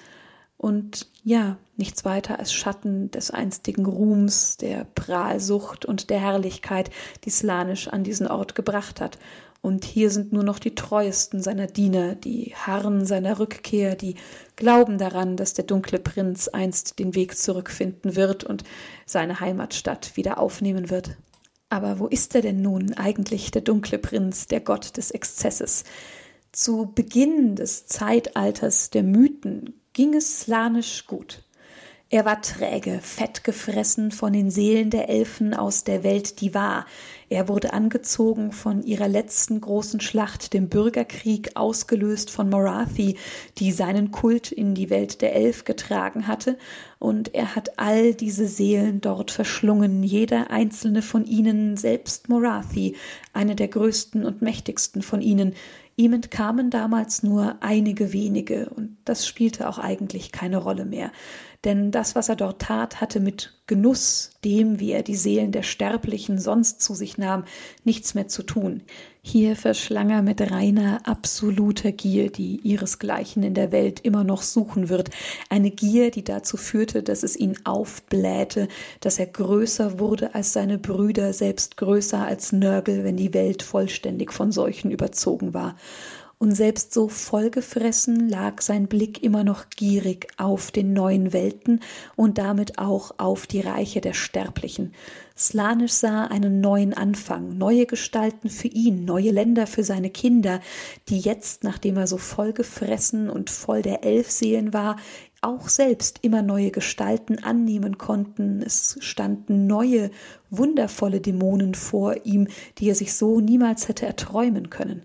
Und 0.56 1.08
ja, 1.24 1.56
nichts 1.76 2.04
weiter 2.04 2.38
als 2.38 2.52
Schatten 2.52 3.10
des 3.10 3.30
einstigen 3.30 3.86
Ruhms, 3.86 4.56
der 4.58 4.84
Prahlsucht 4.94 5.86
und 5.86 6.10
der 6.10 6.20
Herrlichkeit, 6.20 6.90
die 7.24 7.30
Slanisch 7.30 7.88
an 7.88 8.04
diesen 8.04 8.28
Ort 8.28 8.54
gebracht 8.54 9.00
hat. 9.00 9.18
Und 9.62 9.84
hier 9.84 10.10
sind 10.10 10.32
nur 10.32 10.42
noch 10.42 10.58
die 10.58 10.74
treuesten 10.74 11.42
seiner 11.42 11.66
Diener, 11.66 12.14
die 12.14 12.54
Harren 12.56 13.04
seiner 13.04 13.38
Rückkehr, 13.38 13.94
die 13.94 14.14
glauben 14.56 14.96
daran, 14.96 15.36
dass 15.36 15.52
der 15.52 15.66
dunkle 15.66 15.98
Prinz 15.98 16.48
einst 16.48 16.98
den 16.98 17.14
Weg 17.14 17.36
zurückfinden 17.36 18.16
wird 18.16 18.42
und 18.42 18.64
seine 19.04 19.40
Heimatstadt 19.40 20.16
wieder 20.16 20.38
aufnehmen 20.38 20.88
wird. 20.88 21.16
Aber 21.68 21.98
wo 21.98 22.06
ist 22.06 22.34
er 22.34 22.42
denn 22.42 22.62
nun 22.62 22.94
eigentlich, 22.94 23.50
der 23.50 23.62
dunkle 23.62 23.98
Prinz, 23.98 24.46
der 24.46 24.60
Gott 24.60 24.96
des 24.96 25.10
Exzesses? 25.10 25.84
Zu 26.52 26.90
Beginn 26.94 27.54
des 27.54 27.86
Zeitalters 27.86 28.90
der 28.90 29.02
Mythen 29.02 29.80
ging 29.92 30.14
es 30.14 30.40
Slanisch 30.40 31.06
gut. 31.06 31.44
Er 32.12 32.24
war 32.24 32.42
träge, 32.42 32.98
fett 33.00 33.44
gefressen 33.44 34.10
von 34.10 34.32
den 34.32 34.50
Seelen 34.50 34.90
der 34.90 35.08
Elfen 35.08 35.54
aus 35.54 35.84
der 35.84 36.02
Welt, 36.02 36.40
die 36.40 36.54
war. 36.54 36.86
Er 37.32 37.46
wurde 37.46 37.72
angezogen 37.72 38.50
von 38.50 38.82
ihrer 38.82 39.06
letzten 39.06 39.60
großen 39.60 40.00
Schlacht, 40.00 40.52
dem 40.52 40.68
Bürgerkrieg, 40.68 41.52
ausgelöst 41.54 42.28
von 42.28 42.50
Morathi, 42.50 43.18
die 43.58 43.70
seinen 43.70 44.10
Kult 44.10 44.50
in 44.50 44.74
die 44.74 44.90
Welt 44.90 45.22
der 45.22 45.36
Elf 45.36 45.62
getragen 45.62 46.26
hatte, 46.26 46.58
und 46.98 47.32
er 47.32 47.54
hat 47.54 47.78
all 47.78 48.14
diese 48.14 48.48
Seelen 48.48 49.00
dort 49.00 49.30
verschlungen, 49.30 50.02
jeder 50.02 50.50
einzelne 50.50 51.02
von 51.02 51.24
ihnen, 51.24 51.76
selbst 51.76 52.28
Morathi, 52.28 52.96
eine 53.32 53.54
der 53.54 53.68
größten 53.68 54.24
und 54.24 54.42
mächtigsten 54.42 55.00
von 55.00 55.22
ihnen, 55.22 55.54
Ihm 56.00 56.14
entkamen 56.14 56.70
damals 56.70 57.22
nur 57.22 57.56
einige 57.60 58.14
wenige, 58.14 58.70
und 58.70 58.96
das 59.04 59.26
spielte 59.26 59.68
auch 59.68 59.78
eigentlich 59.78 60.32
keine 60.32 60.56
Rolle 60.56 60.86
mehr. 60.86 61.12
Denn 61.64 61.90
das, 61.90 62.14
was 62.14 62.30
er 62.30 62.36
dort 62.36 62.62
tat, 62.62 63.02
hatte 63.02 63.20
mit 63.20 63.60
Genuss, 63.66 64.30
dem, 64.44 64.80
wie 64.80 64.92
er 64.92 65.02
die 65.02 65.16
Seelen 65.16 65.52
der 65.52 65.62
Sterblichen 65.62 66.38
sonst 66.38 66.80
zu 66.80 66.94
sich 66.94 67.18
nahm, 67.18 67.44
nichts 67.84 68.14
mehr 68.14 68.28
zu 68.28 68.42
tun. 68.42 68.82
Hier 69.22 69.54
verschlang 69.54 70.08
er 70.08 70.22
mit 70.22 70.50
reiner, 70.50 71.00
absoluter 71.04 71.92
Gier, 71.92 72.30
die 72.32 72.58
ihresgleichen 72.62 73.42
in 73.42 73.52
der 73.52 73.70
Welt 73.70 74.00
immer 74.00 74.24
noch 74.24 74.40
suchen 74.40 74.88
wird, 74.88 75.10
eine 75.50 75.70
Gier, 75.70 76.10
die 76.10 76.24
dazu 76.24 76.56
führte, 76.56 77.02
dass 77.02 77.22
es 77.22 77.36
ihn 77.36 77.58
aufblähte, 77.64 78.68
dass 79.00 79.18
er 79.18 79.26
größer 79.26 79.98
wurde 79.98 80.34
als 80.34 80.54
seine 80.54 80.78
Brüder, 80.78 81.34
selbst 81.34 81.76
größer 81.76 82.24
als 82.24 82.52
Nörgel, 82.52 83.04
wenn 83.04 83.18
die 83.18 83.34
Welt 83.34 83.62
vollständig 83.62 84.32
von 84.32 84.52
Seuchen 84.52 84.90
überzogen 84.90 85.52
war 85.52 85.76
und 86.40 86.52
selbst 86.52 86.94
so 86.94 87.08
vollgefressen 87.08 88.26
lag 88.30 88.62
sein 88.62 88.86
Blick 88.86 89.22
immer 89.22 89.44
noch 89.44 89.68
gierig 89.68 90.28
auf 90.38 90.70
den 90.70 90.94
neuen 90.94 91.34
Welten 91.34 91.80
und 92.16 92.38
damit 92.38 92.78
auch 92.78 93.12
auf 93.18 93.46
die 93.46 93.60
Reiche 93.60 94.00
der 94.00 94.14
Sterblichen. 94.14 94.94
Slanisch 95.36 95.92
sah 95.92 96.24
einen 96.24 96.62
neuen 96.62 96.94
Anfang, 96.94 97.58
neue 97.58 97.84
Gestalten 97.84 98.48
für 98.48 98.68
ihn, 98.68 99.04
neue 99.04 99.32
Länder 99.32 99.66
für 99.66 99.84
seine 99.84 100.08
Kinder, 100.08 100.60
die 101.10 101.18
jetzt, 101.18 101.62
nachdem 101.62 101.98
er 101.98 102.06
so 102.06 102.16
vollgefressen 102.16 103.28
und 103.28 103.50
voll 103.50 103.82
der 103.82 104.02
Elfseelen 104.02 104.72
war, 104.72 104.96
auch 105.42 105.68
selbst 105.68 106.20
immer 106.22 106.40
neue 106.40 106.70
Gestalten 106.70 107.42
annehmen 107.42 107.98
konnten. 107.98 108.62
Es 108.62 108.96
standen 109.00 109.66
neue, 109.66 110.10
wundervolle 110.48 111.20
Dämonen 111.20 111.74
vor 111.74 112.24
ihm, 112.24 112.48
die 112.78 112.88
er 112.88 112.94
sich 112.94 113.12
so 113.14 113.40
niemals 113.40 113.88
hätte 113.88 114.06
erträumen 114.06 114.70
können. 114.70 115.02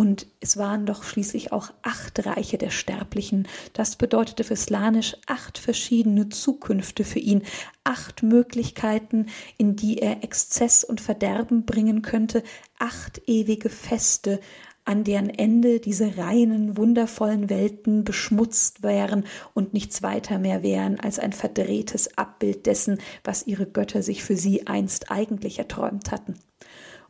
Und 0.00 0.28
es 0.40 0.56
waren 0.56 0.86
doch 0.86 1.02
schließlich 1.02 1.52
auch 1.52 1.74
acht 1.82 2.24
Reiche 2.24 2.56
der 2.56 2.70
Sterblichen. 2.70 3.46
Das 3.74 3.96
bedeutete 3.96 4.44
für 4.44 4.56
Slanisch 4.56 5.14
acht 5.26 5.58
verschiedene 5.58 6.30
Zukünfte 6.30 7.04
für 7.04 7.18
ihn, 7.18 7.42
acht 7.84 8.22
Möglichkeiten, 8.22 9.26
in 9.58 9.76
die 9.76 9.98
er 9.98 10.24
Exzess 10.24 10.84
und 10.84 11.02
Verderben 11.02 11.66
bringen 11.66 12.00
könnte, 12.00 12.42
acht 12.78 13.20
ewige 13.26 13.68
Feste, 13.68 14.40
an 14.86 15.04
deren 15.04 15.28
Ende 15.28 15.80
diese 15.80 16.16
reinen, 16.16 16.78
wundervollen 16.78 17.50
Welten 17.50 18.02
beschmutzt 18.02 18.82
wären 18.82 19.26
und 19.52 19.74
nichts 19.74 20.02
weiter 20.02 20.38
mehr 20.38 20.62
wären 20.62 20.98
als 20.98 21.18
ein 21.18 21.34
verdrehtes 21.34 22.16
Abbild 22.16 22.64
dessen, 22.64 22.96
was 23.22 23.46
ihre 23.46 23.66
Götter 23.66 24.02
sich 24.02 24.24
für 24.24 24.36
sie 24.36 24.66
einst 24.66 25.10
eigentlich 25.10 25.58
erträumt 25.58 26.10
hatten. 26.10 26.36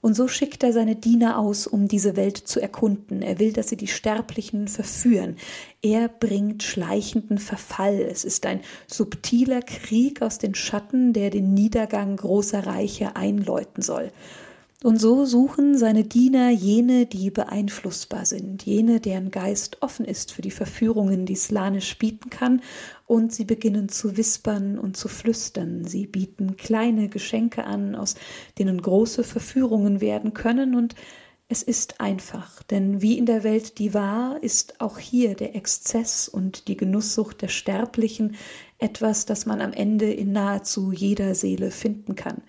Und 0.01 0.15
so 0.15 0.29
schickt 0.29 0.63
er 0.63 0.73
seine 0.73 0.97
Diener 0.97 1.39
aus, 1.39 1.67
um 1.67 1.87
diese 1.87 2.17
Welt 2.17 2.39
zu 2.39 2.61
erkunden. 2.61 3.21
Er 3.21 3.39
will, 3.39 3.53
dass 3.53 3.69
sie 3.69 3.77
die 3.77 3.87
Sterblichen 3.87 4.67
verführen. 4.69 5.37
Er 5.83 6.09
bringt 6.09 6.63
schleichenden 6.63 7.39
Verfall. 7.39 8.01
Es 8.01 8.25
ist 8.25 8.47
ein 8.47 8.61
subtiler 8.87 9.61
Krieg 9.61 10.23
aus 10.23 10.39
den 10.39 10.55
Schatten, 10.55 11.13
der 11.13 11.29
den 11.29 11.53
Niedergang 11.53 12.17
großer 12.17 12.67
Reiche 12.67 13.15
einläuten 13.17 13.83
soll. 13.83 14.11
Und 14.83 14.99
so 14.99 15.27
suchen 15.27 15.77
seine 15.77 16.05
Diener 16.05 16.49
jene, 16.49 17.05
die 17.05 17.31
beeinflussbar 17.31 18.25
sind, 18.25 18.65
jene, 18.65 18.99
deren 18.99 19.31
Geist 19.31 19.77
offen 19.83 20.07
ist 20.07 20.33
für 20.33 20.41
die 20.41 20.51
Verführungen, 20.51 21.27
die 21.27 21.37
Slanisch 21.37 21.99
bieten 21.99 22.31
kann, 22.31 22.63
und 23.07 23.31
sie 23.31 23.45
beginnen 23.45 23.91
zu 23.91 24.17
wispern 24.17 24.79
und 24.79 24.97
zu 24.97 25.09
flüstern. 25.09 25.85
Sie 25.85 26.07
bieten 26.07 26.57
kleine 26.57 27.11
Geschenke 27.11 27.65
an, 27.65 27.95
aus 27.95 28.15
denen 28.59 28.81
große 28.81 29.23
Verführungen 29.23 30.01
werden 30.01 30.33
können, 30.33 30.75
und 30.75 30.95
es 31.53 31.63
ist 31.63 32.01
einfach, 32.01 32.63
denn 32.63 33.03
wie 33.03 33.19
in 33.19 33.27
der 33.27 33.45
Welt 33.45 33.79
die 33.81 33.93
war, 33.93 34.43
ist 34.43 34.81
auch 34.81 34.99
hier 34.99 35.35
der 35.35 35.57
Exzess 35.57 36.27
und 36.27 36.69
die 36.69 36.77
Genusssucht 36.77 37.43
der 37.43 37.49
Sterblichen 37.49 38.37
etwas, 38.79 39.27
das 39.27 39.45
man 39.45 39.61
am 39.61 39.75
Ende 39.75 40.11
in 40.11 40.33
nahezu 40.33 40.91
jeder 40.91 41.35
Seele 41.35 41.71
finden 41.71 42.15
kann. 42.15 42.41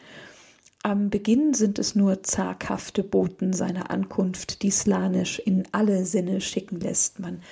Am 0.83 1.11
Beginn 1.11 1.53
sind 1.53 1.77
es 1.77 1.93
nur 1.93 2.23
zaghafte 2.23 3.03
Boten 3.03 3.53
seiner 3.53 3.91
Ankunft, 3.91 4.63
die 4.63 4.71
Slanisch 4.71 5.37
in 5.37 5.63
alle 5.71 6.05
Sinne 6.05 6.41
schicken 6.41 6.79
lässt. 6.79 7.19
Man 7.19 7.43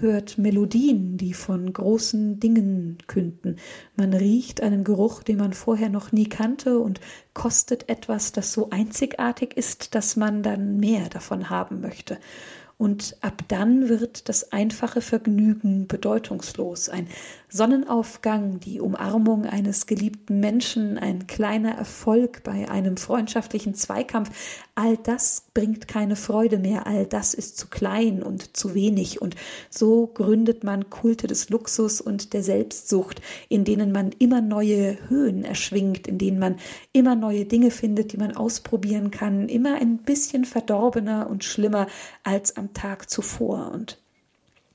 hört 0.00 0.38
Melodien, 0.38 1.18
die 1.18 1.34
von 1.34 1.70
großen 1.70 2.40
Dingen 2.40 2.96
künden. 3.06 3.56
Man 3.96 4.14
riecht 4.14 4.62
einen 4.62 4.82
Geruch, 4.82 5.22
den 5.22 5.36
man 5.36 5.52
vorher 5.52 5.90
noch 5.90 6.12
nie 6.12 6.30
kannte 6.30 6.78
und 6.78 7.00
kostet 7.34 7.90
etwas, 7.90 8.32
das 8.32 8.54
so 8.54 8.70
einzigartig 8.70 9.58
ist, 9.58 9.94
dass 9.94 10.16
man 10.16 10.42
dann 10.42 10.78
mehr 10.78 11.10
davon 11.10 11.50
haben 11.50 11.82
möchte. 11.82 12.16
Und 12.80 13.18
ab 13.20 13.42
dann 13.48 13.90
wird 13.90 14.30
das 14.30 14.52
einfache 14.52 15.02
Vergnügen 15.02 15.86
bedeutungslos. 15.86 16.88
Ein 16.88 17.08
Sonnenaufgang, 17.50 18.58
die 18.58 18.80
Umarmung 18.80 19.44
eines 19.44 19.84
geliebten 19.84 20.40
Menschen, 20.40 20.96
ein 20.96 21.26
kleiner 21.26 21.72
Erfolg 21.72 22.42
bei 22.42 22.70
einem 22.70 22.96
freundschaftlichen 22.96 23.74
Zweikampf, 23.74 24.30
all 24.80 24.96
das 24.96 25.44
bringt 25.52 25.88
keine 25.88 26.16
Freude 26.16 26.56
mehr, 26.56 26.86
all 26.86 27.04
das 27.04 27.34
ist 27.34 27.58
zu 27.58 27.68
klein 27.68 28.22
und 28.22 28.56
zu 28.56 28.74
wenig. 28.74 29.20
Und 29.20 29.36
so 29.68 30.06
gründet 30.06 30.64
man 30.64 30.88
Kulte 30.88 31.26
des 31.26 31.50
Luxus 31.50 32.00
und 32.00 32.32
der 32.32 32.42
Selbstsucht, 32.42 33.20
in 33.50 33.64
denen 33.64 33.92
man 33.92 34.12
immer 34.18 34.40
neue 34.40 34.96
Höhen 35.08 35.44
erschwingt, 35.44 36.06
in 36.06 36.16
denen 36.16 36.38
man 36.38 36.56
immer 36.94 37.14
neue 37.14 37.44
Dinge 37.44 37.70
findet, 37.70 38.12
die 38.12 38.16
man 38.16 38.34
ausprobieren 38.34 39.10
kann, 39.10 39.50
immer 39.50 39.74
ein 39.74 39.98
bisschen 39.98 40.46
verdorbener 40.46 41.28
und 41.28 41.44
schlimmer 41.44 41.86
als 42.24 42.56
am 42.56 42.72
Tag 42.72 43.10
zuvor. 43.10 43.72
Und 43.72 43.98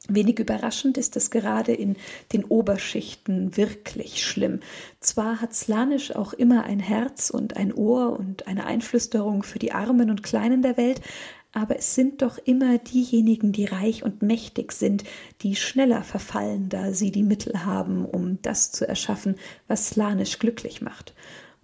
Wenig 0.07 0.39
überraschend 0.39 0.97
ist 0.97 1.15
es 1.15 1.31
gerade 1.31 1.73
in 1.73 1.95
den 2.31 2.43
Oberschichten 2.45 3.57
wirklich 3.57 4.23
schlimm. 4.23 4.59
Zwar 4.99 5.41
hat 5.41 5.55
Slanisch 5.55 6.15
auch 6.15 6.33
immer 6.33 6.63
ein 6.63 6.79
Herz 6.79 7.31
und 7.31 7.57
ein 7.57 7.73
Ohr 7.73 8.19
und 8.19 8.47
eine 8.47 8.65
Einflüsterung 8.65 9.41
für 9.43 9.57
die 9.57 9.71
Armen 9.71 10.11
und 10.11 10.21
Kleinen 10.21 10.61
der 10.61 10.77
Welt, 10.77 11.01
aber 11.55 11.77
es 11.77 11.95
sind 11.95 12.21
doch 12.21 12.37
immer 12.37 12.77
diejenigen, 12.77 13.53
die 13.53 13.65
reich 13.65 14.03
und 14.03 14.21
mächtig 14.21 14.73
sind, 14.73 15.05
die 15.41 15.55
schneller 15.55 16.03
verfallen, 16.03 16.67
da 16.67 16.91
sie 16.91 17.11
die 17.11 17.23
Mittel 17.23 17.65
haben, 17.65 18.03
um 18.03 18.41
das 18.41 18.73
zu 18.73 18.85
erschaffen, 18.85 19.35
was 19.67 19.87
Slanisch 19.87 20.37
glücklich 20.37 20.81
macht. 20.81 21.15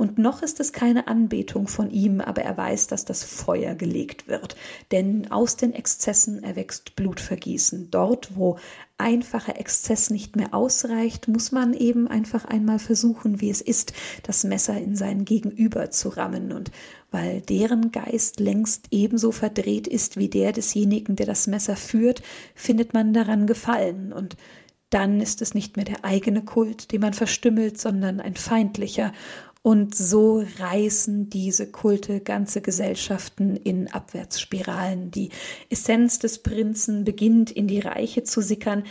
Und 0.02 0.18
noch 0.18 0.42
ist 0.42 0.60
es 0.60 0.74
keine 0.74 1.08
Anbetung 1.08 1.68
von 1.68 1.92
ihm, 1.92 2.22
aber 2.22 2.42
er 2.42 2.58
weiß, 2.58 2.88
dass 2.88 3.06
das 3.06 3.24
Feuer 3.24 3.76
gelegt 3.76 4.28
wird. 4.28 4.56
Denn 4.90 5.30
aus 5.30 5.58
den 5.58 5.74
Exzessen 5.74 6.44
erwächst 6.44 6.96
Blutvergießen. 6.96 7.92
Dort, 7.92 8.36
wo 8.36 8.58
einfacher 8.98 9.60
Exzess 9.60 10.10
nicht 10.10 10.36
mehr 10.36 10.56
ausreicht, 10.56 11.28
muss 11.28 11.52
man 11.52 11.76
eben 11.76 12.08
einfach 12.08 12.46
einmal 12.46 12.80
versuchen, 12.80 13.42
wie 13.42 13.52
es 13.52 13.62
ist, 13.62 13.94
das 14.24 14.44
Messer 14.44 14.76
in 14.76 14.96
sein 14.96 15.24
Gegenüber 15.24 15.92
zu 15.92 16.10
rammen. 16.10 16.52
Und 16.52 16.72
weil 17.12 17.42
deren 17.42 17.92
Geist 17.92 18.40
längst 18.40 18.88
ebenso 18.90 19.32
verdreht 19.32 19.88
ist 19.88 20.18
wie 20.18 20.30
der 20.30 20.52
desjenigen, 20.52 21.16
der 21.16 21.28
das 21.28 21.46
Messer 21.46 21.76
führt, 21.76 22.24
findet 22.56 22.96
man 22.96 23.14
daran 23.14 23.46
Gefallen. 23.46 24.14
Und 24.14 24.36
dann 24.90 25.22
ist 25.22 25.44
es 25.44 25.54
nicht 25.54 25.78
mehr 25.78 25.86
der 25.86 26.04
eigene 26.06 26.44
Kult, 26.44 26.92
den 26.92 27.02
man 27.02 27.14
verstümmelt, 27.14 27.80
sondern 27.80 28.20
ein 28.20 28.36
feindlicher. 28.36 29.14
Und 29.64 29.94
so 29.94 30.44
reißen 30.58 31.30
diese 31.30 31.70
Kulte 31.72 32.20
ganze 32.20 32.62
Gesellschaften 32.62 33.56
in 33.56 33.92
Abwärtsspiralen. 33.92 35.12
Die 35.12 35.30
Essenz 35.70 36.18
des 36.18 36.40
Prinzen 36.40 37.04
beginnt 37.04 37.52
in 37.52 37.68
die 37.68 37.80
Reiche 37.80 38.24
zu 38.24 38.42
sickern. 38.42 38.84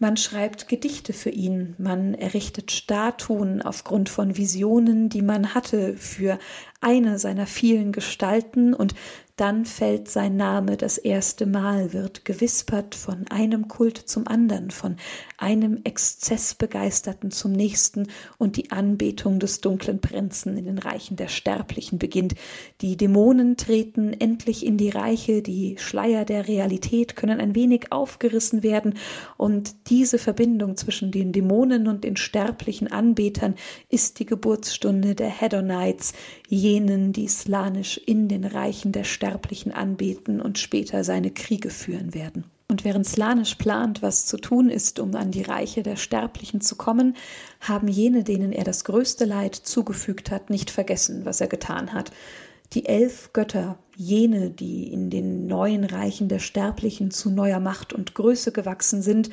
Man 0.00 0.16
schreibt 0.16 0.66
Gedichte 0.66 1.12
für 1.12 1.30
ihn, 1.30 1.74
man 1.78 2.14
errichtet 2.14 2.72
Statuen 2.72 3.62
aufgrund 3.62 4.08
von 4.08 4.36
Visionen, 4.36 5.10
die 5.10 5.22
man 5.22 5.54
hatte 5.54 5.94
für 5.96 6.38
eine 6.80 7.18
seiner 7.18 7.46
vielen 7.46 7.92
Gestalten, 7.92 8.74
und 8.74 8.94
dann 9.40 9.64
fällt 9.64 10.10
sein 10.10 10.36
Name 10.36 10.76
das 10.76 10.98
erste 10.98 11.46
Mal, 11.46 11.94
wird 11.94 12.26
gewispert 12.26 12.94
von 12.94 13.26
einem 13.28 13.68
Kult 13.68 13.96
zum 13.96 14.28
anderen, 14.28 14.70
von 14.70 14.96
einem 15.38 15.80
Exzessbegeisterten 15.82 17.30
zum 17.30 17.52
nächsten 17.52 18.08
und 18.36 18.58
die 18.58 18.70
Anbetung 18.70 19.38
des 19.38 19.62
dunklen 19.62 20.02
Prinzen 20.02 20.58
in 20.58 20.66
den 20.66 20.76
Reichen 20.76 21.16
der 21.16 21.28
Sterblichen 21.28 21.98
beginnt. 21.98 22.34
Die 22.82 22.98
Dämonen 22.98 23.56
treten 23.56 24.12
endlich 24.12 24.66
in 24.66 24.76
die 24.76 24.90
Reiche, 24.90 25.40
die 25.40 25.76
Schleier 25.78 26.26
der 26.26 26.46
Realität 26.46 27.16
können 27.16 27.40
ein 27.40 27.54
wenig 27.54 27.92
aufgerissen 27.92 28.62
werden 28.62 28.92
und 29.38 29.88
diese 29.88 30.18
Verbindung 30.18 30.76
zwischen 30.76 31.12
den 31.12 31.32
Dämonen 31.32 31.88
und 31.88 32.04
den 32.04 32.18
sterblichen 32.18 32.92
Anbetern 32.92 33.54
ist 33.88 34.18
die 34.18 34.26
Geburtsstunde 34.26 35.14
der 35.14 35.30
Hedonites, 35.30 36.12
jenen, 36.70 37.12
die 37.12 37.26
slanisch 37.26 37.98
in 37.98 38.28
den 38.28 38.44
Reichen 38.44 38.92
der 38.92 39.04
Sterblichen 39.04 39.72
anbeten 39.72 40.40
und 40.40 40.58
später 40.58 41.02
seine 41.02 41.30
Kriege 41.30 41.70
führen 41.70 42.14
werden. 42.14 42.44
Und 42.68 42.84
während 42.84 43.06
Slanisch 43.06 43.56
plant, 43.56 44.00
was 44.00 44.26
zu 44.26 44.36
tun 44.36 44.70
ist, 44.70 45.00
um 45.00 45.16
an 45.16 45.32
die 45.32 45.42
Reiche 45.42 45.82
der 45.82 45.96
Sterblichen 45.96 46.60
zu 46.60 46.76
kommen, 46.76 47.16
haben 47.60 47.88
jene, 47.88 48.22
denen 48.22 48.52
er 48.52 48.62
das 48.62 48.84
größte 48.84 49.24
Leid 49.24 49.56
zugefügt 49.56 50.30
hat, 50.30 50.50
nicht 50.50 50.70
vergessen, 50.70 51.24
was 51.24 51.40
er 51.40 51.48
getan 51.48 51.92
hat. 51.92 52.12
Die 52.72 52.86
elf 52.86 53.32
Götter, 53.32 53.76
jene, 53.96 54.50
die 54.50 54.92
in 54.92 55.10
den 55.10 55.48
neuen 55.48 55.82
Reichen 55.82 56.28
der 56.28 56.38
Sterblichen 56.38 57.10
zu 57.10 57.30
neuer 57.30 57.58
Macht 57.58 57.92
und 57.92 58.14
Größe 58.14 58.52
gewachsen 58.52 59.02
sind, 59.02 59.30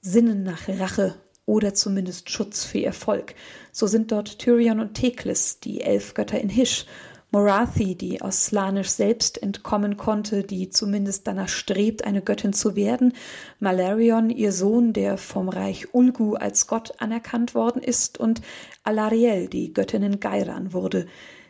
sinnen 0.00 0.42
nach 0.42 0.66
Rache 0.66 1.16
oder 1.48 1.72
zumindest 1.72 2.30
Schutz 2.30 2.64
für 2.64 2.78
ihr 2.78 2.92
Volk. 2.92 3.34
So 3.72 3.86
sind 3.86 4.12
dort 4.12 4.38
Tyrion 4.38 4.80
und 4.80 4.94
Teklis, 4.94 5.58
die 5.60 5.80
elf 5.80 6.12
Götter 6.12 6.38
in 6.38 6.50
Hisch, 6.50 6.84
Morathi, 7.30 7.94
die 7.94 8.22
aus 8.22 8.46
Slanisch 8.46 8.88
selbst 8.88 9.42
entkommen 9.42 9.96
konnte, 9.96 10.44
die 10.44 10.70
zumindest 10.70 11.26
danach 11.26 11.48
strebt, 11.48 12.04
eine 12.04 12.22
Göttin 12.22 12.52
zu 12.52 12.76
werden, 12.76 13.12
Malarion, 13.60 14.30
ihr 14.30 14.52
Sohn, 14.52 14.92
der 14.92 15.18
vom 15.18 15.48
Reich 15.48 15.92
Ulgu 15.92 16.34
als 16.34 16.66
Gott 16.66 16.92
anerkannt 17.00 17.54
worden 17.54 17.82
ist, 17.82 18.18
und 18.18 18.40
Alariel, 18.82 19.48
die 19.48 19.72
Göttin 19.72 20.02
in 20.02 20.20
Gairan 20.20 20.72
wurde. 20.72 21.06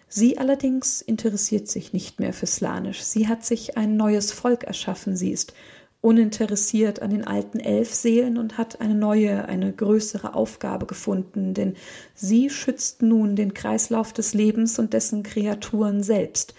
Sie 0.08 0.38
allerdings 0.38 1.00
interessiert 1.00 1.68
sich 1.68 1.92
nicht 1.92 2.18
mehr 2.18 2.32
für 2.32 2.46
Slanisch. 2.46 3.02
Sie 3.02 3.28
hat 3.28 3.44
sich 3.44 3.76
ein 3.76 3.96
neues 3.96 4.32
Volk 4.32 4.64
erschaffen. 4.64 5.16
Sie 5.16 5.30
ist 5.30 5.52
uninteressiert 6.00 7.02
an 7.02 7.10
den 7.10 7.26
alten 7.26 7.58
Elfseelen 7.58 8.38
und 8.38 8.56
hat 8.56 8.80
eine 8.80 8.94
neue, 8.94 9.46
eine 9.46 9.72
größere 9.72 10.34
Aufgabe 10.34 10.86
gefunden, 10.86 11.54
denn 11.54 11.74
sie 12.14 12.50
schützt 12.50 13.02
nun 13.02 13.34
den 13.34 13.52
Kreislauf 13.52 14.12
des 14.12 14.32
Lebens 14.32 14.78
und 14.78 14.92
dessen 14.92 15.22
Kreaturen 15.22 16.02
selbst. 16.02 16.54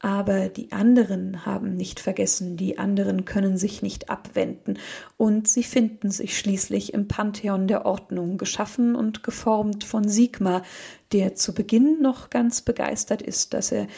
Aber 0.00 0.48
die 0.48 0.70
anderen 0.70 1.44
haben 1.44 1.74
nicht 1.74 1.98
vergessen, 1.98 2.56
die 2.56 2.78
anderen 2.78 3.24
können 3.24 3.58
sich 3.58 3.82
nicht 3.82 4.10
abwenden, 4.10 4.78
und 5.16 5.48
sie 5.48 5.64
finden 5.64 6.12
sich 6.12 6.38
schließlich 6.38 6.94
im 6.94 7.08
Pantheon 7.08 7.66
der 7.66 7.84
Ordnung, 7.84 8.38
geschaffen 8.38 8.94
und 8.94 9.24
geformt 9.24 9.82
von 9.82 10.08
Sigma, 10.08 10.62
der 11.10 11.34
zu 11.34 11.52
Beginn 11.52 12.00
noch 12.00 12.30
ganz 12.30 12.62
begeistert 12.62 13.22
ist, 13.22 13.54
dass 13.54 13.72
er 13.72 13.88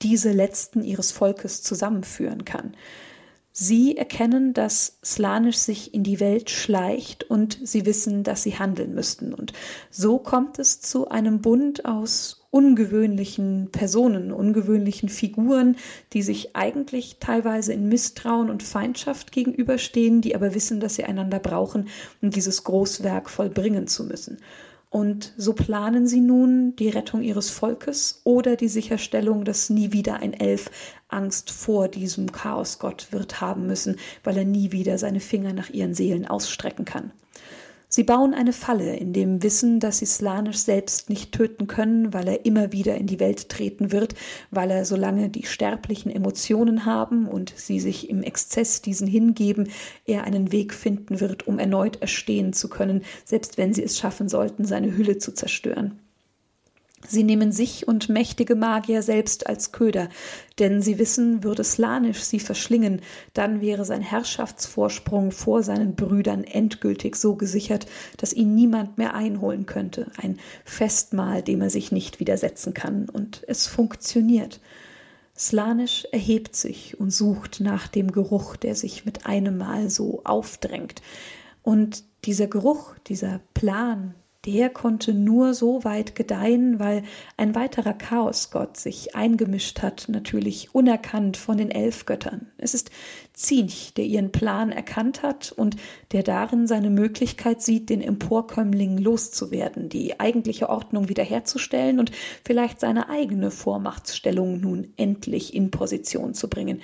diese 0.00 0.30
letzten 0.30 0.84
ihres 0.84 1.10
Volkes 1.10 1.64
zusammenführen 1.64 2.44
kann. 2.44 2.76
Sie 3.60 3.96
erkennen, 3.96 4.54
dass 4.54 5.00
Slanisch 5.04 5.56
sich 5.56 5.92
in 5.92 6.04
die 6.04 6.20
Welt 6.20 6.48
schleicht 6.48 7.24
und 7.24 7.58
sie 7.64 7.86
wissen, 7.86 8.22
dass 8.22 8.44
sie 8.44 8.56
handeln 8.56 8.94
müssten. 8.94 9.34
Und 9.34 9.52
so 9.90 10.20
kommt 10.20 10.60
es 10.60 10.80
zu 10.80 11.08
einem 11.08 11.40
Bund 11.40 11.84
aus 11.84 12.46
ungewöhnlichen 12.50 13.70
Personen, 13.72 14.30
ungewöhnlichen 14.30 15.08
Figuren, 15.08 15.74
die 16.12 16.22
sich 16.22 16.54
eigentlich 16.54 17.16
teilweise 17.18 17.72
in 17.72 17.88
Misstrauen 17.88 18.48
und 18.48 18.62
Feindschaft 18.62 19.32
gegenüberstehen, 19.32 20.20
die 20.20 20.36
aber 20.36 20.54
wissen, 20.54 20.78
dass 20.78 20.94
sie 20.94 21.02
einander 21.02 21.40
brauchen, 21.40 21.88
um 22.22 22.30
dieses 22.30 22.62
Großwerk 22.62 23.28
vollbringen 23.28 23.88
zu 23.88 24.04
müssen. 24.04 24.38
Und 24.90 25.34
so 25.36 25.52
planen 25.52 26.06
sie 26.06 26.20
nun 26.20 26.74
die 26.76 26.88
Rettung 26.88 27.22
ihres 27.22 27.50
Volkes 27.50 28.22
oder 28.24 28.56
die 28.56 28.68
Sicherstellung, 28.68 29.44
dass 29.44 29.68
nie 29.68 29.92
wieder 29.92 30.20
ein 30.20 30.32
Elf 30.32 30.70
Angst 31.08 31.50
vor 31.50 31.88
diesem 31.88 32.32
Chaosgott 32.32 33.08
wird 33.12 33.40
haben 33.42 33.66
müssen, 33.66 33.96
weil 34.24 34.38
er 34.38 34.46
nie 34.46 34.72
wieder 34.72 34.96
seine 34.96 35.20
Finger 35.20 35.52
nach 35.52 35.68
ihren 35.68 35.92
Seelen 35.92 36.26
ausstrecken 36.26 36.86
kann. 36.86 37.12
Sie 37.90 38.04
bauen 38.04 38.34
eine 38.34 38.52
Falle 38.52 38.96
in 38.96 39.14
dem 39.14 39.42
Wissen, 39.42 39.80
dass 39.80 39.98
sie 39.98 40.06
Slanisch 40.06 40.58
selbst 40.58 41.08
nicht 41.08 41.32
töten 41.32 41.66
können, 41.66 42.12
weil 42.12 42.28
er 42.28 42.44
immer 42.44 42.70
wieder 42.70 42.96
in 42.96 43.06
die 43.06 43.18
Welt 43.18 43.48
treten 43.48 43.92
wird, 43.92 44.14
weil 44.50 44.70
er, 44.70 44.84
solange 44.84 45.30
die 45.30 45.46
sterblichen 45.46 46.12
Emotionen 46.12 46.84
haben 46.84 47.26
und 47.26 47.54
sie 47.56 47.80
sich 47.80 48.10
im 48.10 48.22
Exzess 48.22 48.82
diesen 48.82 49.06
hingeben, 49.06 49.70
er 50.04 50.24
einen 50.24 50.52
Weg 50.52 50.74
finden 50.74 51.20
wird, 51.20 51.46
um 51.46 51.58
erneut 51.58 52.02
erstehen 52.02 52.52
zu 52.52 52.68
können, 52.68 53.04
selbst 53.24 53.56
wenn 53.56 53.72
sie 53.72 53.84
es 53.84 53.96
schaffen 53.96 54.28
sollten, 54.28 54.66
seine 54.66 54.94
Hülle 54.94 55.16
zu 55.16 55.32
zerstören. 55.32 55.98
Sie 57.06 57.22
nehmen 57.22 57.52
sich 57.52 57.86
und 57.86 58.08
mächtige 58.08 58.56
Magier 58.56 59.02
selbst 59.02 59.46
als 59.46 59.70
Köder, 59.72 60.08
denn 60.58 60.82
sie 60.82 60.98
wissen, 60.98 61.44
würde 61.44 61.62
Slanisch 61.62 62.20
sie 62.22 62.40
verschlingen, 62.40 63.02
dann 63.34 63.60
wäre 63.60 63.84
sein 63.84 64.02
Herrschaftsvorsprung 64.02 65.30
vor 65.30 65.62
seinen 65.62 65.94
Brüdern 65.94 66.42
endgültig 66.42 67.14
so 67.16 67.36
gesichert, 67.36 67.86
dass 68.16 68.32
ihn 68.32 68.54
niemand 68.54 68.98
mehr 68.98 69.14
einholen 69.14 69.64
könnte, 69.64 70.10
ein 70.16 70.38
Festmahl, 70.64 71.42
dem 71.42 71.60
er 71.60 71.70
sich 71.70 71.92
nicht 71.92 72.18
widersetzen 72.18 72.74
kann, 72.74 73.08
und 73.08 73.44
es 73.46 73.66
funktioniert. 73.66 74.60
Slanisch 75.36 76.04
erhebt 76.10 76.56
sich 76.56 76.98
und 76.98 77.12
sucht 77.12 77.60
nach 77.60 77.86
dem 77.86 78.10
Geruch, 78.10 78.56
der 78.56 78.74
sich 78.74 79.04
mit 79.04 79.24
einem 79.24 79.56
Mal 79.56 79.88
so 79.88 80.22
aufdrängt. 80.24 81.00
Und 81.62 82.02
dieser 82.24 82.48
Geruch, 82.48 82.94
dieser 83.06 83.40
Plan, 83.54 84.14
der 84.48 84.70
konnte 84.70 85.12
nur 85.12 85.52
so 85.52 85.84
weit 85.84 86.14
gedeihen, 86.14 86.78
weil 86.78 87.02
ein 87.36 87.54
weiterer 87.54 87.92
Chaosgott 87.92 88.78
sich 88.78 89.14
eingemischt 89.14 89.82
hat, 89.82 90.06
natürlich 90.08 90.74
unerkannt 90.74 91.36
von 91.36 91.58
den 91.58 91.70
Elfgöttern. 91.70 92.46
Es 92.56 92.72
ist 92.72 92.90
Zinch, 93.34 93.92
der 93.92 94.06
ihren 94.06 94.32
Plan 94.32 94.72
erkannt 94.72 95.22
hat 95.22 95.52
und 95.52 95.76
der 96.12 96.22
darin 96.22 96.66
seine 96.66 96.88
Möglichkeit 96.88 97.60
sieht, 97.60 97.90
den 97.90 98.00
Emporkömmling 98.00 98.96
loszuwerden, 98.96 99.90
die 99.90 100.18
eigentliche 100.18 100.70
Ordnung 100.70 101.10
wiederherzustellen 101.10 102.00
und 102.00 102.10
vielleicht 102.42 102.80
seine 102.80 103.10
eigene 103.10 103.50
Vormachtsstellung 103.50 104.62
nun 104.62 104.94
endlich 104.96 105.52
in 105.52 105.70
Position 105.70 106.32
zu 106.32 106.48
bringen. 106.48 106.80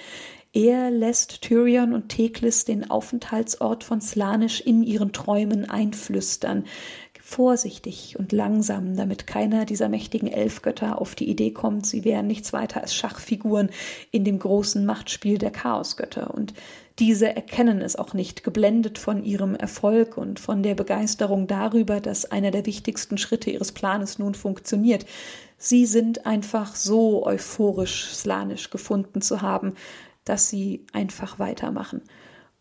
Er 0.57 0.93
lässt 0.93 1.43
Tyrion 1.43 1.93
und 1.93 2.11
Teklis 2.11 2.65
den 2.65 2.89
Aufenthaltsort 2.89 3.83
von 3.83 4.01
Slanisch 4.01 4.61
in 4.61 4.85
ihren 4.85 5.13
Träumen 5.13 5.69
einflüstern 5.69 6.63
vorsichtig 7.35 8.17
und 8.17 8.31
langsam, 8.31 8.97
damit 8.97 9.27
keiner 9.27 9.65
dieser 9.65 9.89
mächtigen 9.89 10.29
Elfgötter 10.29 11.01
auf 11.01 11.17
die 11.17 11.29
Idee 11.29 11.51
kommt, 11.51 11.85
sie 11.85 12.05
wären 12.05 12.29
nichts 12.29 12.53
weiter 12.53 12.81
als 12.81 12.95
Schachfiguren 12.95 13.71
in 14.13 14.25
dem 14.25 14.39
großen 14.39 14.87
Machtspiel 14.87 15.39
der 15.39 15.51
Chaosgötter. 15.51 16.33
Und 16.33 16.55
diese 17.01 17.35
erkennen 17.35 17.81
es 17.81 17.97
auch 17.97 18.15
nicht, 18.15 18.45
geblendet 18.45 18.99
von 18.99 19.25
ihrem 19.25 19.57
Erfolg 19.57 20.17
und 20.17 20.39
von 20.39 20.63
der 20.63 20.77
Begeisterung 20.77 21.49
darüber, 21.49 22.01
dass 22.01 22.31
einer 22.31 22.53
der 22.53 22.67
wichtigsten 22.67 23.19
Schritte 23.19 23.51
ihres 23.51 23.73
Planes 23.73 24.21
nun 24.21 24.35
funktioniert. 24.35 25.05
Sie 25.59 25.87
sind 25.87 26.27
einfach 26.27 26.77
so 26.77 27.27
euphorisch 27.27 28.13
slanisch 28.13 28.71
gefunden 28.71 29.23
zu 29.23 29.43
haben, 29.43 29.75
dass 30.25 30.51
sie 30.51 30.87
einfach 30.93 31.41
weitermachen. 31.41 32.01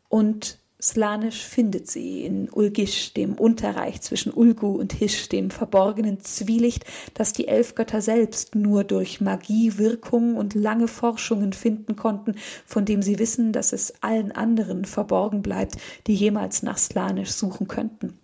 Und 0.10 0.58
Slanisch 0.84 1.46
findet 1.46 1.90
sie 1.90 2.26
in 2.26 2.50
Ulgisch, 2.52 3.14
dem 3.14 3.36
Unterreich 3.36 4.02
zwischen 4.02 4.34
Ulgu 4.34 4.68
und 4.68 4.92
Hisch, 4.92 5.30
dem 5.30 5.50
verborgenen 5.50 6.20
Zwielicht, 6.20 6.84
das 7.14 7.32
die 7.32 7.48
Elfgötter 7.48 8.02
selbst 8.02 8.54
nur 8.54 8.84
durch 8.84 9.22
Magie, 9.22 9.78
Wirkung 9.78 10.36
und 10.36 10.56
lange 10.56 10.90
Forschungen 10.90 11.54
finden 11.54 11.96
konnten, 11.96 12.36
von 12.66 12.84
dem 12.84 13.02
sie 13.02 13.18
wissen, 13.18 13.54
dass 13.54 13.72
es 13.72 13.94
allen 14.02 14.34
anderen 14.34 14.84
verborgen 14.84 15.42
bleibt, 15.42 15.78
die 16.06 16.16
jemals 16.16 16.64
nach 16.64 16.78
Slanisch 16.78 17.32
suchen 17.32 17.70
könnten. 17.70 18.20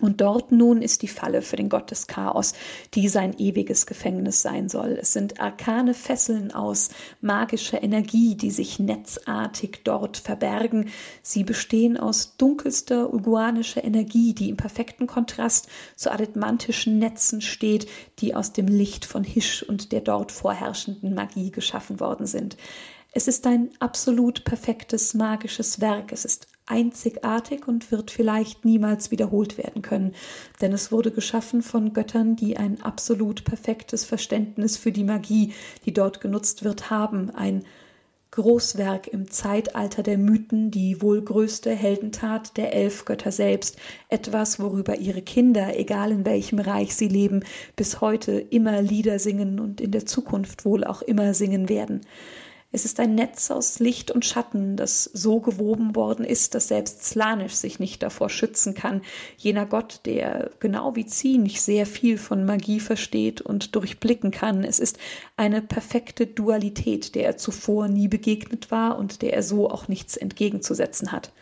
Und 0.00 0.20
dort 0.20 0.52
nun 0.52 0.82
ist 0.82 1.02
die 1.02 1.08
Falle 1.08 1.42
für 1.42 1.56
den 1.56 1.68
Gott 1.68 1.90
des 1.90 2.06
Chaos, 2.06 2.54
die 2.94 3.08
sein 3.08 3.36
ewiges 3.38 3.86
Gefängnis 3.86 4.42
sein 4.42 4.68
soll. 4.68 4.98
Es 5.00 5.12
sind 5.12 5.40
arkane 5.40 5.94
Fesseln 5.94 6.52
aus 6.52 6.90
magischer 7.20 7.82
Energie, 7.82 8.36
die 8.36 8.50
sich 8.50 8.78
netzartig 8.78 9.80
dort 9.84 10.16
verbergen. 10.16 10.90
Sie 11.22 11.44
bestehen 11.44 11.96
aus 11.96 12.36
dunkelster 12.36 13.12
uguanischer 13.12 13.82
Energie, 13.82 14.34
die 14.34 14.50
im 14.50 14.56
perfekten 14.56 15.06
Kontrast 15.06 15.68
zu 15.96 16.12
adetmantischen 16.12 16.98
Netzen 16.98 17.40
steht, 17.40 17.88
die 18.20 18.34
aus 18.34 18.52
dem 18.52 18.68
Licht 18.68 19.04
von 19.04 19.24
Hisch 19.24 19.62
und 19.62 19.92
der 19.92 20.00
dort 20.00 20.32
vorherrschenden 20.32 21.14
Magie 21.14 21.50
geschaffen 21.50 22.00
worden 22.00 22.26
sind. 22.26 22.56
Es 23.12 23.26
ist 23.26 23.46
ein 23.46 23.70
absolut 23.80 24.44
perfektes 24.44 25.14
magisches 25.14 25.80
Werk. 25.80 26.12
Es 26.12 26.24
ist 26.24 26.46
einzigartig 26.68 27.66
und 27.66 27.90
wird 27.90 28.10
vielleicht 28.10 28.64
niemals 28.64 29.10
wiederholt 29.10 29.58
werden 29.58 29.82
können, 29.82 30.14
denn 30.60 30.72
es 30.72 30.92
wurde 30.92 31.10
geschaffen 31.10 31.62
von 31.62 31.92
Göttern, 31.92 32.36
die 32.36 32.56
ein 32.56 32.80
absolut 32.82 33.44
perfektes 33.44 34.04
Verständnis 34.04 34.76
für 34.76 34.92
die 34.92 35.04
Magie, 35.04 35.52
die 35.84 35.92
dort 35.92 36.20
genutzt 36.20 36.64
wird, 36.64 36.90
haben, 36.90 37.30
ein 37.30 37.64
Großwerk 38.30 39.08
im 39.08 39.30
Zeitalter 39.30 40.02
der 40.02 40.18
Mythen, 40.18 40.70
die 40.70 41.00
wohl 41.00 41.22
größte 41.22 41.70
Heldentat 41.70 42.56
der 42.56 42.74
elf 42.74 43.04
Götter 43.04 43.32
selbst, 43.32 43.78
etwas, 44.10 44.60
worüber 44.60 44.98
ihre 44.98 45.22
Kinder, 45.22 45.78
egal 45.78 46.12
in 46.12 46.26
welchem 46.26 46.58
Reich 46.58 46.94
sie 46.94 47.08
leben, 47.08 47.40
bis 47.74 48.00
heute 48.00 48.32
immer 48.32 48.82
Lieder 48.82 49.18
singen 49.18 49.58
und 49.58 49.80
in 49.80 49.92
der 49.92 50.04
Zukunft 50.04 50.64
wohl 50.64 50.84
auch 50.84 51.00
immer 51.00 51.32
singen 51.32 51.68
werden. 51.68 52.02
Es 52.70 52.84
ist 52.84 53.00
ein 53.00 53.14
Netz 53.14 53.50
aus 53.50 53.78
Licht 53.78 54.10
und 54.10 54.26
Schatten, 54.26 54.76
das 54.76 55.04
so 55.04 55.40
gewoben 55.40 55.96
worden 55.96 56.22
ist, 56.22 56.54
dass 56.54 56.68
selbst 56.68 57.02
Slanisch 57.02 57.54
sich 57.54 57.78
nicht 57.78 58.02
davor 58.02 58.28
schützen 58.28 58.74
kann. 58.74 59.00
Jener 59.38 59.64
Gott, 59.64 60.00
der 60.04 60.50
genau 60.60 60.94
wie 60.94 61.06
Zinch 61.06 61.62
sehr 61.62 61.86
viel 61.86 62.18
von 62.18 62.44
Magie 62.44 62.80
versteht 62.80 63.40
und 63.40 63.74
durchblicken 63.74 64.32
kann. 64.32 64.64
Es 64.64 64.80
ist 64.80 64.98
eine 65.38 65.62
perfekte 65.62 66.26
Dualität, 66.26 67.14
der 67.14 67.24
er 67.24 67.36
zuvor 67.38 67.88
nie 67.88 68.06
begegnet 68.06 68.70
war 68.70 68.98
und 68.98 69.22
der 69.22 69.32
er 69.32 69.42
so 69.42 69.70
auch 69.70 69.88
nichts 69.88 70.18
entgegenzusetzen 70.18 71.10
hat. 71.10 71.32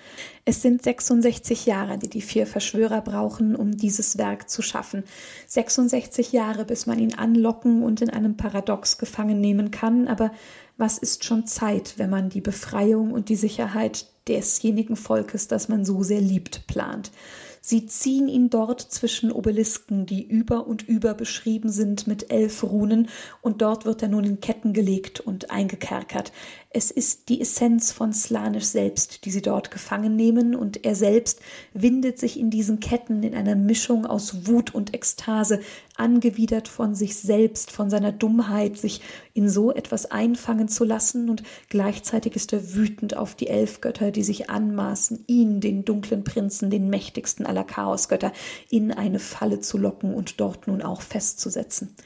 Es 0.45 0.63
sind 0.63 0.81
66 0.81 1.67
Jahre, 1.67 1.99
die 1.99 2.09
die 2.09 2.23
vier 2.23 2.47
Verschwörer 2.47 3.01
brauchen, 3.01 3.57
um 3.57 3.77
dieses 3.77 4.17
Werk 4.17 4.49
zu 4.49 4.63
schaffen. 4.63 5.03
66 5.49 6.31
Jahre, 6.31 6.65
bis 6.65 6.87
man 6.87 7.01
ihn 7.01 7.15
anlocken 7.15 7.83
und 7.83 8.01
in 8.01 8.11
einem 8.11 8.37
Paradox 8.37 8.97
gefangen 8.97 9.41
nehmen 9.41 9.73
kann, 9.73 10.07
aber 10.07 10.31
was 10.77 10.99
ist 10.99 11.25
schon 11.25 11.47
Zeit, 11.47 11.95
wenn 11.97 12.11
man 12.11 12.29
die 12.29 12.41
Befreiung 12.41 13.13
und 13.13 13.29
die 13.29 13.37
Sicherheit 13.37 14.07
desjenigen 14.29 14.97
Volkes, 14.97 15.49
das 15.49 15.69
man 15.69 15.85
so 15.85 16.03
sehr 16.03 16.21
liebt, 16.21 16.67
plant. 16.67 17.13
Sie 17.61 17.87
ziehen 17.87 18.29
ihn 18.29 18.49
dort 18.49 18.81
zwischen 18.81 19.33
Obelisken, 19.33 20.07
die 20.07 20.25
über 20.25 20.69
und 20.69 20.83
über 20.83 21.15
beschrieben 21.15 21.69
sind 21.69 22.07
mit 22.07 22.31
elf 22.31 22.63
Runen, 22.63 23.09
und 23.43 23.61
dort 23.61 23.85
wird 23.85 24.03
er 24.03 24.09
nun 24.09 24.23
in 24.23 24.41
Ketten 24.41 24.73
gelegt 24.73 25.19
und 25.19 25.51
eingekerkert. 25.51 26.33
Es 26.77 26.91
ist 26.91 27.31
die 27.31 27.41
Essenz 27.41 27.91
von 27.91 28.13
Slanisch 28.13 28.67
selbst, 28.67 29.25
die 29.25 29.31
sie 29.31 29.41
dort 29.41 29.71
gefangen 29.71 30.15
nehmen, 30.15 30.55
und 30.55 30.85
er 30.85 30.95
selbst 30.95 31.41
windet 31.73 32.19
sich 32.19 32.39
in 32.39 32.51
diesen 32.51 32.81
Ketten 32.81 33.23
in 33.23 33.35
einer 33.35 33.55
Mischung 33.55 34.05
aus 34.05 34.47
Wut 34.47 34.75
und 34.75 34.93
Ekstase, 34.93 35.61
angewidert 35.97 36.69
von 36.69 36.95
sich 36.95 37.17
selbst, 37.17 37.71
von 37.71 37.89
seiner 37.89 38.13
Dummheit, 38.13 38.77
sich 38.77 39.01
in 39.33 39.49
so 39.49 39.73
etwas 39.73 40.11
einfangen 40.11 40.69
zu 40.69 40.85
lassen, 40.85 41.31
und 41.31 41.45
gleichzeitig 41.71 42.37
ist 42.37 42.53
er 42.53 42.75
wütend 42.75 43.17
auf 43.17 43.35
die 43.35 43.47
Elfgötter, 43.47 44.11
die 44.11 44.23
sich 44.23 44.51
anmaßen, 44.51 45.25
ihn, 45.29 45.63
den 45.63 45.87
dunklen 45.87 46.25
Prinzen, 46.25 46.69
den 46.69 46.91
mächtigsten 46.91 47.47
aller 47.47 47.65
Chaosgötter, 47.65 48.35
in 48.69 48.93
eine 48.93 49.19
Falle 49.19 49.61
zu 49.61 49.79
locken 49.79 50.13
und 50.13 50.43
dort 50.43 50.67
nun 50.67 50.83
auch 50.83 51.01
festzusetzen. 51.01 51.97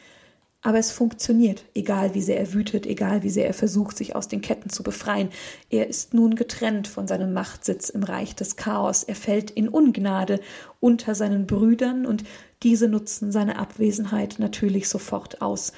Aber 0.63 0.79
es 0.79 0.93
funktioniert, 0.93 1.65
egal 1.75 2.15
wie 2.15 2.21
sehr 2.21 2.39
er 2.39 2.53
wütet, 2.53 2.85
egal 2.85 3.23
wie 3.23 3.31
sehr 3.31 3.47
er 3.47 3.55
versucht, 3.55 3.97
sich 3.97 4.15
aus 4.15 4.29
den 4.29 4.43
Ketten 4.43 4.69
zu 4.69 4.83
befreien. 4.83 5.31
Er 5.71 5.87
ist 5.87 6.13
nun 6.13 6.35
getrennt 6.35 6.87
von 6.87 7.07
seinem 7.09 7.33
Machtsitz 7.33 7.89
im 7.89 8.03
Reich 8.03 8.35
des 8.35 8.57
Chaos. 8.57 9.03
Er 9.03 9.15
fällt 9.15 9.51
in 9.51 9.69
Ungnade 9.69 10.39
unter 10.79 11.15
seinen 11.15 11.47
Brüdern 11.47 12.05
und 12.05 12.25
diese 12.63 12.89
nutzen 12.89 13.33
seine 13.33 13.59
Abwesenheit 13.59 14.37
natürlich 14.39 14.91
sofort 14.91 15.41
aus. 15.41 15.73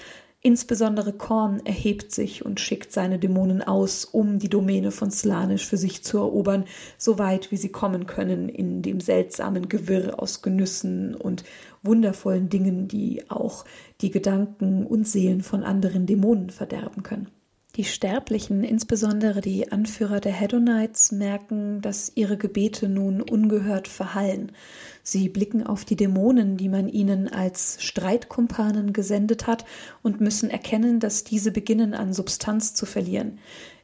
Insbesondere 0.44 1.12
Korn 1.12 1.60
erhebt 1.64 2.10
sich 2.10 2.44
und 2.44 2.58
schickt 2.58 2.90
seine 2.90 3.20
Dämonen 3.20 3.62
aus, 3.62 4.04
um 4.04 4.40
die 4.40 4.48
Domäne 4.48 4.90
von 4.90 5.12
Slanisch 5.12 5.64
für 5.64 5.76
sich 5.76 6.02
zu 6.02 6.18
erobern, 6.18 6.64
so 6.98 7.16
weit 7.20 7.52
wie 7.52 7.56
sie 7.56 7.70
kommen 7.70 8.06
können 8.06 8.48
in 8.48 8.82
dem 8.82 8.98
seltsamen 8.98 9.68
Gewirr 9.68 10.20
aus 10.20 10.42
Genüssen 10.42 11.14
und 11.14 11.44
wundervollen 11.82 12.48
Dingen, 12.48 12.88
die 12.88 13.30
auch 13.30 13.64
die 14.00 14.10
Gedanken 14.10 14.86
und 14.86 15.06
Seelen 15.06 15.42
von 15.42 15.64
anderen 15.64 16.06
Dämonen 16.06 16.50
verderben 16.50 17.02
können. 17.02 17.28
Die 17.76 17.84
Sterblichen, 17.84 18.64
insbesondere 18.64 19.40
die 19.40 19.72
Anführer 19.72 20.20
der 20.20 20.32
Hedonites, 20.32 21.10
merken, 21.10 21.80
dass 21.80 22.12
ihre 22.14 22.36
Gebete 22.36 22.86
nun 22.86 23.22
ungehört 23.22 23.88
verhallen. 23.88 24.52
Sie 25.02 25.30
blicken 25.30 25.66
auf 25.66 25.86
die 25.86 25.96
Dämonen, 25.96 26.58
die 26.58 26.68
man 26.68 26.86
ihnen 26.86 27.28
als 27.28 27.78
Streitkumpanen 27.82 28.92
gesendet 28.92 29.46
hat, 29.46 29.64
und 30.02 30.20
müssen 30.20 30.50
erkennen, 30.50 31.00
dass 31.00 31.24
diese 31.24 31.50
beginnen 31.50 31.94
an 31.94 32.12
Substanz 32.12 32.74
zu 32.74 32.84
verlieren. 32.84 33.38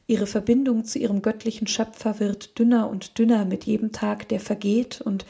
Ihre 0.05 0.27
Verbindung 0.27 0.85
zu 0.85 0.99
ihrem 0.99 1.23
göttlichen 1.23 1.65
Schöpfer 1.65 2.19
wird 2.19 2.59
dünner 2.59 2.91
und 2.91 3.17
dünner 3.17 3.45
mit 3.45 3.63
jedem 3.63 3.91
Tag, 3.91 4.29
der 4.29 4.39
vergeht, 4.39 5.01
und 5.01 5.25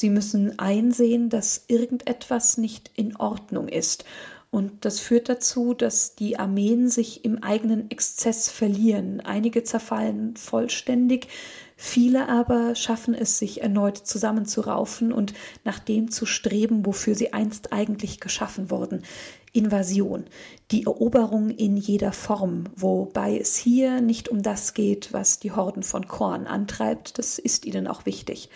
sie 0.00 0.10
müssen 0.10 0.58
einsehen, 0.58 1.28
dass 1.28 1.64
irgendetwas 1.68 2.58
nicht 2.58 2.90
in 2.96 3.16
Ordnung 3.16 3.68
ist 3.68 4.04
und 4.50 4.84
das 4.84 4.98
führt 4.98 5.28
dazu, 5.28 5.74
dass 5.74 6.16
die 6.16 6.36
Armeen 6.36 6.88
sich 6.88 7.24
im 7.24 7.40
eigenen 7.40 7.88
Exzess 7.88 8.50
verlieren. 8.50 9.20
Einige 9.20 9.62
zerfallen 9.62 10.36
vollständig, 10.36 11.28
viele 11.76 12.28
aber 12.28 12.74
schaffen 12.74 13.14
es, 13.14 13.38
sich 13.38 13.62
erneut 13.62 13.96
zusammenzuraufen 13.96 15.12
und 15.12 15.34
nach 15.62 15.78
dem 15.78 16.10
zu 16.10 16.26
streben, 16.26 16.84
wofür 16.84 17.14
sie 17.14 17.32
einst 17.32 17.72
eigentlich 17.72 18.18
geschaffen 18.18 18.70
wurden. 18.70 19.04
Invasion, 19.52 20.24
die 20.72 20.84
Eroberung 20.84 21.50
in 21.50 21.76
jeder 21.76 22.12
Form, 22.12 22.64
wobei 22.74 23.38
es 23.38 23.56
hier 23.56 24.00
nicht 24.00 24.28
um 24.28 24.42
das 24.42 24.74
geht, 24.74 25.12
was 25.12 25.38
die 25.38 25.52
Horden 25.52 25.84
von 25.84 26.08
Korn 26.08 26.48
antreibt, 26.48 27.18
das 27.18 27.38
ist 27.38 27.66
ihnen 27.66 27.86
auch 27.86 28.04
wichtig. 28.04 28.48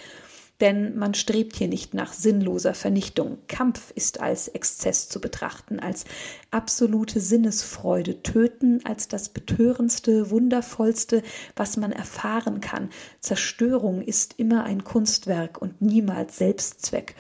Denn 0.61 0.97
man 0.97 1.14
strebt 1.14 1.57
hier 1.57 1.67
nicht 1.67 1.95
nach 1.95 2.12
sinnloser 2.12 2.75
Vernichtung. 2.75 3.38
Kampf 3.49 3.90
ist 3.95 4.21
als 4.21 4.47
Exzess 4.47 5.09
zu 5.09 5.21
betrachten, 5.21 5.81
als 5.81 6.05
absolute 6.53 7.21
Sinnesfreude. 7.21 8.23
Töten 8.23 8.81
als 8.85 9.09
das 9.09 9.29
betörendste, 9.29 10.31
wundervollste, 10.31 11.23
was 11.57 11.77
man 11.77 11.90
erfahren 11.90 12.61
kann. 12.61 12.90
Zerstörung 13.21 14.01
ist 14.01 14.35
immer 14.38 14.64
ein 14.64 14.85
Kunstwerk 14.85 15.61
und 15.61 15.83
niemals 15.83 16.38
Selbstzweck. 16.38 17.17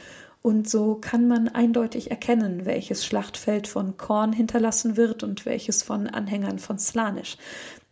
Und 0.46 0.68
so 0.68 0.96
kann 0.96 1.26
man 1.26 1.48
eindeutig 1.48 2.10
erkennen, 2.10 2.66
welches 2.66 3.04
Schlachtfeld 3.06 3.66
von 3.66 3.96
Korn 3.96 4.34
hinterlassen 4.34 4.98
wird 4.98 5.22
und 5.22 5.46
welches 5.46 5.82
von 5.82 6.06
Anhängern 6.06 6.58
von 6.58 6.78
Slanisch. 6.78 7.38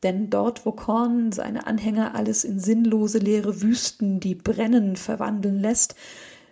Denn 0.03 0.31
dort, 0.31 0.67
wo 0.67 0.73
Korn 0.73 1.33
seine 1.33 1.67
Anhänger 1.67 2.15
alles 2.15 2.45
in 2.45 2.59
sinnlose 2.59 3.19
leere 3.19 3.63
Wüsten, 3.63 4.21
die 4.21 4.35
brennen, 4.35 4.97
verwandeln 4.97 5.61
lässt, 5.61 5.95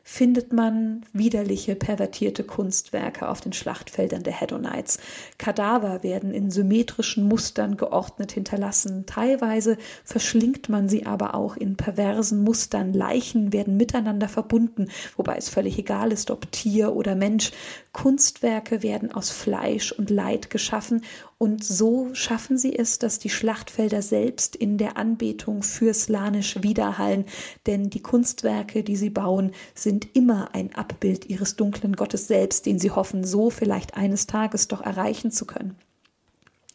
findet 0.03 0.53
man 0.53 1.03
widerliche, 1.13 1.77
pervertierte 1.77 2.43
Kunstwerke 2.43 3.29
auf 3.29 3.41
den 3.41 3.53
Schlachtfeldern 3.53 4.25
der 4.25 4.33
Hedonites. 4.33 4.99
Kadaver 5.39 6.03
werden 6.03 6.33
in 6.33 6.51
symmetrischen 6.51 7.29
Mustern 7.29 7.77
geordnet 7.77 8.33
hinterlassen. 8.33 9.05
Teilweise 9.07 9.77
verschlingt 10.05 10.69
man 10.69 10.89
sie 10.89 11.07
aber 11.07 11.35
auch 11.35 11.57
in 11.57 11.77
perversen 11.77 12.43
Mustern. 12.43 12.93
Leichen 12.93 13.53
werden 13.53 13.77
miteinander 13.77 14.29
verbunden, 14.29 14.89
wobei 15.17 15.37
es 15.37 15.49
völlig 15.49 15.79
egal 15.79 16.13
ist, 16.13 16.33
ob 16.33 16.51
Tier 16.51 16.95
oder 16.97 17.15
Mensch. 17.15 17.53
Kunstwerke 17.93 18.83
werden 18.83 19.11
aus 19.13 19.31
Fleisch 19.31 19.93
und 19.93 20.11
Leid 20.11 20.49
geschaffen 20.49 21.03
und 21.39 21.65
so 21.65 22.15
schaffen 22.15 22.57
sie 22.57 22.79
es, 22.79 22.99
dass 22.99 23.19
die 23.19 23.31
Schlachtfelder 23.31 24.03
selbst 24.03 24.55
in 24.55 24.79
der 24.79 24.97
Anbetung 24.97 25.63
für 25.63 25.93
Slanisch 25.93 26.63
widerhallen, 26.63 27.25
denn 27.67 27.91
die 27.91 28.03
Kunstwerke, 28.03 28.85
die 28.85 28.97
sie 28.97 29.11
bauen, 29.11 29.53
sind 29.75 30.15
immer 30.15 30.55
ein 30.55 30.75
Abbild 30.75 31.27
ihres 31.27 31.57
dunklen 31.57 31.97
Gottes 31.97 32.29
selbst, 32.29 32.67
den 32.67 32.79
sie 32.79 32.91
hoffen, 32.91 33.25
so 33.25 33.51
vielleicht 33.51 33.95
eines 33.95 34.27
Tages 34.27 34.69
doch 34.69 34.83
erreichen 34.83 35.31
zu 35.31 35.45
können. 35.47 35.77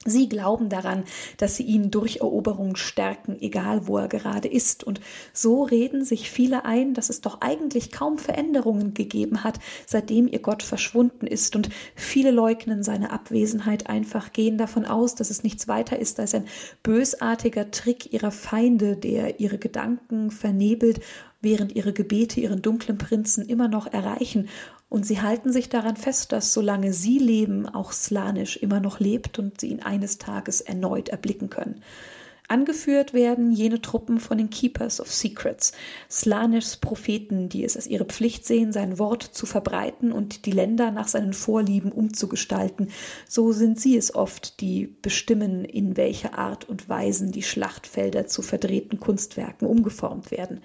Sie 0.08 0.30
glauben 0.30 0.70
daran, 0.70 1.04
dass 1.38 1.56
sie 1.56 1.64
ihn 1.64 1.90
durch 1.90 2.18
Eroberung 2.18 2.76
stärken, 2.76 3.38
egal 3.42 3.88
wo 3.88 3.98
er 3.98 4.08
gerade 4.08 4.48
ist. 4.48 4.84
Und 4.84 5.02
so 5.34 5.64
reden 5.64 6.06
sich 6.06 6.30
viele 6.30 6.64
ein, 6.64 6.94
dass 6.94 7.10
es 7.10 7.22
doch 7.22 7.42
eigentlich 7.42 7.92
kaum 7.92 8.20
Veränderungen 8.20 8.94
gegeben 8.94 9.44
hat, 9.44 9.60
seitdem 9.88 10.28
ihr 10.28 10.40
Gott 10.40 10.62
verschwunden 10.62 11.26
ist. 11.26 11.56
Und 11.56 11.70
viele 11.96 12.30
leugnen 12.30 12.84
seine 12.84 13.12
Abwesenheit 13.12 13.90
einfach, 13.90 14.32
gehen 14.32 14.60
davon 14.60 14.86
aus, 14.86 15.16
dass 15.16 15.32
es 15.32 15.42
nichts 15.42 15.68
weiter 15.68 15.98
ist 15.98 16.20
als 16.20 16.36
ein 16.36 16.46
bösartiger 16.84 17.72
Trick 17.72 18.14
ihrer 18.14 18.32
Feinde, 18.32 18.98
der 18.98 19.40
ihre 19.40 19.58
Gedanken 19.58 20.30
vernebelt 20.30 21.02
während 21.46 21.76
ihre 21.76 21.94
Gebete 21.94 22.42
ihren 22.42 22.62
dunklen 22.62 22.98
Prinzen 22.98 23.46
immer 23.46 23.68
noch 23.68 23.86
erreichen 23.86 24.50
und 24.90 25.06
sie 25.06 25.22
halten 25.22 25.52
sich 25.52 25.70
daran 25.70 25.98
fest, 25.98 26.32
dass 26.32 26.54
solange 26.54 26.94
sie 26.94 27.18
leben, 27.18 27.68
auch 27.68 27.92
Slanisch 27.92 28.58
immer 28.58 28.80
noch 28.80 29.00
lebt 29.00 29.40
und 29.40 29.60
sie 29.62 29.68
ihn 29.68 29.82
eines 29.82 30.18
Tages 30.18 30.62
erneut 30.62 31.10
erblicken 31.10 31.50
können. 31.50 31.82
Angeführt 32.48 33.14
werden 33.14 33.52
jene 33.52 33.82
Truppen 33.82 34.20
von 34.20 34.38
den 34.38 34.52
Keepers 34.52 35.02
of 35.02 35.12
Secrets, 35.12 35.72
Slanischs 36.12 36.78
Propheten, 36.78 37.50
die 37.50 37.64
es 37.64 37.76
als 37.76 37.88
ihre 37.88 38.06
Pflicht 38.06 38.46
sehen, 38.46 38.72
sein 38.72 39.00
Wort 39.00 39.24
zu 39.24 39.48
verbreiten 39.48 40.12
und 40.12 40.46
die 40.46 40.52
Länder 40.52 40.92
nach 40.92 41.08
seinen 41.08 41.34
Vorlieben 41.34 41.92
umzugestalten. 41.92 42.90
So 43.28 43.52
sind 43.52 43.80
sie 43.80 43.98
es 43.98 44.14
oft, 44.14 44.62
die 44.62 44.86
bestimmen, 45.02 45.66
in 45.66 45.98
welcher 45.98 46.38
Art 46.38 46.70
und 46.70 46.88
Weisen 46.88 47.32
die 47.32 47.44
Schlachtfelder 47.44 48.28
zu 48.28 48.44
verdrehten 48.44 49.00
Kunstwerken 49.00 49.68
umgeformt 49.68 50.30
werden. 50.30 50.62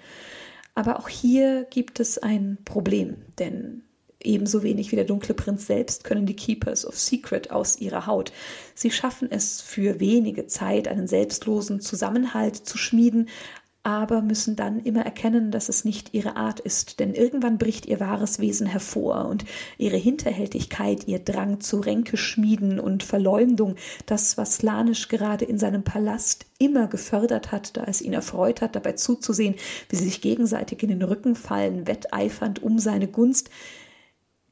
Aber 0.75 0.99
auch 0.99 1.09
hier 1.09 1.65
gibt 1.69 1.99
es 1.99 2.19
ein 2.19 2.59
Problem, 2.63 3.17
denn 3.39 3.83
Ebenso 4.23 4.63
wenig 4.63 4.91
wie 4.91 4.95
der 4.95 5.05
dunkle 5.05 5.33
Prinz 5.33 5.67
selbst 5.67 6.03
können 6.03 6.25
die 6.25 6.35
Keepers 6.35 6.85
of 6.85 6.97
Secret 6.97 7.51
aus 7.51 7.79
ihrer 7.79 8.07
Haut. 8.07 8.31
Sie 8.75 8.91
schaffen 8.91 9.29
es 9.31 9.61
für 9.61 9.99
wenige 9.99 10.47
Zeit, 10.47 10.87
einen 10.87 11.07
selbstlosen 11.07 11.81
Zusammenhalt 11.81 12.55
zu 12.55 12.77
schmieden, 12.77 13.27
aber 13.83 14.21
müssen 14.21 14.55
dann 14.55 14.79
immer 14.79 15.03
erkennen, 15.03 15.49
dass 15.49 15.67
es 15.67 15.85
nicht 15.85 16.13
ihre 16.13 16.35
Art 16.35 16.59
ist, 16.59 16.99
denn 16.99 17.15
irgendwann 17.15 17.57
bricht 17.57 17.87
ihr 17.87 17.99
wahres 17.99 18.39
Wesen 18.39 18.67
hervor 18.67 19.25
und 19.25 19.43
ihre 19.79 19.97
Hinterhältigkeit, 19.97 21.07
ihr 21.07 21.17
Drang 21.17 21.61
zu 21.61 21.79
Ränkeschmieden 21.79 22.79
und 22.79 23.01
Verleumdung, 23.01 23.75
das, 24.05 24.37
was 24.37 24.61
Lanisch 24.61 25.07
gerade 25.07 25.45
in 25.45 25.57
seinem 25.57 25.83
Palast 25.83 26.45
immer 26.59 26.87
gefördert 26.87 27.51
hat, 27.51 27.75
da 27.75 27.85
es 27.85 28.03
ihn 28.03 28.13
erfreut 28.13 28.61
hat, 28.61 28.75
dabei 28.75 28.91
zuzusehen, 28.93 29.55
wie 29.89 29.95
sie 29.95 30.05
sich 30.05 30.21
gegenseitig 30.21 30.83
in 30.83 30.89
den 30.89 31.01
Rücken 31.01 31.35
fallen, 31.35 31.87
wetteifernd 31.87 32.61
um 32.61 32.77
seine 32.77 33.07
Gunst, 33.07 33.49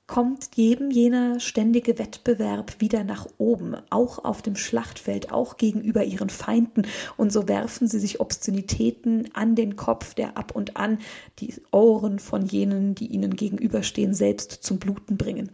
kommt 0.10 0.56
jedem 0.56 0.90
jener 0.90 1.40
ständige 1.40 2.00
Wettbewerb 2.00 2.82
wieder 2.82 3.04
nach 3.04 3.28
oben, 3.38 3.76
auch 3.92 4.26
auf 4.26 4.42
dem 4.42 4.56
Schlachtfeld, 4.56 5.32
auch 5.32 5.58
gegenüber 5.58 6.04
ihren 6.04 6.32
Feinden. 6.32 6.88
Und 7.16 7.32
so 7.32 7.48
werfen 7.48 7.88
sie 7.88 8.00
sich 8.00 8.20
Obszönitäten 8.20 9.30
an 9.36 9.54
den 9.54 9.76
Kopf, 9.76 10.16
der 10.16 10.36
ab 10.36 10.56
und 10.56 10.78
an 10.78 10.98
die 11.38 11.54
Ohren 11.72 12.18
von 12.18 12.44
jenen, 12.48 12.96
die 12.96 13.06
ihnen 13.06 13.36
gegenüberstehen, 13.36 14.16
selbst 14.16 14.64
zum 14.64 14.80
Bluten 14.80 15.16
bringen. 15.16 15.52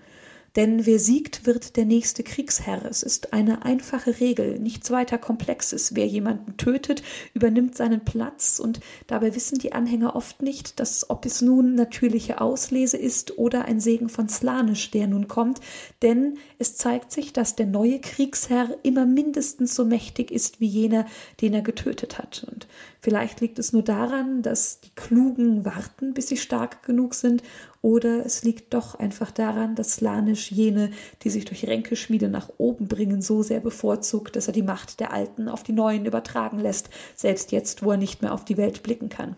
Denn 0.55 0.85
wer 0.85 0.99
siegt, 0.99 1.45
wird 1.45 1.75
der 1.75 1.85
nächste 1.85 2.23
Kriegsherr. 2.23 2.85
Es 2.89 3.03
ist 3.03 3.33
eine 3.33 3.65
einfache 3.65 4.19
Regel, 4.19 4.57
nichts 4.59 4.89
weiter 4.89 5.17
Komplexes. 5.17 5.95
Wer 5.95 6.07
jemanden 6.07 6.55
tötet, 6.57 7.03
übernimmt 7.33 7.75
seinen 7.75 8.05
Platz 8.05 8.59
und 8.59 8.79
dabei 9.07 9.35
wissen 9.35 9.57
die 9.57 9.73
Anhänger 9.73 10.15
oft 10.15 10.41
nicht, 10.41 10.79
dass 10.79 11.09
ob 11.09 11.25
es 11.25 11.41
nun 11.41 11.75
natürliche 11.75 12.39
Auslese 12.39 12.97
ist 12.97 13.37
oder 13.37 13.65
ein 13.65 13.79
Segen 13.79 14.07
von 14.07 14.29
Slanisch, 14.29 14.91
der 14.91 15.07
nun 15.07 15.27
kommt, 15.27 15.59
denn 16.01 16.37
es 16.57 16.75
zeigt 16.75 17.11
sich, 17.11 17.33
dass 17.33 17.55
der 17.55 17.65
neue 17.65 17.99
Kriegsherr 17.99 18.77
immer 18.83 19.05
mindestens 19.05 19.75
so 19.75 19.83
mächtig 19.83 20.31
ist 20.31 20.61
wie 20.61 20.67
jener, 20.67 21.05
den 21.41 21.53
er 21.53 21.61
getötet 21.61 22.17
hat. 22.17 22.45
Und 22.49 22.67
vielleicht 23.05 23.39
liegt 23.39 23.59
es 23.59 23.71
nur 23.71 23.83
daran, 23.83 24.41
dass 24.41 24.79
die 24.81 24.89
Klugen 24.95 25.63
warten, 25.63 26.15
bis 26.15 26.27
sie 26.27 26.37
stark 26.37 26.81
genug 26.81 27.13
sind 27.13 27.43
oder 27.83 28.25
es 28.25 28.43
liegt 28.43 28.73
doch 28.73 28.95
einfach 28.95 29.29
daran, 29.29 29.75
dass 29.75 29.93
Slanisch 29.93 30.51
jene, 30.51 30.89
die 31.21 31.29
sich 31.29 31.45
durch 31.45 31.67
Ränkeschmiede 31.67 32.29
nach 32.29 32.49
oben 32.57 32.87
bringen, 32.87 33.21
so 33.21 33.43
sehr 33.43 33.59
bevorzugt, 33.59 34.35
dass 34.35 34.47
er 34.47 34.53
die 34.53 34.63
Macht 34.63 34.99
der 34.99 35.13
Alten 35.13 35.49
auf 35.49 35.61
die 35.61 35.71
Neuen 35.71 36.07
übertragen 36.07 36.57
lässt, 36.57 36.89
selbst 37.15 37.51
jetzt, 37.51 37.83
wo 37.83 37.91
er 37.91 37.97
nicht 37.97 38.23
mehr 38.23 38.33
auf 38.33 38.43
die 38.43 38.57
Welt 38.57 38.81
blicken 38.81 39.09
kann. 39.09 39.35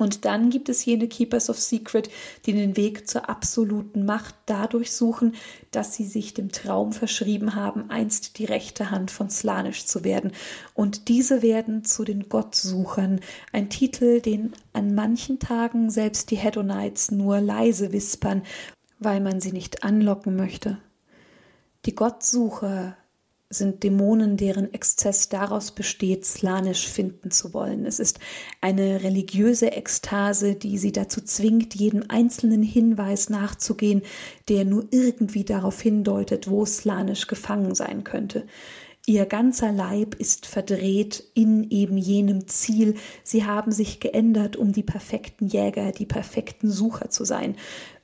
Und 0.00 0.24
dann 0.24 0.48
gibt 0.48 0.70
es 0.70 0.86
jene 0.86 1.08
Keepers 1.08 1.50
of 1.50 1.60
Secret, 1.60 2.08
die 2.46 2.54
den 2.54 2.74
Weg 2.78 3.06
zur 3.06 3.28
absoluten 3.28 4.06
Macht 4.06 4.34
dadurch 4.46 4.92
suchen, 4.92 5.34
dass 5.72 5.94
sie 5.94 6.06
sich 6.06 6.32
dem 6.32 6.50
Traum 6.50 6.94
verschrieben 6.94 7.54
haben, 7.54 7.90
einst 7.90 8.38
die 8.38 8.46
rechte 8.46 8.90
Hand 8.90 9.10
von 9.10 9.28
Slanisch 9.28 9.84
zu 9.84 10.02
werden. 10.02 10.32
Und 10.72 11.08
diese 11.08 11.42
werden 11.42 11.84
zu 11.84 12.04
den 12.04 12.30
Gottsuchern, 12.30 13.20
ein 13.52 13.68
Titel, 13.68 14.22
den 14.22 14.54
an 14.72 14.94
manchen 14.94 15.38
Tagen 15.38 15.90
selbst 15.90 16.30
die 16.30 16.38
Hedonites 16.38 17.10
nur 17.10 17.42
leise 17.42 17.92
wispern, 17.92 18.42
weil 19.00 19.20
man 19.20 19.42
sie 19.42 19.52
nicht 19.52 19.84
anlocken 19.84 20.34
möchte. 20.34 20.78
Die 21.84 21.94
Gottsucher 21.94 22.96
sind 23.52 23.82
Dämonen, 23.82 24.36
deren 24.36 24.72
Exzess 24.72 25.28
daraus 25.28 25.72
besteht, 25.72 26.24
slanisch 26.24 26.86
finden 26.86 27.32
zu 27.32 27.52
wollen. 27.52 27.84
Es 27.84 27.98
ist 27.98 28.20
eine 28.60 29.02
religiöse 29.02 29.72
Ekstase, 29.72 30.54
die 30.54 30.78
sie 30.78 30.92
dazu 30.92 31.20
zwingt, 31.20 31.74
jedem 31.74 32.04
einzelnen 32.08 32.62
Hinweis 32.62 33.28
nachzugehen, 33.28 34.02
der 34.48 34.64
nur 34.64 34.86
irgendwie 34.92 35.44
darauf 35.44 35.80
hindeutet, 35.80 36.48
wo 36.48 36.64
slanisch 36.64 37.26
gefangen 37.26 37.74
sein 37.74 38.04
könnte. 38.04 38.46
Ihr 39.06 39.26
ganzer 39.26 39.72
Leib 39.72 40.14
ist 40.14 40.46
verdreht 40.46 41.24
in 41.34 41.68
eben 41.70 41.96
jenem 41.96 42.46
Ziel. 42.46 42.94
Sie 43.24 43.44
haben 43.44 43.72
sich 43.72 43.98
geändert, 43.98 44.56
um 44.56 44.72
die 44.72 44.84
perfekten 44.84 45.48
Jäger, 45.48 45.90
die 45.90 46.06
perfekten 46.06 46.70
Sucher 46.70 47.10
zu 47.10 47.24
sein. 47.24 47.56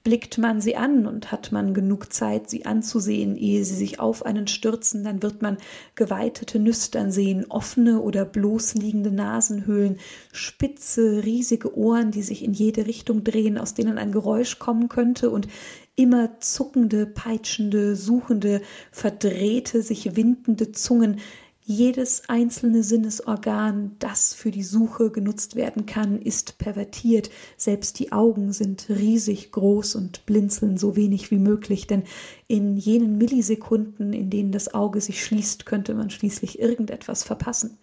Blickt 0.06 0.38
man 0.38 0.60
sie 0.60 0.76
an 0.76 1.04
und 1.04 1.32
hat 1.32 1.50
man 1.50 1.74
genug 1.74 2.12
Zeit, 2.12 2.48
sie 2.48 2.64
anzusehen, 2.64 3.34
ehe 3.34 3.64
sie 3.64 3.74
sich 3.74 3.98
auf 3.98 4.24
einen 4.24 4.46
stürzen, 4.46 5.02
dann 5.02 5.20
wird 5.20 5.42
man 5.42 5.56
geweitete 5.96 6.60
Nüstern 6.60 7.10
sehen, 7.10 7.46
offene 7.48 8.00
oder 8.00 8.24
bloßliegende 8.24 9.10
Nasenhöhlen, 9.10 9.98
spitze, 10.30 11.24
riesige 11.24 11.76
Ohren, 11.76 12.12
die 12.12 12.22
sich 12.22 12.44
in 12.44 12.52
jede 12.52 12.86
Richtung 12.86 13.24
drehen, 13.24 13.58
aus 13.58 13.74
denen 13.74 13.98
ein 13.98 14.12
Geräusch 14.12 14.60
kommen 14.60 14.88
könnte 14.88 15.28
und 15.30 15.48
immer 15.96 16.38
zuckende, 16.38 17.06
peitschende, 17.06 17.96
suchende, 17.96 18.62
verdrehte, 18.92 19.82
sich 19.82 20.14
windende 20.14 20.70
Zungen, 20.70 21.18
jedes 21.68 22.22
einzelne 22.28 22.84
Sinnesorgan, 22.84 23.96
das 23.98 24.34
für 24.34 24.52
die 24.52 24.62
Suche 24.62 25.10
genutzt 25.10 25.56
werden 25.56 25.84
kann, 25.84 26.22
ist 26.22 26.58
pervertiert. 26.58 27.28
Selbst 27.56 27.98
die 27.98 28.12
Augen 28.12 28.52
sind 28.52 28.86
riesig 28.88 29.50
groß 29.50 29.96
und 29.96 30.24
blinzeln 30.26 30.78
so 30.78 30.94
wenig 30.94 31.32
wie 31.32 31.40
möglich, 31.40 31.88
denn 31.88 32.04
in 32.46 32.76
jenen 32.76 33.18
Millisekunden, 33.18 34.12
in 34.12 34.30
denen 34.30 34.52
das 34.52 34.74
Auge 34.74 35.00
sich 35.00 35.24
schließt, 35.24 35.66
könnte 35.66 35.94
man 35.94 36.08
schließlich 36.08 36.60
irgendetwas 36.60 37.24
verpassen. 37.24 37.78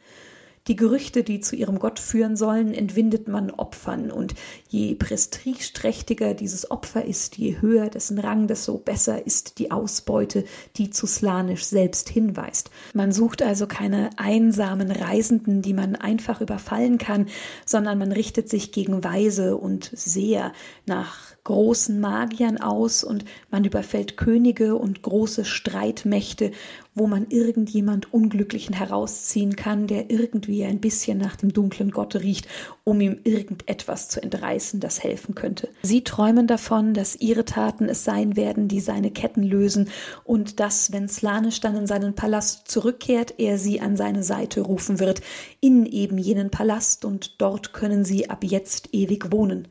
Die 0.68 0.78
Gerüchte, 0.78 1.24
die 1.24 1.41
zu 1.41 1.57
ihrem 1.57 1.78
Gott 1.78 1.99
führen 1.99 2.38
sollen, 2.38 2.74
entwindet 2.74 3.28
man 3.28 3.51
Opfern, 3.51 4.11
und 4.11 4.34
je 4.70 4.95
prestigeträchtiger 4.95 6.34
dieses 6.34 6.72
Opfer 6.72 7.03
ist, 7.03 7.38
je 7.38 7.59
höher 7.59 7.89
dessen 7.89 8.18
Rang, 8.18 8.47
desto 8.47 8.78
besser 8.78 9.26
ist 9.26 9.59
die 9.59 9.72
Ausbeute, 9.72 10.45
die 10.78 10.89
zu 10.89 11.05
Slanisch 11.05 11.66
selbst 11.66 12.07
hinweist. 12.07 12.70
Man 12.93 13.11
sucht 13.11 13.41
also 13.41 13.68
keine 13.68 14.11
einsamen 14.16 14.89
Reisenden, 14.89 15.61
die 15.61 15.74
man 15.74 15.97
einfach 15.97 16.39
überfallen 16.39 16.97
kann, 16.97 17.28
sondern 17.66 17.97
man 17.97 18.14
richtet 18.14 18.49
sich 18.49 18.72
gegen 18.72 19.03
Weise 19.03 19.57
und 19.57 19.91
Seher 19.93 20.53
nach 20.86 21.32
großen 21.44 22.00
Magiern 22.00 22.58
aus 22.58 23.04
und 23.04 23.26
man 23.52 23.66
überfällt 23.66 24.16
Könige 24.16 24.76
und 24.76 25.02
große 25.02 25.44
Streitmächte, 25.44 26.52
wo 26.96 27.08
man 27.08 27.28
irgendjemand 27.30 28.14
Unglücklichen 28.14 28.76
herausziehen 28.76 29.56
kann, 29.56 29.88
der 29.88 30.10
irgendwie 30.12 30.64
ein 30.64 30.80
bisschen 30.80 31.18
nach 31.18 31.36
dem 31.36 31.52
dunklen 31.52 31.91
Gott 31.91 32.16
riecht, 32.16 32.48
um 32.84 33.02
ihm 33.02 33.18
irgendetwas 33.24 34.10
zu 34.10 34.22
entreißen, 34.22 34.80
das 34.80 35.04
helfen 35.04 35.36
könnte. 35.36 35.70
Sie 35.82 36.04
träumen 36.04 36.48
davon, 36.48 36.94
dass 36.94 37.16
ihre 37.16 37.46
Taten 37.46 37.89
es 37.89 38.04
sein 38.04 38.36
werden, 38.36 38.68
die 38.68 38.80
seine 38.80 39.12
Ketten 39.12 39.44
lösen 39.44 39.89
und 40.24 40.60
dass, 40.60 40.91
wenn 40.91 41.10
Slanisch 41.10 41.60
dann 41.62 41.76
in 41.76 41.88
seinen 41.88 42.14
Palast 42.14 42.70
zurückkehrt, 42.70 43.36
er 43.38 43.58
sie 43.58 43.82
an 43.82 43.98
seine 43.98 44.24
Seite 44.24 44.62
rufen 44.62 45.00
wird, 45.00 45.22
in 45.60 45.86
eben 45.86 46.18
jenen 46.18 46.52
Palast 46.52 47.06
und 47.06 47.41
dort 47.41 47.74
können 47.74 48.06
sie 48.06 48.30
ab 48.30 48.44
jetzt 48.44 48.94
ewig 48.94 49.32
wohnen. 49.32 49.68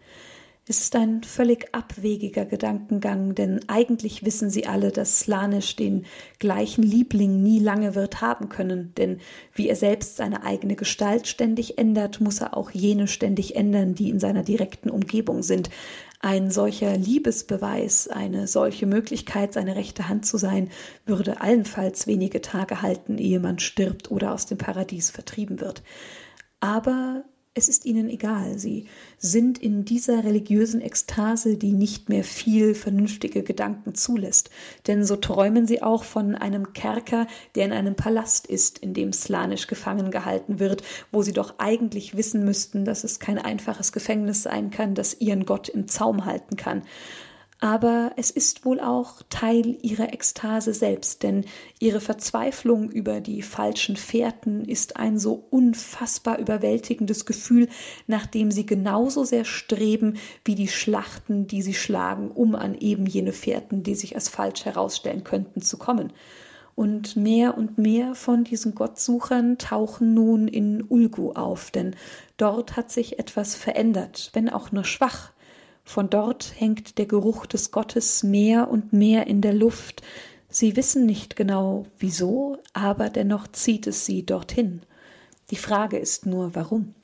Es 0.64 0.78
ist 0.78 0.94
ein 0.94 1.24
völlig 1.24 1.74
abwegiger 1.74 2.44
Gedankengang, 2.44 3.34
denn 3.34 3.60
eigentlich 3.66 4.24
wissen 4.24 4.48
sie 4.48 4.64
alle, 4.64 4.92
dass 4.92 5.18
Slanisch 5.18 5.74
den 5.74 6.06
gleichen 6.38 6.84
Liebling 6.84 7.42
nie 7.42 7.58
lange 7.58 7.96
wird 7.96 8.20
haben 8.20 8.48
können, 8.48 8.94
denn 8.96 9.18
wie 9.54 9.68
er 9.68 9.74
selbst 9.74 10.16
seine 10.16 10.44
eigene 10.44 10.76
Gestalt 10.76 11.26
ständig 11.26 11.78
ändert, 11.78 12.20
muss 12.20 12.40
er 12.40 12.56
auch 12.56 12.70
jene 12.70 13.08
ständig 13.08 13.56
ändern, 13.56 13.96
die 13.96 14.08
in 14.08 14.20
seiner 14.20 14.44
direkten 14.44 14.88
Umgebung 14.88 15.42
sind. 15.42 15.68
Ein 16.20 16.52
solcher 16.52 16.96
Liebesbeweis, 16.96 18.06
eine 18.06 18.46
solche 18.46 18.86
Möglichkeit, 18.86 19.52
seine 19.54 19.74
rechte 19.74 20.08
Hand 20.08 20.26
zu 20.26 20.38
sein, 20.38 20.70
würde 21.04 21.40
allenfalls 21.40 22.06
wenige 22.06 22.40
Tage 22.40 22.82
halten, 22.82 23.18
ehe 23.18 23.40
man 23.40 23.58
stirbt 23.58 24.12
oder 24.12 24.32
aus 24.32 24.46
dem 24.46 24.58
Paradies 24.58 25.10
vertrieben 25.10 25.60
wird. 25.60 25.82
Aber 26.60 27.24
es 27.54 27.68
ist 27.68 27.84
ihnen 27.84 28.08
egal. 28.08 28.58
Sie 28.58 28.86
sind 29.18 29.58
in 29.58 29.84
dieser 29.84 30.24
religiösen 30.24 30.80
Ekstase, 30.80 31.58
die 31.58 31.72
nicht 31.72 32.08
mehr 32.08 32.24
viel 32.24 32.74
vernünftige 32.74 33.42
Gedanken 33.42 33.94
zulässt. 33.94 34.50
Denn 34.86 35.04
so 35.04 35.16
träumen 35.16 35.66
sie 35.66 35.82
auch 35.82 36.04
von 36.04 36.34
einem 36.34 36.72
Kerker, 36.72 37.26
der 37.54 37.66
in 37.66 37.72
einem 37.72 37.94
Palast 37.94 38.46
ist, 38.46 38.78
in 38.78 38.94
dem 38.94 39.12
Slanisch 39.12 39.66
gefangen 39.66 40.10
gehalten 40.10 40.60
wird, 40.60 40.82
wo 41.10 41.22
sie 41.22 41.32
doch 41.32 41.54
eigentlich 41.58 42.16
wissen 42.16 42.44
müssten, 42.44 42.86
dass 42.86 43.04
es 43.04 43.20
kein 43.20 43.38
einfaches 43.38 43.92
Gefängnis 43.92 44.42
sein 44.42 44.70
kann, 44.70 44.94
das 44.94 45.20
ihren 45.20 45.44
Gott 45.44 45.68
im 45.68 45.88
Zaum 45.88 46.24
halten 46.24 46.56
kann 46.56 46.82
aber 47.62 48.10
es 48.16 48.32
ist 48.32 48.64
wohl 48.64 48.80
auch 48.80 49.22
Teil 49.30 49.78
ihrer 49.82 50.12
Ekstase 50.12 50.74
selbst, 50.74 51.22
denn 51.22 51.44
ihre 51.78 52.00
Verzweiflung 52.00 52.90
über 52.90 53.20
die 53.20 53.40
falschen 53.40 53.94
Fährten 53.94 54.64
ist 54.64 54.96
ein 54.96 55.16
so 55.16 55.46
unfassbar 55.50 56.40
überwältigendes 56.40 57.24
Gefühl, 57.24 57.68
nach 58.08 58.26
dem 58.26 58.50
sie 58.50 58.66
genauso 58.66 59.22
sehr 59.22 59.44
streben 59.44 60.14
wie 60.44 60.56
die 60.56 60.66
Schlachten, 60.66 61.46
die 61.46 61.62
sie 61.62 61.74
schlagen, 61.74 62.32
um 62.32 62.56
an 62.56 62.74
eben 62.74 63.06
jene 63.06 63.32
Fährten, 63.32 63.84
die 63.84 63.94
sich 63.94 64.16
als 64.16 64.28
falsch 64.28 64.64
herausstellen 64.64 65.22
könnten, 65.22 65.62
zu 65.62 65.78
kommen. 65.78 66.12
Und 66.74 67.14
mehr 67.14 67.56
und 67.56 67.78
mehr 67.78 68.16
von 68.16 68.42
diesen 68.42 68.74
Gottsuchern 68.74 69.56
tauchen 69.58 70.14
nun 70.14 70.48
in 70.48 70.82
Ulgu 70.88 71.34
auf, 71.34 71.70
denn 71.70 71.94
dort 72.38 72.76
hat 72.76 72.90
sich 72.90 73.20
etwas 73.20 73.54
verändert, 73.54 74.30
wenn 74.32 74.48
auch 74.48 74.72
nur 74.72 74.84
schwach. 74.84 75.31
Von 75.84 76.10
dort 76.10 76.52
hängt 76.56 76.98
der 76.98 77.06
Geruch 77.06 77.46
des 77.46 77.70
Gottes 77.70 78.22
mehr 78.22 78.70
und 78.70 78.92
mehr 78.92 79.26
in 79.26 79.40
der 79.40 79.52
Luft. 79.52 80.02
Sie 80.48 80.76
wissen 80.76 81.06
nicht 81.06 81.36
genau 81.36 81.86
wieso, 81.98 82.58
aber 82.72 83.10
dennoch 83.10 83.48
zieht 83.48 83.86
es 83.86 84.06
sie 84.06 84.24
dorthin. 84.24 84.82
Die 85.50 85.56
Frage 85.56 85.98
ist 85.98 86.26
nur, 86.26 86.54
warum. 86.54 86.94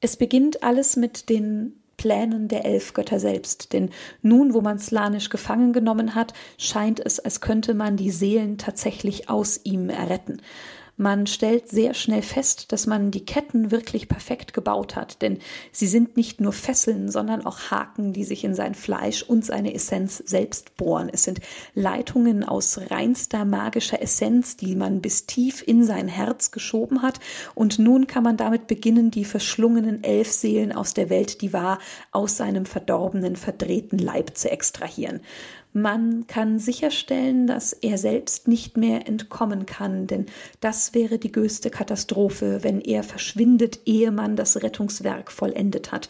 Es 0.00 0.16
beginnt 0.16 0.62
alles 0.62 0.96
mit 0.96 1.28
den 1.28 1.74
Plänen 1.96 2.48
der 2.48 2.64
Elfgötter 2.64 3.20
selbst, 3.20 3.74
denn 3.74 3.90
nun, 4.22 4.54
wo 4.54 4.62
man 4.62 4.78
Slanisch 4.78 5.28
gefangen 5.28 5.74
genommen 5.74 6.14
hat, 6.14 6.32
scheint 6.56 6.98
es, 6.98 7.20
als 7.20 7.42
könnte 7.42 7.74
man 7.74 7.98
die 7.98 8.10
Seelen 8.10 8.56
tatsächlich 8.56 9.28
aus 9.28 9.60
ihm 9.64 9.90
erretten. 9.90 10.40
Man 11.00 11.26
stellt 11.26 11.66
sehr 11.70 11.94
schnell 11.94 12.20
fest, 12.20 12.72
dass 12.72 12.86
man 12.86 13.10
die 13.10 13.24
Ketten 13.24 13.70
wirklich 13.70 14.06
perfekt 14.06 14.52
gebaut 14.52 14.96
hat, 14.96 15.22
denn 15.22 15.38
sie 15.72 15.86
sind 15.86 16.18
nicht 16.18 16.42
nur 16.42 16.52
Fesseln, 16.52 17.10
sondern 17.10 17.46
auch 17.46 17.70
Haken, 17.70 18.12
die 18.12 18.24
sich 18.24 18.44
in 18.44 18.54
sein 18.54 18.74
Fleisch 18.74 19.22
und 19.22 19.42
seine 19.42 19.72
Essenz 19.72 20.18
selbst 20.18 20.76
bohren. 20.76 21.08
Es 21.10 21.24
sind 21.24 21.40
Leitungen 21.74 22.44
aus 22.44 22.78
reinster 22.90 23.46
magischer 23.46 24.02
Essenz, 24.02 24.58
die 24.58 24.76
man 24.76 25.00
bis 25.00 25.24
tief 25.24 25.66
in 25.66 25.84
sein 25.84 26.06
Herz 26.06 26.50
geschoben 26.50 27.00
hat, 27.00 27.18
und 27.54 27.78
nun 27.78 28.06
kann 28.06 28.22
man 28.22 28.36
damit 28.36 28.66
beginnen, 28.66 29.10
die 29.10 29.24
verschlungenen 29.24 30.04
elf 30.04 30.30
Seelen 30.30 30.70
aus 30.70 30.92
der 30.92 31.08
Welt, 31.08 31.40
die 31.40 31.54
war, 31.54 31.78
aus 32.12 32.36
seinem 32.36 32.66
verdorbenen, 32.66 33.36
verdrehten 33.36 33.98
Leib 33.98 34.36
zu 34.36 34.50
extrahieren. 34.50 35.22
Man 35.72 36.26
kann 36.26 36.58
sicherstellen, 36.58 37.46
dass 37.46 37.72
er 37.72 37.96
selbst 37.96 38.48
nicht 38.48 38.76
mehr 38.76 39.06
entkommen 39.06 39.66
kann, 39.66 40.08
denn 40.08 40.26
das 40.60 40.94
wäre 40.94 41.18
die 41.18 41.30
größte 41.30 41.70
Katastrophe, 41.70 42.64
wenn 42.64 42.80
er 42.80 43.04
verschwindet, 43.04 43.80
ehe 43.86 44.10
man 44.10 44.34
das 44.34 44.62
Rettungswerk 44.62 45.30
vollendet 45.30 45.92
hat. 45.92 46.08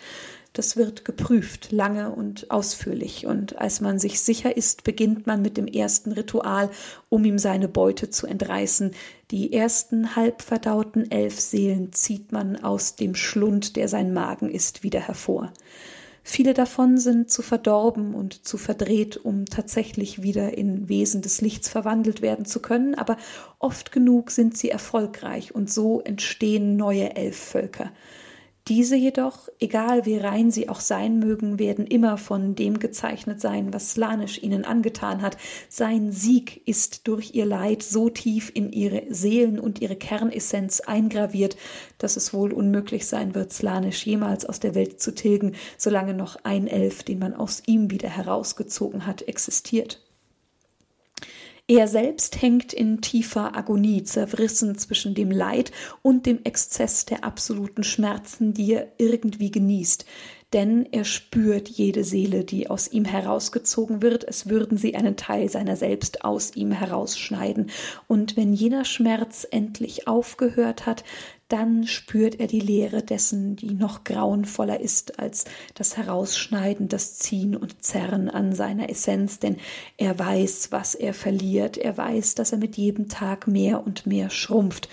Das 0.55 0.77
wird 0.77 1.05
geprüft, 1.05 1.71
lange 1.71 2.11
und 2.11 2.51
ausführlich, 2.51 3.27
und 3.27 3.59
als 3.59 3.81
man 3.81 3.99
sich 4.01 4.21
sicher 4.21 4.57
ist, 4.57 4.83
beginnt 4.83 5.27
man 5.27 5.43
mit 5.43 5.57
dem 5.57 5.69
ersten 5.69 6.11
Ritual, 6.11 6.71
um 7.09 7.25
ihm 7.25 7.39
seine 7.39 7.69
Beute 7.69 8.11
zu 8.11 8.27
entreißen. 8.27 8.93
Die 9.31 9.53
ersten 9.53 10.17
halbverdauten 10.17 11.09
elf 11.11 11.39
Seelen 11.39 11.93
zieht 11.93 12.33
man 12.33 12.57
aus 12.57 12.97
dem 12.97 13.15
Schlund, 13.15 13.77
der 13.77 13.87
sein 13.87 14.13
Magen 14.13 14.51
ist, 14.51 14.83
wieder 14.83 15.01
hervor. 15.01 15.53
Viele 16.23 16.55
davon 16.55 16.99
sind 16.99 17.31
zu 17.31 17.43
verdorben 17.43 18.15
und 18.15 18.47
zu 18.47 18.59
verdreht, 18.59 19.17
um 19.17 19.47
tatsächlich 19.47 20.23
wieder 20.23 20.57
in 20.57 20.89
Wesen 20.89 21.23
des 21.23 21.41
Lichts 21.41 21.69
verwandelt 21.69 22.23
werden 22.23 22.45
zu 22.45 22.61
können, 22.61 22.95
aber 22.95 23.17
oft 23.59 23.91
genug 23.91 24.31
sind 24.31 24.57
sie 24.57 24.71
erfolgreich 24.71 25.55
und 25.55 25.71
so 25.71 26.01
entstehen 26.01 26.77
neue 26.77 27.17
Elfvölker. 27.17 27.91
Diese 28.71 28.95
jedoch, 28.95 29.49
egal 29.59 30.07
wie 30.07 30.17
rein 30.17 30.53
sie 30.53 30.69
auch 30.69 30.79
sein 30.79 31.19
mögen, 31.19 31.59
werden 31.59 31.89
immer 31.89 32.17
von 32.17 32.55
dem 32.55 32.79
gezeichnet 32.79 33.41
sein, 33.41 33.75
was 33.75 33.91
Slanisch 33.91 34.41
ihnen 34.41 34.65
angetan 34.65 35.23
hat. 35.23 35.37
Sein 35.69 36.13
Sieg 36.13 36.63
ist 36.69 37.09
durch 37.09 37.35
ihr 37.35 37.47
Leid 37.47 37.83
so 37.83 38.11
tief 38.11 38.53
in 38.55 38.71
ihre 38.71 39.13
Seelen 39.13 39.59
und 39.59 39.81
ihre 39.81 39.97
Kernessenz 39.97 40.79
eingraviert, 40.79 41.57
dass 41.99 42.17
es 42.17 42.33
wohl 42.33 42.53
unmöglich 42.53 43.09
sein 43.09 43.35
wird, 43.35 43.53
Slanisch 43.53 44.07
jemals 44.07 44.47
aus 44.47 44.61
der 44.61 44.77
Welt 44.77 45.03
zu 45.03 45.17
tilgen, 45.17 45.57
solange 45.77 46.15
noch 46.15 46.37
ein 46.45 46.69
Elf, 46.69 47.03
den 47.03 47.19
man 47.19 47.35
aus 47.35 47.65
ihm 47.67 47.91
wieder 47.91 48.09
herausgezogen 48.09 49.05
hat, 49.05 49.23
existiert. 49.23 50.01
Er 51.73 51.87
selbst 51.87 52.43
hängt 52.43 52.73
in 52.73 53.01
tiefer 53.01 53.57
Agonie, 53.57 54.03
zerrissen 54.03 54.77
zwischen 54.77 55.15
dem 55.15 55.31
Leid 55.31 55.71
und 56.03 56.27
dem 56.27 56.41
Exzess 56.43 57.05
der 57.07 57.23
absoluten 57.23 57.85
Schmerzen, 57.85 58.53
die 58.53 58.73
er 58.73 58.89
irgendwie 58.99 59.53
genießt. 59.53 60.05
denn 60.53 60.89
er 60.91 61.05
spürt 61.05 61.69
jede 61.69 62.03
Seele, 62.05 62.45
die 62.45 62.69
aus 62.69 62.91
ihm 62.91 63.05
herausgezogen 63.05 64.03
wird, 64.03 64.25
es 64.25 64.49
würden 64.49 64.77
sie 64.77 64.97
einen 64.97 65.17
Teil 65.17 65.49
seiner 65.49 65.77
selbst 65.77 66.25
aus 66.25 66.57
ihm 66.57 66.73
herausschneiden, 66.73 67.71
und 68.09 68.37
wenn 68.37 68.53
jener 68.53 68.85
Schmerz 68.85 69.47
endlich 69.49 70.09
aufgehört 70.09 70.87
hat, 70.87 71.05
dann 71.51 71.87
spürt 71.87 72.39
er 72.39 72.47
die 72.47 72.61
Leere 72.61 73.03
dessen, 73.03 73.57
die 73.57 73.75
noch 73.75 74.05
grauenvoller 74.05 74.81
ist 74.81 75.19
als 75.19 75.45
das 75.75 75.97
Herausschneiden, 75.97 76.89
das 76.89 77.19
Ziehen 77.19 77.57
und 77.57 77.83
Zerren 77.83 78.31
an 78.31 78.55
seiner 78.55 78.89
Essenz, 78.89 79.41
denn 79.41 79.57
er 79.97 80.19
weiß, 80.19 80.71
was 80.71 80.95
er 80.95 81.13
verliert, 81.13 81.77
er 81.77 81.97
weiß, 81.97 82.37
dass 82.37 82.53
er 82.53 82.59
mit 82.59 82.77
jedem 82.77 83.09
Tag 83.09 83.49
mehr 83.49 83.85
und 83.85 84.07
mehr 84.07 84.31
schrumpft. 84.31 84.89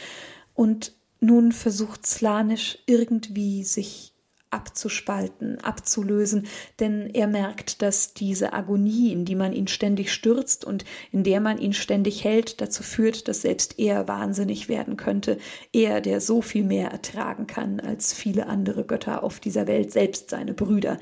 Und 0.55 0.93
nun 1.19 1.51
versucht 1.51 2.05
Slanisch 2.05 2.79
irgendwie 2.87 3.63
sich 3.63 4.13
abzuspalten, 4.49 5.59
abzulösen, 5.61 6.47
denn 6.79 7.09
er 7.13 7.27
merkt, 7.27 7.81
dass 7.81 8.13
diese 8.13 8.53
Agonie, 8.53 9.11
in 9.11 9.25
die 9.25 9.35
man 9.35 9.53
ihn 9.53 9.67
ständig 9.67 10.13
stürzt 10.13 10.63
und 10.63 10.85
in 11.11 11.23
der 11.23 11.41
man 11.41 11.57
ihn 11.57 11.73
ständig 11.73 12.23
hält, 12.23 12.61
dazu 12.61 12.83
führt, 12.83 13.27
dass 13.27 13.41
selbst 13.41 13.77
er 13.79 14.07
wahnsinnig 14.07 14.69
werden 14.69 14.95
könnte, 14.95 15.37
er, 15.73 16.01
der 16.01 16.21
so 16.21 16.41
viel 16.41 16.63
mehr 16.63 16.91
ertragen 16.91 17.47
kann 17.47 17.79
als 17.79 18.13
viele 18.13 18.47
andere 18.47 18.85
Götter 18.85 19.23
auf 19.23 19.39
dieser 19.39 19.67
Welt, 19.67 19.91
selbst 19.91 20.29
seine 20.29 20.53
Brüder. 20.53 20.97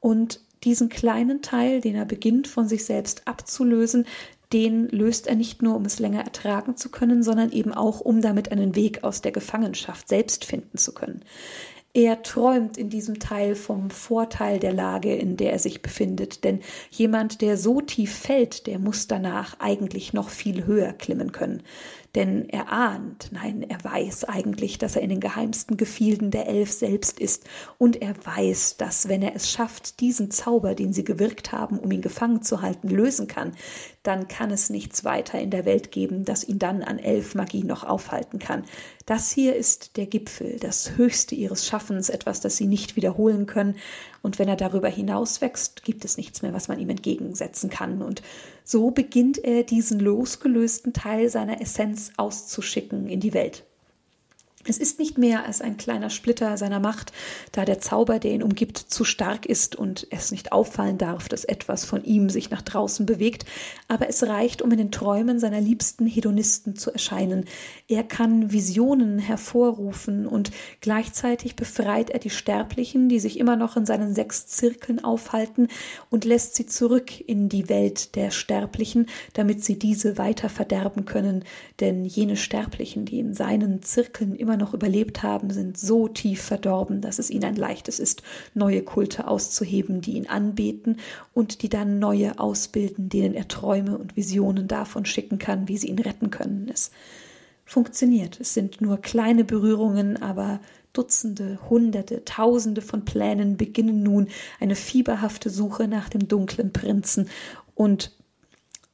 Und 0.00 0.40
diesen 0.64 0.88
kleinen 0.88 1.42
Teil, 1.42 1.80
den 1.80 1.94
er 1.94 2.04
beginnt 2.04 2.48
von 2.48 2.68
sich 2.68 2.84
selbst 2.84 3.26
abzulösen, 3.26 4.06
den 4.52 4.88
löst 4.88 5.28
er 5.28 5.36
nicht 5.36 5.62
nur, 5.62 5.76
um 5.76 5.84
es 5.84 6.00
länger 6.00 6.24
ertragen 6.24 6.76
zu 6.76 6.90
können, 6.90 7.22
sondern 7.22 7.52
eben 7.52 7.72
auch, 7.72 8.00
um 8.00 8.20
damit 8.20 8.50
einen 8.50 8.74
Weg 8.74 9.04
aus 9.04 9.22
der 9.22 9.30
Gefangenschaft 9.30 10.08
selbst 10.08 10.44
finden 10.44 10.76
zu 10.76 10.92
können. 10.92 11.24
Er 11.92 12.22
träumt 12.22 12.76
in 12.78 12.88
diesem 12.88 13.18
Teil 13.18 13.56
vom 13.56 13.90
Vorteil 13.90 14.60
der 14.60 14.72
Lage, 14.72 15.12
in 15.16 15.36
der 15.36 15.52
er 15.52 15.58
sich 15.58 15.82
befindet, 15.82 16.44
denn 16.44 16.60
jemand, 16.90 17.40
der 17.40 17.56
so 17.56 17.80
tief 17.80 18.14
fällt, 18.14 18.68
der 18.68 18.78
muss 18.78 19.08
danach 19.08 19.58
eigentlich 19.58 20.12
noch 20.12 20.28
viel 20.28 20.66
höher 20.66 20.92
klimmen 20.92 21.32
können 21.32 21.64
denn 22.14 22.48
er 22.48 22.72
ahnt, 22.72 23.30
nein, 23.32 23.62
er 23.62 23.82
weiß 23.84 24.24
eigentlich, 24.24 24.78
dass 24.78 24.96
er 24.96 25.02
in 25.02 25.10
den 25.10 25.20
geheimsten 25.20 25.76
Gefilden 25.76 26.30
der 26.30 26.48
Elf 26.48 26.72
selbst 26.72 27.20
ist, 27.20 27.44
und 27.78 28.02
er 28.02 28.14
weiß, 28.24 28.76
dass, 28.76 29.08
wenn 29.08 29.22
er 29.22 29.36
es 29.36 29.50
schafft, 29.50 30.00
diesen 30.00 30.30
Zauber, 30.30 30.74
den 30.74 30.92
sie 30.92 31.04
gewirkt 31.04 31.52
haben, 31.52 31.78
um 31.78 31.90
ihn 31.90 32.02
gefangen 32.02 32.42
zu 32.42 32.62
halten, 32.62 32.88
lösen 32.88 33.28
kann, 33.28 33.52
dann 34.02 34.28
kann 34.28 34.50
es 34.50 34.70
nichts 34.70 35.04
weiter 35.04 35.38
in 35.38 35.50
der 35.50 35.64
Welt 35.66 35.92
geben, 35.92 36.24
das 36.24 36.42
ihn 36.42 36.58
dann 36.58 36.82
an 36.82 36.98
Elfmagie 36.98 37.64
noch 37.64 37.84
aufhalten 37.84 38.38
kann. 38.38 38.64
Das 39.06 39.30
hier 39.30 39.54
ist 39.54 39.96
der 39.96 40.06
Gipfel, 40.06 40.58
das 40.58 40.96
Höchste 40.96 41.34
ihres 41.34 41.66
Schaffens, 41.66 42.08
etwas, 42.08 42.40
das 42.40 42.56
sie 42.56 42.66
nicht 42.66 42.96
wiederholen 42.96 43.46
können, 43.46 43.76
und 44.22 44.38
wenn 44.38 44.48
er 44.48 44.56
darüber 44.56 44.88
hinaus 44.88 45.40
wächst, 45.40 45.82
gibt 45.82 46.04
es 46.04 46.16
nichts 46.16 46.42
mehr, 46.42 46.52
was 46.52 46.68
man 46.68 46.78
ihm 46.78 46.90
entgegensetzen 46.90 47.70
kann. 47.70 48.02
Und 48.02 48.22
so 48.70 48.92
beginnt 48.92 49.42
er 49.42 49.64
diesen 49.64 49.98
losgelösten 49.98 50.92
Teil 50.92 51.28
seiner 51.28 51.60
Essenz 51.60 52.12
auszuschicken 52.16 53.08
in 53.08 53.18
die 53.18 53.34
Welt. 53.34 53.64
Es 54.66 54.76
ist 54.76 54.98
nicht 54.98 55.16
mehr 55.16 55.46
als 55.46 55.62
ein 55.62 55.78
kleiner 55.78 56.10
Splitter 56.10 56.58
seiner 56.58 56.80
Macht, 56.80 57.12
da 57.52 57.64
der 57.64 57.80
Zauber, 57.80 58.18
der 58.18 58.32
ihn 58.32 58.42
umgibt, 58.42 58.76
zu 58.76 59.04
stark 59.04 59.46
ist 59.46 59.74
und 59.74 60.06
es 60.10 60.32
nicht 60.32 60.52
auffallen 60.52 60.98
darf, 60.98 61.30
dass 61.30 61.44
etwas 61.44 61.86
von 61.86 62.04
ihm 62.04 62.28
sich 62.28 62.50
nach 62.50 62.60
draußen 62.60 63.06
bewegt, 63.06 63.46
aber 63.88 64.10
es 64.10 64.22
reicht, 64.22 64.60
um 64.60 64.70
in 64.70 64.76
den 64.76 64.92
Träumen 64.92 65.38
seiner 65.38 65.62
liebsten 65.62 66.06
Hedonisten 66.06 66.76
zu 66.76 66.90
erscheinen. 66.92 67.46
Er 67.88 68.04
kann 68.04 68.52
Visionen 68.52 69.18
hervorrufen 69.18 70.26
und 70.26 70.50
gleichzeitig 70.82 71.56
befreit 71.56 72.10
er 72.10 72.18
die 72.18 72.28
Sterblichen, 72.28 73.08
die 73.08 73.18
sich 73.18 73.38
immer 73.38 73.56
noch 73.56 73.78
in 73.78 73.86
seinen 73.86 74.14
sechs 74.14 74.46
Zirkeln 74.46 75.02
aufhalten, 75.02 75.68
und 76.10 76.26
lässt 76.26 76.54
sie 76.54 76.66
zurück 76.66 77.18
in 77.18 77.48
die 77.48 77.70
Welt 77.70 78.14
der 78.14 78.30
Sterblichen, 78.30 79.06
damit 79.32 79.64
sie 79.64 79.78
diese 79.78 80.18
weiter 80.18 80.50
verderben 80.50 81.06
können, 81.06 81.44
denn 81.80 82.04
jene 82.04 82.36
Sterblichen, 82.36 83.06
die 83.06 83.20
in 83.20 83.32
seinen 83.32 83.82
Zirkeln 83.82 84.34
immer 84.34 84.49
immer 84.50 84.56
noch 84.56 84.74
überlebt 84.74 85.22
haben, 85.22 85.50
sind 85.50 85.78
so 85.78 86.08
tief 86.08 86.42
verdorben, 86.42 87.00
dass 87.00 87.20
es 87.20 87.30
ihnen 87.30 87.44
ein 87.44 87.54
leichtes 87.54 88.00
ist, 88.00 88.24
neue 88.52 88.82
Kulte 88.82 89.28
auszuheben, 89.28 90.00
die 90.00 90.14
ihn 90.14 90.26
anbeten 90.26 90.96
und 91.32 91.62
die 91.62 91.68
dann 91.68 92.00
neue 92.00 92.40
ausbilden, 92.40 93.08
denen 93.08 93.34
er 93.34 93.46
Träume 93.46 93.96
und 93.96 94.16
Visionen 94.16 94.66
davon 94.66 95.06
schicken 95.06 95.38
kann, 95.38 95.68
wie 95.68 95.78
sie 95.78 95.86
ihn 95.86 96.00
retten 96.00 96.30
können. 96.30 96.68
Es 96.68 96.90
funktioniert. 97.64 98.40
Es 98.40 98.54
sind 98.54 98.80
nur 98.80 98.98
kleine 98.98 99.44
Berührungen, 99.44 100.20
aber 100.20 100.58
Dutzende, 100.92 101.60
Hunderte, 101.70 102.24
Tausende 102.24 102.82
von 102.82 103.04
Plänen 103.04 103.56
beginnen 103.56 104.02
nun 104.02 104.26
eine 104.58 104.74
fieberhafte 104.74 105.48
Suche 105.48 105.86
nach 105.86 106.08
dem 106.08 106.26
dunklen 106.26 106.72
Prinzen 106.72 107.28
und 107.76 108.16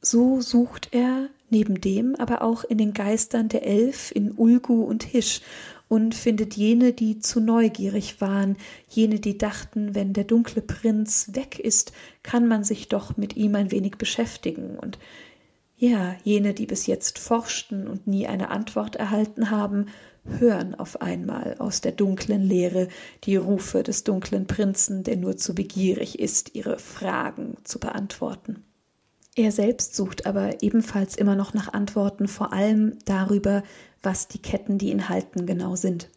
so 0.01 0.39
sucht 0.39 0.89
er 0.91 1.29
neben 1.49 1.79
dem 1.81 2.15
aber 2.15 2.41
auch 2.41 2.63
in 2.63 2.77
den 2.77 2.93
Geistern 2.93 3.49
der 3.49 3.65
Elf 3.65 4.11
in 4.11 4.31
Ulgu 4.31 4.83
und 4.83 5.03
Hisch 5.03 5.41
und 5.87 6.15
findet 6.15 6.55
jene, 6.55 6.91
die 6.93 7.19
zu 7.19 7.39
neugierig 7.39 8.19
waren, 8.19 8.57
jene, 8.89 9.19
die 9.19 9.37
dachten, 9.37 9.95
wenn 9.95 10.13
der 10.13 10.25
dunkle 10.25 10.61
Prinz 10.61 11.29
weg 11.33 11.59
ist, 11.59 11.93
kann 12.23 12.47
man 12.47 12.63
sich 12.63 12.89
doch 12.89 13.17
mit 13.17 13.37
ihm 13.37 13.55
ein 13.55 13.71
wenig 13.71 13.97
beschäftigen 13.97 14.77
und 14.77 14.99
ja, 15.79 16.15
jene, 16.23 16.55
die 16.55 16.65
bis 16.65 16.87
jetzt 16.87 17.19
forschten 17.19 17.87
und 17.87 18.07
nie 18.07 18.25
eine 18.25 18.49
Antwort 18.49 18.95
erhalten 18.95 19.51
haben, 19.51 19.85
hören 20.25 20.73
auf 20.75 21.01
einmal 21.01 21.55
aus 21.59 21.81
der 21.81 21.91
dunklen 21.91 22.41
Leere 22.41 22.87
die 23.23 23.35
Rufe 23.35 23.83
des 23.83 24.03
dunklen 24.03 24.47
Prinzen, 24.47 25.03
der 25.03 25.17
nur 25.17 25.37
zu 25.37 25.53
begierig 25.53 26.19
ist, 26.19 26.55
ihre 26.55 26.79
Fragen 26.79 27.57
zu 27.63 27.79
beantworten. 27.79 28.63
Er 29.37 29.51
selbst 29.51 29.95
sucht 29.95 30.25
aber 30.25 30.63
ebenfalls 30.63 31.15
immer 31.15 31.35
noch 31.35 31.53
nach 31.53 31.71
Antworten, 31.71 32.27
vor 32.27 32.53
allem 32.53 32.97
darüber, 33.05 33.61
was 34.01 34.27
die 34.27 34.41
Ketten, 34.41 34.79
die 34.79 34.89
ihn 34.89 35.09
halten, 35.09 35.45
genau 35.45 35.75
sind. 35.75 36.09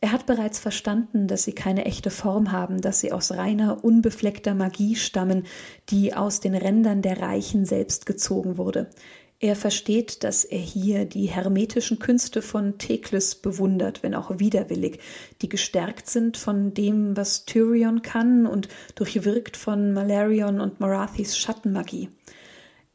Er 0.00 0.10
hat 0.10 0.26
bereits 0.26 0.58
verstanden, 0.58 1.28
dass 1.28 1.44
sie 1.44 1.52
keine 1.52 1.84
echte 1.84 2.10
Form 2.10 2.50
haben, 2.50 2.80
dass 2.80 2.98
sie 2.98 3.12
aus 3.12 3.30
reiner, 3.30 3.84
unbefleckter 3.84 4.54
Magie 4.54 4.96
stammen, 4.96 5.44
die 5.88 6.14
aus 6.14 6.40
den 6.40 6.56
Rändern 6.56 7.00
der 7.00 7.20
Reichen 7.20 7.64
selbst 7.64 8.06
gezogen 8.06 8.58
wurde. 8.58 8.90
Er 9.38 9.54
versteht, 9.54 10.24
dass 10.24 10.44
er 10.44 10.58
hier 10.58 11.04
die 11.04 11.26
hermetischen 11.26 11.98
Künste 11.98 12.40
von 12.40 12.78
Tekles 12.78 13.34
bewundert, 13.34 14.02
wenn 14.02 14.14
auch 14.14 14.38
widerwillig, 14.38 14.98
die 15.42 15.50
gestärkt 15.50 16.08
sind 16.08 16.38
von 16.38 16.72
dem, 16.72 17.18
was 17.18 17.44
Tyrion 17.44 18.00
kann 18.00 18.46
und 18.46 18.68
durchwirkt 18.94 19.58
von 19.58 19.92
Malarion 19.92 20.58
und 20.60 20.80
Marathis 20.80 21.36
Schattenmagie. 21.36 22.08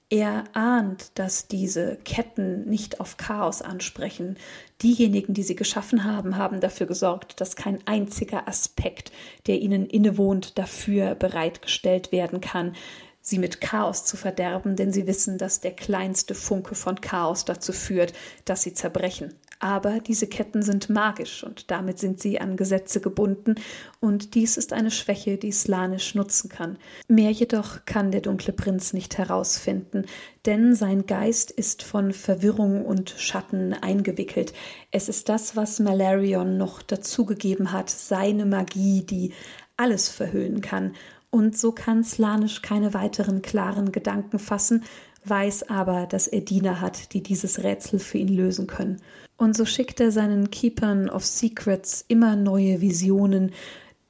Er 0.10 0.44
ahnt, 0.54 1.12
dass 1.18 1.48
diese 1.48 1.98
Ketten 2.04 2.68
nicht 2.68 3.00
auf 3.00 3.18
Chaos 3.18 3.62
ansprechen. 3.62 4.36
Diejenigen, 4.82 5.34
die 5.34 5.44
sie 5.44 5.56
geschaffen 5.56 6.04
haben, 6.04 6.36
haben 6.36 6.60
dafür 6.60 6.88
gesorgt, 6.88 7.40
dass 7.40 7.56
kein 7.56 7.80
einziger 7.86 8.48
Aspekt, 8.48 9.14
der 9.48 9.62
ihnen 9.62 9.86
innewohnt, 9.86 10.58
dafür 10.58 11.16
bereitgestellt 11.16 12.12
werden 12.12 12.42
kann 12.42 12.74
sie 13.22 13.38
mit 13.38 13.62
Chaos 13.62 14.04
zu 14.04 14.18
verderben, 14.18 14.76
denn 14.76 14.92
sie 14.92 15.08
wissen, 15.08 15.38
dass 15.38 15.60
der 15.60 15.72
kleinste 15.72 16.36
Funke 16.36 16.76
von 16.76 17.00
Chaos 17.02 17.46
dazu 17.46 17.72
führt, 17.72 18.14
dass 18.46 18.64
sie 18.64 18.74
zerbrechen. 18.74 19.36
Aber 19.60 20.00
diese 20.00 20.26
Ketten 20.26 20.64
sind 20.64 20.90
magisch 20.90 21.44
und 21.44 21.70
damit 21.70 22.00
sind 22.00 22.20
sie 22.20 22.42
an 22.42 22.58
Gesetze 22.58 23.00
gebunden, 23.00 23.56
und 24.00 24.34
dies 24.34 24.58
ist 24.58 24.74
eine 24.74 24.90
Schwäche, 24.90 25.38
die 25.38 25.52
Slanisch 25.52 26.16
nutzen 26.16 26.50
kann. 26.50 26.80
Mehr 27.08 27.30
jedoch 27.30 27.86
kann 27.86 28.10
der 28.10 28.22
dunkle 28.22 28.54
Prinz 28.54 28.94
nicht 28.94 29.20
herausfinden, 29.20 30.08
denn 30.48 30.74
sein 30.74 31.06
Geist 31.06 31.52
ist 31.52 31.84
von 31.84 32.12
Verwirrung 32.12 32.84
und 32.84 33.14
Schatten 33.16 33.74
eingewickelt. 33.74 34.54
Es 34.90 35.08
ist 35.08 35.30
das, 35.30 35.56
was 35.56 35.80
Malarion 35.80 36.58
noch 36.58 36.82
dazugegeben 36.82 37.72
hat, 37.72 37.92
seine 37.92 38.48
Magie, 38.48 39.04
die 39.04 39.34
alles 39.78 40.10
verhüllen 40.10 40.62
kann 40.62 40.94
und 41.32 41.58
so 41.58 41.72
kann 41.72 42.04
Slanisch 42.04 42.62
keine 42.62 42.94
weiteren 42.94 43.42
klaren 43.42 43.92
Gedanken 43.92 44.38
fassen, 44.38 44.84
weiß 45.26 45.70
aber, 45.70 46.06
dass 46.06 46.28
er 46.28 46.42
Diener 46.42 46.82
hat, 46.82 47.14
die 47.14 47.24
dieses 47.24 47.64
Rätsel 47.64 48.00
für 48.00 48.18
ihn 48.18 48.28
lösen 48.28 48.68
können. 48.68 49.02
Und 49.38 49.56
so 49.56 49.66
schickt 49.66 50.00
er 50.00 50.12
seinen 50.12 50.52
Keepern 50.52 51.10
of 51.10 51.26
Secrets 51.26 52.06
immer 52.08 52.36
neue 52.36 52.82
Visionen, 52.82 53.52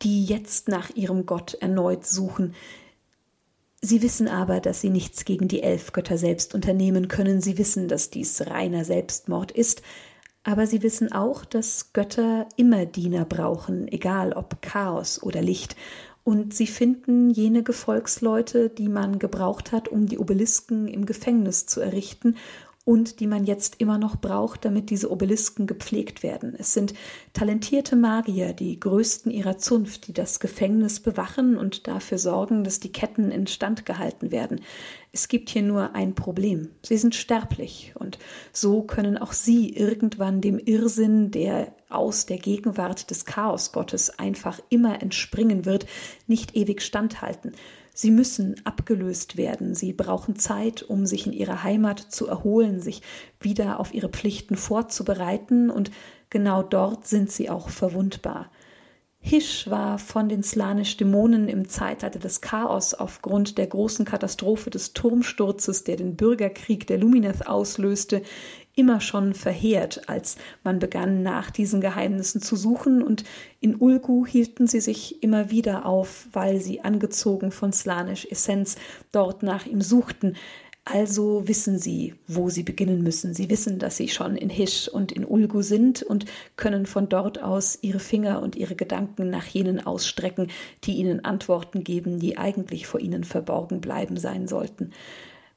die 0.01 0.25
jetzt 0.25 0.67
nach 0.67 0.89
ihrem 0.95 1.25
Gott 1.25 1.53
erneut 1.61 2.05
suchen. 2.05 2.55
Sie 3.81 4.01
wissen 4.01 4.27
aber, 4.27 4.59
dass 4.59 4.81
sie 4.81 4.89
nichts 4.89 5.25
gegen 5.25 5.47
die 5.47 5.63
Elfgötter 5.63 6.17
selbst 6.17 6.55
unternehmen 6.55 7.07
können. 7.07 7.41
Sie 7.41 7.57
wissen, 7.57 7.87
dass 7.87 8.09
dies 8.09 8.47
reiner 8.47 8.83
Selbstmord 8.83 9.51
ist. 9.51 9.81
Aber 10.43 10.65
sie 10.65 10.81
wissen 10.81 11.11
auch, 11.11 11.45
dass 11.45 11.93
Götter 11.93 12.47
immer 12.57 12.85
Diener 12.85 13.25
brauchen, 13.25 13.87
egal 13.87 14.33
ob 14.33 14.61
Chaos 14.61 15.21
oder 15.21 15.41
Licht. 15.41 15.75
Und 16.23 16.53
sie 16.53 16.67
finden 16.67 17.31
jene 17.31 17.63
Gefolgsleute, 17.63 18.69
die 18.69 18.89
man 18.89 19.17
gebraucht 19.17 19.71
hat, 19.71 19.87
um 19.87 20.05
die 20.05 20.19
Obelisken 20.19 20.87
im 20.87 21.05
Gefängnis 21.05 21.65
zu 21.65 21.81
errichten, 21.81 22.35
und 22.83 23.19
die 23.19 23.27
man 23.27 23.45
jetzt 23.45 23.75
immer 23.79 23.99
noch 23.99 24.15
braucht, 24.15 24.65
damit 24.65 24.89
diese 24.89 25.11
Obelisken 25.11 25.67
gepflegt 25.67 26.23
werden. 26.23 26.55
Es 26.57 26.73
sind 26.73 26.93
talentierte 27.33 27.95
Magier, 27.95 28.53
die 28.53 28.79
größten 28.79 29.31
ihrer 29.31 29.59
Zunft, 29.59 30.07
die 30.07 30.13
das 30.13 30.39
Gefängnis 30.39 30.99
bewachen 30.99 31.57
und 31.57 31.87
dafür 31.87 32.17
sorgen, 32.17 32.63
dass 32.63 32.79
die 32.79 32.91
Ketten 32.91 33.29
instand 33.29 33.85
gehalten 33.85 34.31
werden. 34.31 34.61
Es 35.11 35.27
gibt 35.27 35.49
hier 35.49 35.61
nur 35.61 35.93
ein 35.93 36.15
Problem. 36.15 36.69
Sie 36.81 36.97
sind 36.97 37.13
sterblich 37.13 37.93
und 37.99 38.17
so 38.51 38.81
können 38.81 39.17
auch 39.17 39.33
sie 39.33 39.69
irgendwann 39.75 40.41
dem 40.41 40.57
Irrsinn, 40.57 41.29
der 41.29 41.75
aus 41.89 42.25
der 42.25 42.37
Gegenwart 42.37 43.11
des 43.11 43.25
Chaosgottes 43.25 44.17
einfach 44.17 44.59
immer 44.69 45.01
entspringen 45.01 45.65
wird, 45.65 45.85
nicht 46.27 46.55
ewig 46.55 46.81
standhalten. 46.81 47.51
Sie 47.93 48.11
müssen 48.11 48.55
abgelöst 48.63 49.37
werden. 49.37 49.75
Sie 49.75 49.93
brauchen 49.93 50.37
Zeit, 50.37 50.83
um 50.83 51.05
sich 51.05 51.27
in 51.27 51.33
ihrer 51.33 51.63
Heimat 51.63 51.99
zu 51.99 52.27
erholen, 52.27 52.79
sich 52.81 53.01
wieder 53.39 53.79
auf 53.79 53.93
ihre 53.93 54.09
Pflichten 54.09 54.55
vorzubereiten 54.55 55.69
und 55.69 55.91
genau 56.29 56.63
dort 56.63 57.07
sind 57.07 57.31
sie 57.31 57.49
auch 57.49 57.69
verwundbar. 57.69 58.49
Hisch 59.23 59.69
war 59.69 59.99
von 59.99 60.29
den 60.29 60.41
Slanisch-Dämonen 60.41 61.47
im 61.47 61.69
Zeitalter 61.69 62.17
des 62.17 62.41
Chaos 62.41 62.95
aufgrund 62.95 63.59
der 63.59 63.67
großen 63.67 64.03
Katastrophe 64.03 64.71
des 64.71 64.93
Turmsturzes, 64.93 65.83
der 65.83 65.97
den 65.97 66.15
Bürgerkrieg 66.15 66.87
der 66.87 66.97
Lumineth 66.97 67.45
auslöste, 67.45 68.23
immer 68.75 69.01
schon 69.01 69.33
verheert, 69.33 70.09
als 70.09 70.37
man 70.63 70.79
begann, 70.79 71.23
nach 71.23 71.51
diesen 71.51 71.81
Geheimnissen 71.81 72.41
zu 72.41 72.55
suchen, 72.55 73.01
und 73.01 73.23
in 73.59 73.75
Ulgu 73.75 74.25
hielten 74.25 74.67
sie 74.67 74.81
sich 74.81 75.21
immer 75.23 75.51
wieder 75.51 75.85
auf, 75.85 76.27
weil 76.33 76.61
sie 76.61 76.81
angezogen 76.81 77.51
von 77.51 77.73
slanisch 77.73 78.25
Essenz 78.29 78.75
dort 79.11 79.43
nach 79.43 79.65
ihm 79.65 79.81
suchten. 79.81 80.35
Also 80.83 81.47
wissen 81.47 81.77
sie, 81.77 82.15
wo 82.27 82.49
sie 82.49 82.63
beginnen 82.63 83.03
müssen. 83.03 83.35
Sie 83.35 83.51
wissen, 83.51 83.77
dass 83.77 83.97
sie 83.97 84.07
schon 84.07 84.35
in 84.35 84.49
Hisch 84.49 84.89
und 84.89 85.11
in 85.11 85.25
Ulgu 85.25 85.61
sind 85.61 86.01
und 86.01 86.25
können 86.55 86.87
von 86.87 87.07
dort 87.07 87.41
aus 87.41 87.77
ihre 87.81 87.99
Finger 87.99 88.41
und 88.41 88.55
ihre 88.55 88.75
Gedanken 88.75 89.29
nach 89.29 89.45
jenen 89.45 89.85
ausstrecken, 89.85 90.47
die 90.83 90.93
ihnen 90.93 91.23
Antworten 91.23 91.83
geben, 91.83 92.17
die 92.17 92.39
eigentlich 92.39 92.87
vor 92.87 92.99
ihnen 92.99 93.23
verborgen 93.23 93.79
bleiben 93.79 94.17
sein 94.17 94.47
sollten. 94.47 94.91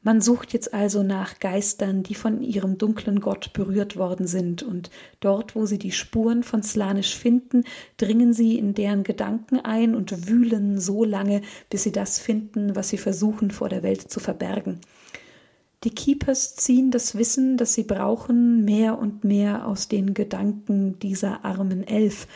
Man 0.04 0.20
sucht 0.20 0.52
jetzt 0.52 0.74
also 0.74 1.02
nach 1.02 1.38
Geistern, 1.38 2.02
die 2.02 2.14
von 2.14 2.42
ihrem 2.42 2.76
dunklen 2.76 3.20
Gott 3.20 3.54
berührt 3.54 3.96
worden 3.96 4.26
sind, 4.26 4.62
und 4.62 4.90
dort, 5.20 5.56
wo 5.56 5.64
sie 5.64 5.78
die 5.78 5.92
Spuren 5.92 6.42
von 6.42 6.62
Slanisch 6.62 7.16
finden, 7.16 7.64
dringen 7.96 8.34
sie 8.34 8.58
in 8.58 8.74
deren 8.74 9.02
Gedanken 9.02 9.60
ein 9.60 9.94
und 9.94 10.28
wühlen 10.28 10.78
so 10.78 11.04
lange, 11.04 11.40
bis 11.70 11.84
sie 11.84 11.92
das 11.92 12.18
finden, 12.18 12.76
was 12.76 12.90
sie 12.90 12.98
versuchen 12.98 13.50
vor 13.50 13.70
der 13.70 13.82
Welt 13.82 14.02
zu 14.10 14.20
verbergen. 14.20 14.78
Die 15.84 15.94
Keepers 15.94 16.54
ziehen 16.54 16.90
das 16.90 17.16
Wissen, 17.16 17.56
das 17.56 17.72
sie 17.72 17.84
brauchen, 17.84 18.62
mehr 18.64 18.98
und 18.98 19.24
mehr 19.24 19.66
aus 19.66 19.88
den 19.88 20.12
Gedanken 20.12 20.98
dieser 20.98 21.46
armen 21.46 21.86
Elf, 21.86 22.26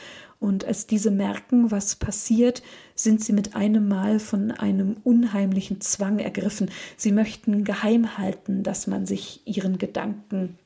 und 0.41 0.64
als 0.64 0.86
diese 0.86 1.11
merken, 1.11 1.70
was 1.70 1.97
passiert, 1.97 2.62
sind 2.95 3.22
sie 3.22 3.32
mit 3.32 3.57
einem 3.57 3.89
Mal 3.89 4.20
von 4.20 4.51
einem 4.51 4.97
unheimlichen 5.03 5.80
Zwang 5.80 6.18
ergriffen. 6.20 6.70
Sie 6.97 7.12
möchten 7.12 7.64
geheim 7.64 8.18
halten, 8.18 8.62
dass 8.62 8.86
man 8.86 9.07
sich 9.07 9.43
ihren 9.45 9.78
Gedanken 9.78 10.59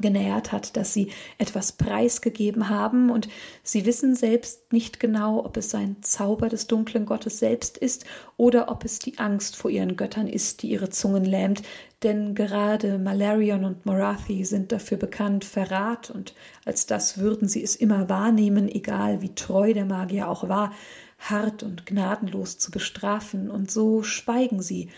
genähert 0.00 0.52
hat, 0.52 0.76
dass 0.76 0.92
sie 0.92 1.10
etwas 1.38 1.72
preisgegeben 1.72 2.68
haben. 2.68 3.10
Und 3.10 3.28
sie 3.62 3.86
wissen 3.86 4.14
selbst 4.14 4.72
nicht 4.72 5.00
genau, 5.00 5.44
ob 5.44 5.56
es 5.56 5.74
ein 5.74 5.96
Zauber 6.02 6.48
des 6.48 6.66
dunklen 6.66 7.06
Gottes 7.06 7.38
selbst 7.38 7.78
ist 7.78 8.04
oder 8.36 8.70
ob 8.70 8.84
es 8.84 8.98
die 8.98 9.18
Angst 9.18 9.56
vor 9.56 9.70
ihren 9.70 9.96
Göttern 9.96 10.26
ist, 10.28 10.62
die 10.62 10.70
ihre 10.70 10.90
Zungen 10.90 11.24
lähmt, 11.24 11.62
denn 12.04 12.36
gerade 12.36 12.98
Malarion 12.98 13.64
und 13.64 13.84
Morathi 13.84 14.44
sind 14.44 14.70
dafür 14.70 14.98
bekannt, 14.98 15.44
Verrat 15.44 16.10
und 16.10 16.32
als 16.64 16.86
das 16.86 17.18
würden 17.18 17.48
sie 17.48 17.62
es 17.62 17.74
immer 17.74 18.08
wahrnehmen, 18.08 18.68
egal 18.68 19.20
wie 19.20 19.34
treu 19.34 19.74
der 19.74 19.84
Magier 19.84 20.28
auch 20.28 20.48
war, 20.48 20.72
hart 21.18 21.64
und 21.64 21.86
gnadenlos 21.86 22.58
zu 22.58 22.70
bestrafen. 22.70 23.50
Und 23.50 23.70
so 23.70 24.04
schweigen 24.04 24.62
sie 24.62 24.90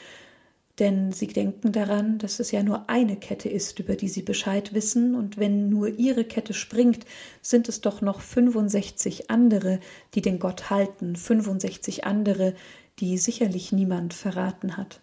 denn 0.81 1.13
sie 1.13 1.27
denken 1.27 1.73
daran, 1.73 2.19
dass 2.19 2.41
es 2.41 2.51
ja 2.51 2.63
nur 2.63 2.89
eine 2.89 3.17
Kette 3.17 3.49
ist, 3.49 3.79
über 3.79 3.95
die 3.95 4.09
sie 4.09 4.23
Bescheid 4.23 4.75
wissen, 4.75 5.15
und 5.15 5.37
wenn 5.37 5.69
nur 5.69 5.89
ihre 5.89 6.25
Kette 6.25 6.55
springt, 6.55 7.05
sind 7.43 7.69
es 7.69 7.83
doch 7.83 8.01
noch 8.01 8.21
65 8.21 9.31
andere, 9.31 9.79
die 10.15 10.23
den 10.23 10.39
Gott 10.39 10.71
halten, 10.71 11.15
65 11.15 12.05
andere, 12.05 12.55
die 12.99 13.19
sicherlich 13.19 13.71
niemand 13.71 14.15
verraten 14.15 14.77
hat. 14.77 15.01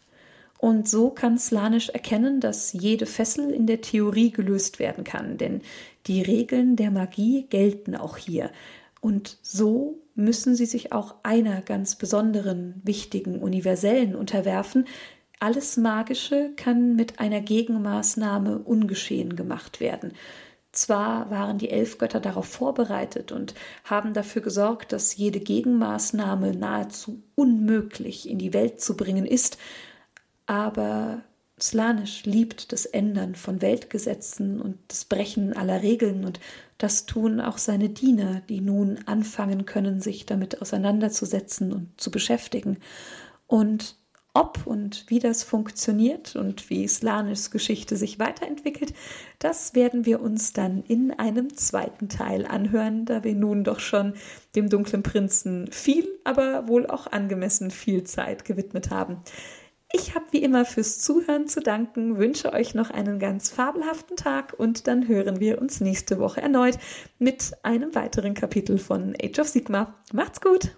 Und 0.58 0.90
so 0.90 1.12
kann 1.12 1.38
Slanisch 1.38 1.90
erkennen, 1.90 2.40
dass 2.40 2.74
jede 2.74 3.06
Fessel 3.06 3.52
in 3.52 3.68
der 3.68 3.82
Theorie 3.82 4.32
gelöst 4.32 4.80
werden 4.80 5.04
kann, 5.04 5.38
denn 5.38 5.62
die 6.08 6.24
Regeln 6.24 6.76
der 6.76 6.90
Magie 6.90 7.46
gelten 7.50 7.96
auch 7.96 8.18
hier. 8.18 8.52
Und 9.00 9.38
so 9.44 10.00
müssen 10.16 10.56
sie 10.56 10.66
sich 10.66 10.92
auch 10.92 11.16
einer 11.22 11.62
ganz 11.62 11.96
besonderen, 11.96 12.82
wichtigen, 12.84 13.40
universellen 13.40 14.16
unterwerfen, 14.16 14.86
alles 15.40 15.78
Magische 15.78 16.52
kann 16.56 16.96
mit 16.96 17.20
einer 17.20 17.42
Gegenmaßnahme 17.42 18.60
ungeschehen 18.60 19.36
gemacht 19.36 19.80
werden. 19.80 20.14
Zwar 20.72 21.30
waren 21.32 21.58
die 21.58 21.70
elf 21.70 21.98
Götter 21.98 22.20
darauf 22.20 22.48
vorbereitet 22.48 23.32
und 23.32 23.56
haben 23.84 24.14
dafür 24.14 24.42
gesorgt, 24.42 24.92
dass 24.92 25.16
jede 25.16 25.40
Gegenmaßnahme 25.40 26.56
nahezu 26.56 27.24
unmöglich 27.36 28.30
in 28.30 28.38
die 28.38 28.54
Welt 28.54 28.82
zu 28.82 28.96
bringen 28.96 29.26
ist, 29.26 29.58
aber 30.46 31.24
Slanisch 31.60 32.24
liebt 32.26 32.72
das 32.72 32.86
Ändern 32.86 33.34
von 33.34 33.64
Weltgesetzen 33.64 34.62
und 34.62 34.78
das 34.90 35.06
Brechen 35.06 35.54
aller 35.54 35.82
Regeln, 35.82 36.24
und 36.24 36.40
das 36.78 37.08
tun 37.08 37.42
auch 37.42 37.58
seine 37.58 37.90
Diener, 37.90 38.42
die 38.48 38.62
nun 38.62 39.00
anfangen 39.08 39.66
können, 39.66 40.00
sich 40.00 40.28
damit 40.28 40.62
auseinanderzusetzen 40.62 41.74
und 41.74 42.00
zu 42.00 42.12
beschäftigen. 42.12 42.78
Und 43.48 43.97
ob 44.38 44.68
und 44.68 45.06
wie 45.08 45.18
das 45.18 45.42
funktioniert 45.42 46.36
und 46.36 46.70
wie 46.70 46.88
Slanis 46.88 47.50
Geschichte 47.50 47.98
sich 47.98 48.20
weiterentwickelt, 48.20 48.94
das 49.40 49.74
werden 49.74 50.06
wir 50.06 50.22
uns 50.22 50.54
dann 50.54 50.84
in 50.84 51.12
einem 51.12 51.56
zweiten 51.56 52.08
Teil 52.08 52.46
anhören, 52.46 53.06
da 53.06 53.24
wir 53.24 53.34
nun 53.34 53.64
doch 53.64 53.80
schon 53.80 54.14
dem 54.56 54.70
dunklen 54.70 55.02
Prinzen 55.02 55.72
viel, 55.72 56.08
aber 56.24 56.68
wohl 56.68 56.86
auch 56.86 57.08
angemessen 57.08 57.72
viel 57.72 58.04
Zeit 58.04 58.46
gewidmet 58.46 58.92
haben. 58.92 59.24
Ich 59.92 60.14
habe 60.14 60.26
wie 60.30 60.44
immer 60.44 60.66
fürs 60.66 61.00
Zuhören 61.00 61.48
zu 61.48 61.60
danken, 61.60 62.20
wünsche 62.20 62.54
euch 62.54 62.76
noch 62.76 62.92
einen 62.92 63.18
ganz 63.18 63.50
fabelhaften 63.50 64.18
Tag 64.18 64.54
und 64.56 64.86
dann 64.86 65.08
hören 65.08 65.40
wir 65.40 65.60
uns 65.60 65.82
nächste 65.82 66.20
Woche 66.20 66.42
erneut 66.42 66.78
mit 67.18 67.54
einem 67.64 67.96
weiteren 67.96 68.36
Kapitel 68.36 68.78
von 68.78 69.16
Age 69.20 69.40
of 69.40 69.48
Sigma. 69.48 69.96
Macht's 70.14 70.42
gut! 70.42 70.78